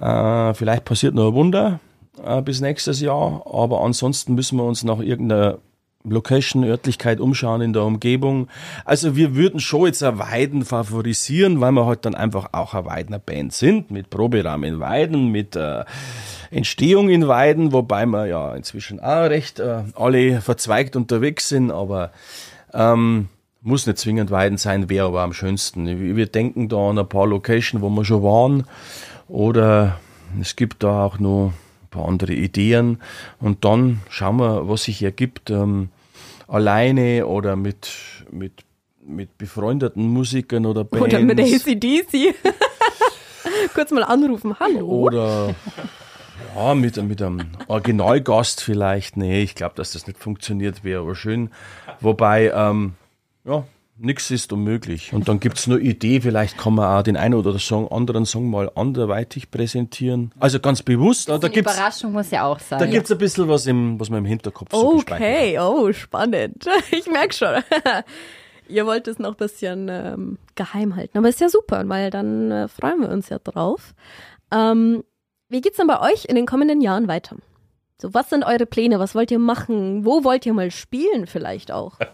Äh, 0.00 0.54
vielleicht 0.54 0.84
passiert 0.84 1.14
noch 1.14 1.28
ein 1.28 1.34
Wunder 1.34 1.80
äh, 2.24 2.42
bis 2.42 2.60
nächstes 2.60 3.00
Jahr, 3.00 3.44
aber 3.46 3.82
ansonsten 3.82 4.34
müssen 4.34 4.56
wir 4.56 4.64
uns 4.64 4.82
nach 4.82 4.98
irgendeiner 4.98 5.58
Location, 6.04 6.64
Örtlichkeit 6.64 7.20
umschauen 7.20 7.60
in 7.60 7.72
der 7.72 7.84
Umgebung. 7.84 8.48
Also 8.84 9.14
wir 9.14 9.36
würden 9.36 9.60
schon 9.60 9.86
jetzt 9.86 10.02
eine 10.02 10.18
Weiden 10.18 10.64
favorisieren, 10.64 11.60
weil 11.60 11.70
wir 11.72 11.86
halt 11.86 12.04
dann 12.04 12.16
einfach 12.16 12.48
auch 12.50 12.74
eine 12.74 12.86
Weidener 12.86 13.20
Band 13.20 13.52
sind, 13.52 13.92
mit 13.92 14.10
Proberaum 14.10 14.64
in 14.64 14.80
Weiden, 14.80 15.28
mit 15.28 15.54
äh, 15.54 15.84
Entstehung 16.52 17.08
in 17.08 17.26
Weiden, 17.28 17.72
wobei 17.72 18.04
wir 18.06 18.26
ja 18.26 18.54
inzwischen 18.54 19.00
auch 19.00 19.24
recht 19.30 19.58
äh, 19.58 19.84
alle 19.94 20.40
verzweigt 20.40 20.96
unterwegs 20.96 21.48
sind, 21.48 21.70
aber 21.70 22.12
ähm, 22.74 23.28
muss 23.62 23.86
nicht 23.86 23.98
zwingend 23.98 24.30
Weiden 24.30 24.58
sein, 24.58 24.90
wäre 24.90 25.06
aber 25.06 25.22
am 25.22 25.32
schönsten. 25.32 25.86
Wir 26.16 26.26
denken 26.26 26.68
da 26.68 26.90
an 26.90 26.98
ein 26.98 27.08
paar 27.08 27.26
Locations, 27.26 27.82
wo 27.82 27.88
wir 27.88 28.04
schon 28.04 28.22
waren, 28.22 28.66
oder 29.28 29.98
es 30.40 30.54
gibt 30.56 30.82
da 30.82 31.04
auch 31.04 31.18
noch 31.18 31.52
ein 31.82 31.88
paar 31.90 32.06
andere 32.06 32.34
Ideen 32.34 32.98
und 33.40 33.64
dann 33.64 34.00
schauen 34.10 34.36
wir, 34.36 34.68
was 34.68 34.84
sich 34.84 35.02
ergibt, 35.02 35.48
ähm, 35.50 35.88
alleine 36.48 37.26
oder 37.26 37.56
mit, 37.56 37.88
mit, 38.30 38.52
mit 39.06 39.38
befreundeten 39.38 40.06
Musikern 40.08 40.66
oder 40.66 40.84
Bands. 40.84 41.06
Oder 41.06 41.20
mit 41.20 41.40
ACDC? 41.40 42.34
Kurz 43.74 43.90
mal 43.90 44.04
anrufen. 44.04 44.54
Hallo? 44.60 44.86
Oder 44.86 45.54
ja, 46.54 46.74
mit, 46.74 46.96
mit 47.02 47.22
einem 47.22 47.46
Originalgast 47.68 48.62
vielleicht. 48.62 49.16
Nee, 49.16 49.42
ich 49.42 49.54
glaube, 49.54 49.74
dass 49.76 49.92
das 49.92 50.06
nicht 50.06 50.18
funktioniert, 50.18 50.84
wäre 50.84 51.02
aber 51.02 51.14
schön. 51.14 51.50
Wobei, 52.00 52.52
ähm, 52.54 52.94
ja, 53.44 53.64
nichts 54.02 54.30
ist 54.30 54.52
unmöglich. 54.52 55.12
Und 55.12 55.28
dann 55.28 55.40
gibt's 55.40 55.66
nur 55.66 55.78
Idee, 55.78 56.20
vielleicht 56.20 56.58
kann 56.58 56.74
man 56.74 56.98
auch 56.98 57.02
den 57.02 57.16
einen 57.16 57.34
oder 57.34 57.58
Song, 57.58 57.90
anderen 57.90 58.26
Song 58.26 58.50
mal 58.50 58.70
anderweitig 58.74 59.50
präsentieren. 59.50 60.32
Also 60.38 60.60
ganz 60.60 60.82
bewusst. 60.82 61.28
Da 61.28 61.38
gibt's 61.38 61.58
Überraschung 61.58 62.12
muss 62.12 62.30
ja 62.30 62.44
auch 62.44 62.58
sein. 62.58 62.78
da 62.78 62.86
gibt's 62.86 63.10
ein 63.10 63.18
bisschen 63.18 63.48
was, 63.48 63.66
im, 63.66 63.98
was 63.98 64.10
man 64.10 64.18
im 64.18 64.24
Hinterkopf 64.24 64.70
so. 64.72 64.94
Okay, 64.96 65.58
oh, 65.58 65.92
spannend. 65.92 66.66
Ich 66.90 67.06
merke 67.06 67.34
schon. 67.34 67.62
Ihr 68.68 68.86
wollt 68.86 69.06
es 69.08 69.18
noch 69.18 69.30
ein 69.30 69.36
bisschen 69.36 69.88
ähm, 69.88 70.38
geheim 70.54 70.96
halten. 70.96 71.18
Aber 71.18 71.28
ist 71.28 71.40
ja 71.40 71.48
super, 71.48 71.82
weil 71.88 72.10
dann 72.10 72.50
äh, 72.50 72.68
freuen 72.68 73.00
wir 73.00 73.08
uns 73.08 73.28
ja 73.28 73.38
drauf. 73.38 73.94
Ähm, 74.50 75.04
wie 75.52 75.60
geht's 75.60 75.76
denn 75.76 75.86
bei 75.86 76.00
euch 76.00 76.24
in 76.24 76.34
den 76.34 76.46
kommenden 76.46 76.80
Jahren 76.80 77.08
weiter? 77.08 77.36
So, 78.00 78.12
was 78.14 78.30
sind 78.30 78.42
eure 78.42 78.66
Pläne? 78.66 78.98
Was 78.98 79.14
wollt 79.14 79.30
ihr 79.30 79.38
machen? 79.38 80.04
Wo 80.04 80.24
wollt 80.24 80.44
ihr 80.44 80.54
mal 80.54 80.72
spielen 80.72 81.26
vielleicht 81.26 81.70
auch? 81.70 81.98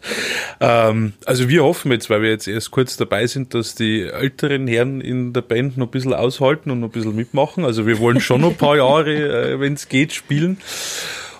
Ähm, 0.61 1.13
also 1.25 1.49
wir 1.49 1.63
hoffen 1.63 1.93
jetzt, 1.93 2.11
weil 2.11 2.21
wir 2.21 2.31
jetzt 2.31 2.49
erst 2.49 2.73
kurz 2.73 2.97
dabei 2.97 3.29
sind, 3.29 3.55
dass 3.55 3.77
die 3.77 4.03
älteren 4.03 4.67
Herren 4.67 5.01
in 5.01 5.33
der 5.33 5.43
Band 5.43 5.77
noch 5.77 5.87
ein 5.87 5.91
bisschen 5.93 6.15
aushalten 6.15 6.73
und 6.73 6.81
noch 6.81 6.89
ein 6.89 6.91
bisschen 6.91 7.15
mitmachen. 7.15 7.65
Also 7.65 7.87
wir 7.87 8.01
wollen 8.01 8.21
schon 8.21 8.41
noch 8.41 8.51
ein 8.51 8.57
paar 8.57 8.77
Jahre, 8.77 9.53
äh, 9.53 9.61
wenn 9.61 9.75
es 9.75 9.89
geht, 9.89 10.13
spielen. 10.13 10.59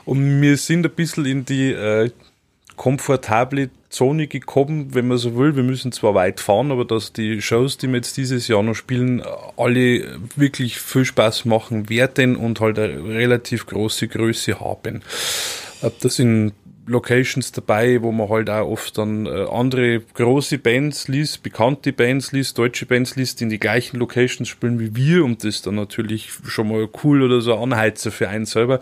Und 0.05 0.41
wir 0.41 0.57
sind 0.57 0.87
ein 0.87 0.93
bisschen 0.93 1.27
in 1.27 1.45
die 1.45 1.73
äh, 1.73 2.13
komfortable 2.79 3.69
Zone 3.91 4.27
gekommen, 4.27 4.95
wenn 4.95 5.09
man 5.09 5.19
so 5.19 5.37
will. 5.37 5.57
Wir 5.57 5.63
müssen 5.63 5.93
zwar 5.93 6.15
weit 6.15 6.41
fahren, 6.41 6.73
aber 6.73 6.87
dass 6.87 7.13
die 7.13 7.43
Shows, 7.43 7.77
die 7.77 7.89
wir 7.89 7.97
jetzt 7.97 8.17
dieses 8.17 8.49
Jahr 8.49 8.63
noch 8.63 8.75
spielen, 8.75 9.23
alle 9.59 10.19
wirklich 10.37 10.79
viel 10.79 11.05
Spaß 11.05 11.45
machen 11.45 11.91
werden 11.91 12.37
und 12.37 12.61
halt 12.61 12.79
eine 12.79 13.05
relativ 13.05 13.67
große 13.67 14.09
Größe 14.09 14.61
haben. 14.61 15.03
Das 16.01 16.17
sind 16.17 16.53
Locations 16.89 17.53
dabei, 17.53 18.03
wo 18.03 18.13
man 18.13 18.29
halt 18.29 18.51
auch 18.51 18.67
oft 18.67 18.97
dann 18.99 19.27
äh, 19.27 19.47
andere 19.51 20.01
große 20.01 20.59
Bands 20.59 21.07
liest, 21.09 21.43
bekannte 21.43 21.93
Bands 21.93 22.33
liest, 22.33 22.57
deutsche 22.57 22.87
Bands 22.87 23.15
liest, 23.17 23.41
die 23.41 23.45
in 23.45 23.51
die 23.51 23.59
gleichen 23.59 23.99
Locations 23.99 24.49
spielen 24.49 24.81
wie 24.81 24.97
wir 24.97 25.25
und 25.25 25.45
das 25.45 25.57
ist 25.57 25.67
dann 25.67 25.75
natürlich 25.75 26.31
schon 26.47 26.69
mal 26.69 26.89
cool 27.05 27.23
oder 27.23 27.41
so 27.41 27.55
ein 27.55 27.73
Anheizer 27.73 28.11
für 28.11 28.29
einen 28.29 28.47
selber. 28.47 28.81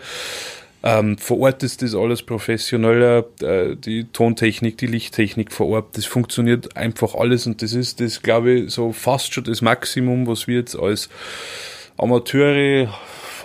Ähm, 0.83 1.19
vor 1.19 1.41
Ort 1.41 1.63
ist 1.63 1.83
das 1.83 1.95
alles 1.95 2.23
professioneller, 2.23 3.25
äh, 3.41 3.77
die 3.77 4.05
Tontechnik, 4.05 4.79
die 4.79 4.87
Lichttechnik 4.87 5.53
vor 5.53 5.69
Ort, 5.69 5.97
das 5.97 6.05
funktioniert 6.05 6.77
einfach 6.77 7.15
alles 7.15 7.47
und 7.47 7.63
das 7.63 7.73
ist 7.73 8.01
das, 8.01 8.23
glaube 8.23 8.53
ich, 8.53 8.73
so 8.73 8.93
fast 8.93 9.35
schon 9.35 9.45
das 9.45 9.63
Maximum, 9.63 10.27
was 10.27 10.47
wir 10.47 10.57
jetzt 10.57 10.77
als 10.77 11.09
Amateure, 11.97 12.95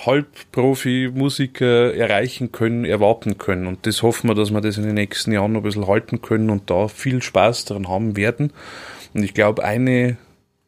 Halbprofi-Musiker 0.05 1.93
erreichen 1.93 2.51
können, 2.51 2.85
erwarten 2.85 3.37
können. 3.37 3.67
Und 3.67 3.85
das 3.85 4.01
hoffen 4.01 4.29
wir, 4.29 4.35
dass 4.35 4.51
wir 4.51 4.61
das 4.61 4.77
in 4.77 4.83
den 4.83 4.95
nächsten 4.95 5.31
Jahren 5.31 5.53
noch 5.53 5.61
ein 5.61 5.63
bisschen 5.63 5.87
halten 5.87 6.21
können 6.21 6.49
und 6.49 6.69
da 6.69 6.87
viel 6.87 7.21
Spaß 7.21 7.65
daran 7.65 7.87
haben 7.87 8.17
werden. 8.17 8.51
Und 9.13 9.23
ich 9.23 9.33
glaube, 9.33 9.63
eine 9.63 10.17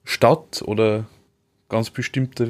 Stadt 0.04 0.62
oder 0.64 1.06
ganz 1.70 1.90
bestimmter 1.90 2.50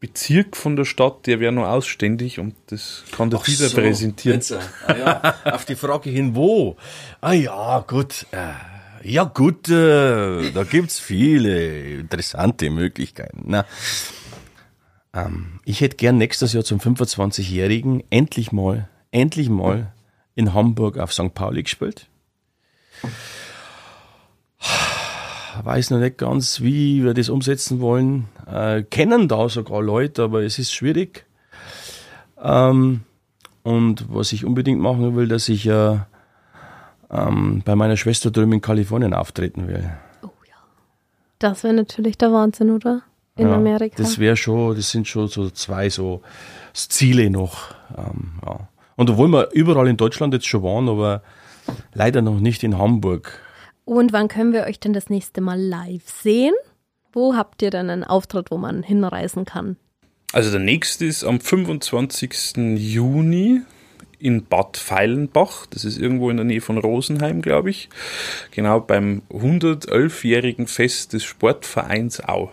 Bezirk 0.00 0.56
von 0.56 0.76
der 0.76 0.84
Stadt, 0.84 1.26
der 1.26 1.40
wäre 1.40 1.52
noch 1.52 1.66
ausständig 1.66 2.38
und 2.38 2.54
das 2.66 3.04
kann 3.12 3.30
der 3.30 3.40
Dieter 3.40 3.70
präsentieren. 3.70 4.38
Jetzt, 4.38 4.50
äh, 4.50 4.58
ah, 4.86 4.96
ja, 4.96 5.34
auf 5.54 5.64
die 5.64 5.74
Frage 5.74 6.10
hin, 6.10 6.34
wo? 6.36 6.76
Ah 7.20 7.32
ja, 7.32 7.80
gut. 7.86 8.26
Äh, 8.30 8.52
Ja 9.02 9.24
gut, 9.24 9.68
äh, 9.68 10.50
da 10.52 10.64
gibt's 10.64 10.98
viele 10.98 11.98
interessante 12.00 12.68
Möglichkeiten. 12.70 13.44
Na, 13.46 13.64
ähm, 15.14 15.60
ich 15.64 15.80
hätte 15.80 15.96
gern 15.96 16.18
nächstes 16.18 16.52
Jahr 16.52 16.64
zum 16.64 16.80
25-Jährigen 16.80 18.02
endlich 18.10 18.52
mal, 18.52 18.88
endlich 19.12 19.48
mal 19.48 19.92
in 20.34 20.52
Hamburg 20.52 20.98
auf 20.98 21.12
St. 21.12 21.32
Pauli 21.34 21.62
gespielt. 21.62 22.08
Weiß 25.64 25.90
noch 25.90 25.98
nicht 25.98 26.18
ganz, 26.18 26.60
wie 26.60 27.04
wir 27.04 27.14
das 27.14 27.28
umsetzen 27.28 27.80
wollen. 27.80 28.26
Äh, 28.50 28.82
kennen 28.82 29.28
da 29.28 29.48
sogar 29.48 29.82
Leute, 29.82 30.22
aber 30.24 30.42
es 30.42 30.58
ist 30.58 30.72
schwierig. 30.72 31.24
Ähm, 32.42 33.00
und 33.62 34.06
was 34.08 34.32
ich 34.32 34.44
unbedingt 34.44 34.80
machen 34.80 35.16
will, 35.16 35.28
dass 35.28 35.48
ich 35.48 35.66
äh, 35.66 35.98
ähm, 37.10 37.62
bei 37.64 37.74
meiner 37.74 37.96
Schwester 37.96 38.30
drüben 38.30 38.52
in 38.52 38.60
Kalifornien 38.60 39.14
auftreten 39.14 39.68
will. 39.68 39.90
Das 41.38 41.64
wäre 41.64 41.74
natürlich 41.74 42.16
der 42.16 42.32
Wahnsinn, 42.32 42.70
oder? 42.70 43.02
In 43.36 43.48
Ja, 43.48 43.54
Amerika. 43.54 43.96
Das 43.98 44.18
wäre 44.18 44.36
schon, 44.36 44.74
das 44.74 44.90
sind 44.90 45.06
schon 45.06 45.28
so 45.28 45.50
zwei 45.50 45.90
so 45.90 46.22
Ziele 46.72 47.28
noch. 47.28 47.74
Ähm, 47.96 48.32
ja. 48.44 48.68
Und 48.96 49.10
obwohl 49.10 49.28
wir 49.28 49.50
überall 49.52 49.88
in 49.88 49.98
Deutschland 49.98 50.32
jetzt 50.32 50.46
schon 50.46 50.62
waren, 50.62 50.88
aber 50.88 51.22
leider 51.92 52.22
noch 52.22 52.40
nicht 52.40 52.62
in 52.62 52.78
Hamburg. 52.78 53.38
Und 53.86 54.12
wann 54.12 54.26
können 54.26 54.52
wir 54.52 54.64
euch 54.64 54.80
denn 54.80 54.92
das 54.92 55.10
nächste 55.10 55.40
Mal 55.40 55.60
live 55.60 56.08
sehen? 56.08 56.52
Wo 57.12 57.36
habt 57.36 57.62
ihr 57.62 57.70
denn 57.70 57.88
einen 57.88 58.04
Auftritt, 58.04 58.50
wo 58.50 58.58
man 58.58 58.82
hinreisen 58.82 59.44
kann? 59.44 59.76
Also 60.32 60.50
der 60.50 60.60
nächste 60.60 61.06
ist 61.06 61.22
am 61.22 61.40
25. 61.40 62.56
Juni 62.76 63.62
in 64.18 64.44
Bad 64.44 64.76
Feilenbach. 64.76 65.66
Das 65.66 65.84
ist 65.84 65.98
irgendwo 65.98 66.30
in 66.30 66.36
der 66.36 66.44
Nähe 66.44 66.60
von 66.60 66.78
Rosenheim, 66.78 67.42
glaube 67.42 67.70
ich. 67.70 67.88
Genau 68.50 68.80
beim 68.80 69.22
111-jährigen 69.30 70.66
Fest 70.66 71.12
des 71.12 71.22
Sportvereins 71.22 72.20
Au. 72.28 72.50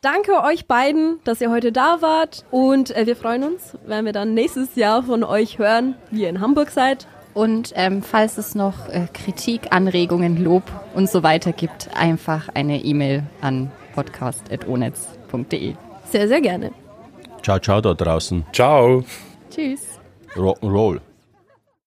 Danke 0.00 0.44
euch 0.44 0.66
beiden, 0.66 1.18
dass 1.24 1.40
ihr 1.40 1.50
heute 1.50 1.72
da 1.72 2.02
wart. 2.02 2.44
Und 2.52 2.94
äh, 2.96 3.04
wir 3.04 3.16
freuen 3.16 3.42
uns, 3.42 3.76
wenn 3.84 4.04
wir 4.04 4.12
dann 4.12 4.34
nächstes 4.34 4.76
Jahr 4.76 5.02
von 5.02 5.24
euch 5.24 5.58
hören, 5.58 5.96
wie 6.12 6.22
ihr 6.22 6.28
in 6.28 6.40
Hamburg 6.40 6.70
seid. 6.70 7.08
Und 7.34 7.72
ähm, 7.76 8.02
falls 8.02 8.38
es 8.38 8.54
noch 8.54 8.88
äh, 8.88 9.06
Kritik, 9.12 9.68
Anregungen, 9.70 10.42
Lob 10.42 10.64
und 10.94 11.08
so 11.08 11.22
weiter 11.22 11.52
gibt, 11.52 11.90
einfach 11.94 12.48
eine 12.54 12.82
E-Mail 12.82 13.22
an 13.40 13.70
podcast.onetz.de. 13.94 15.74
Sehr, 16.04 16.28
sehr 16.28 16.40
gerne. 16.40 16.72
Ciao, 17.42 17.58
ciao 17.58 17.80
da 17.80 17.94
draußen. 17.94 18.44
Ciao! 18.52 19.04
Tschüss. 19.50 20.00
Rock'n'Roll. 20.34 21.00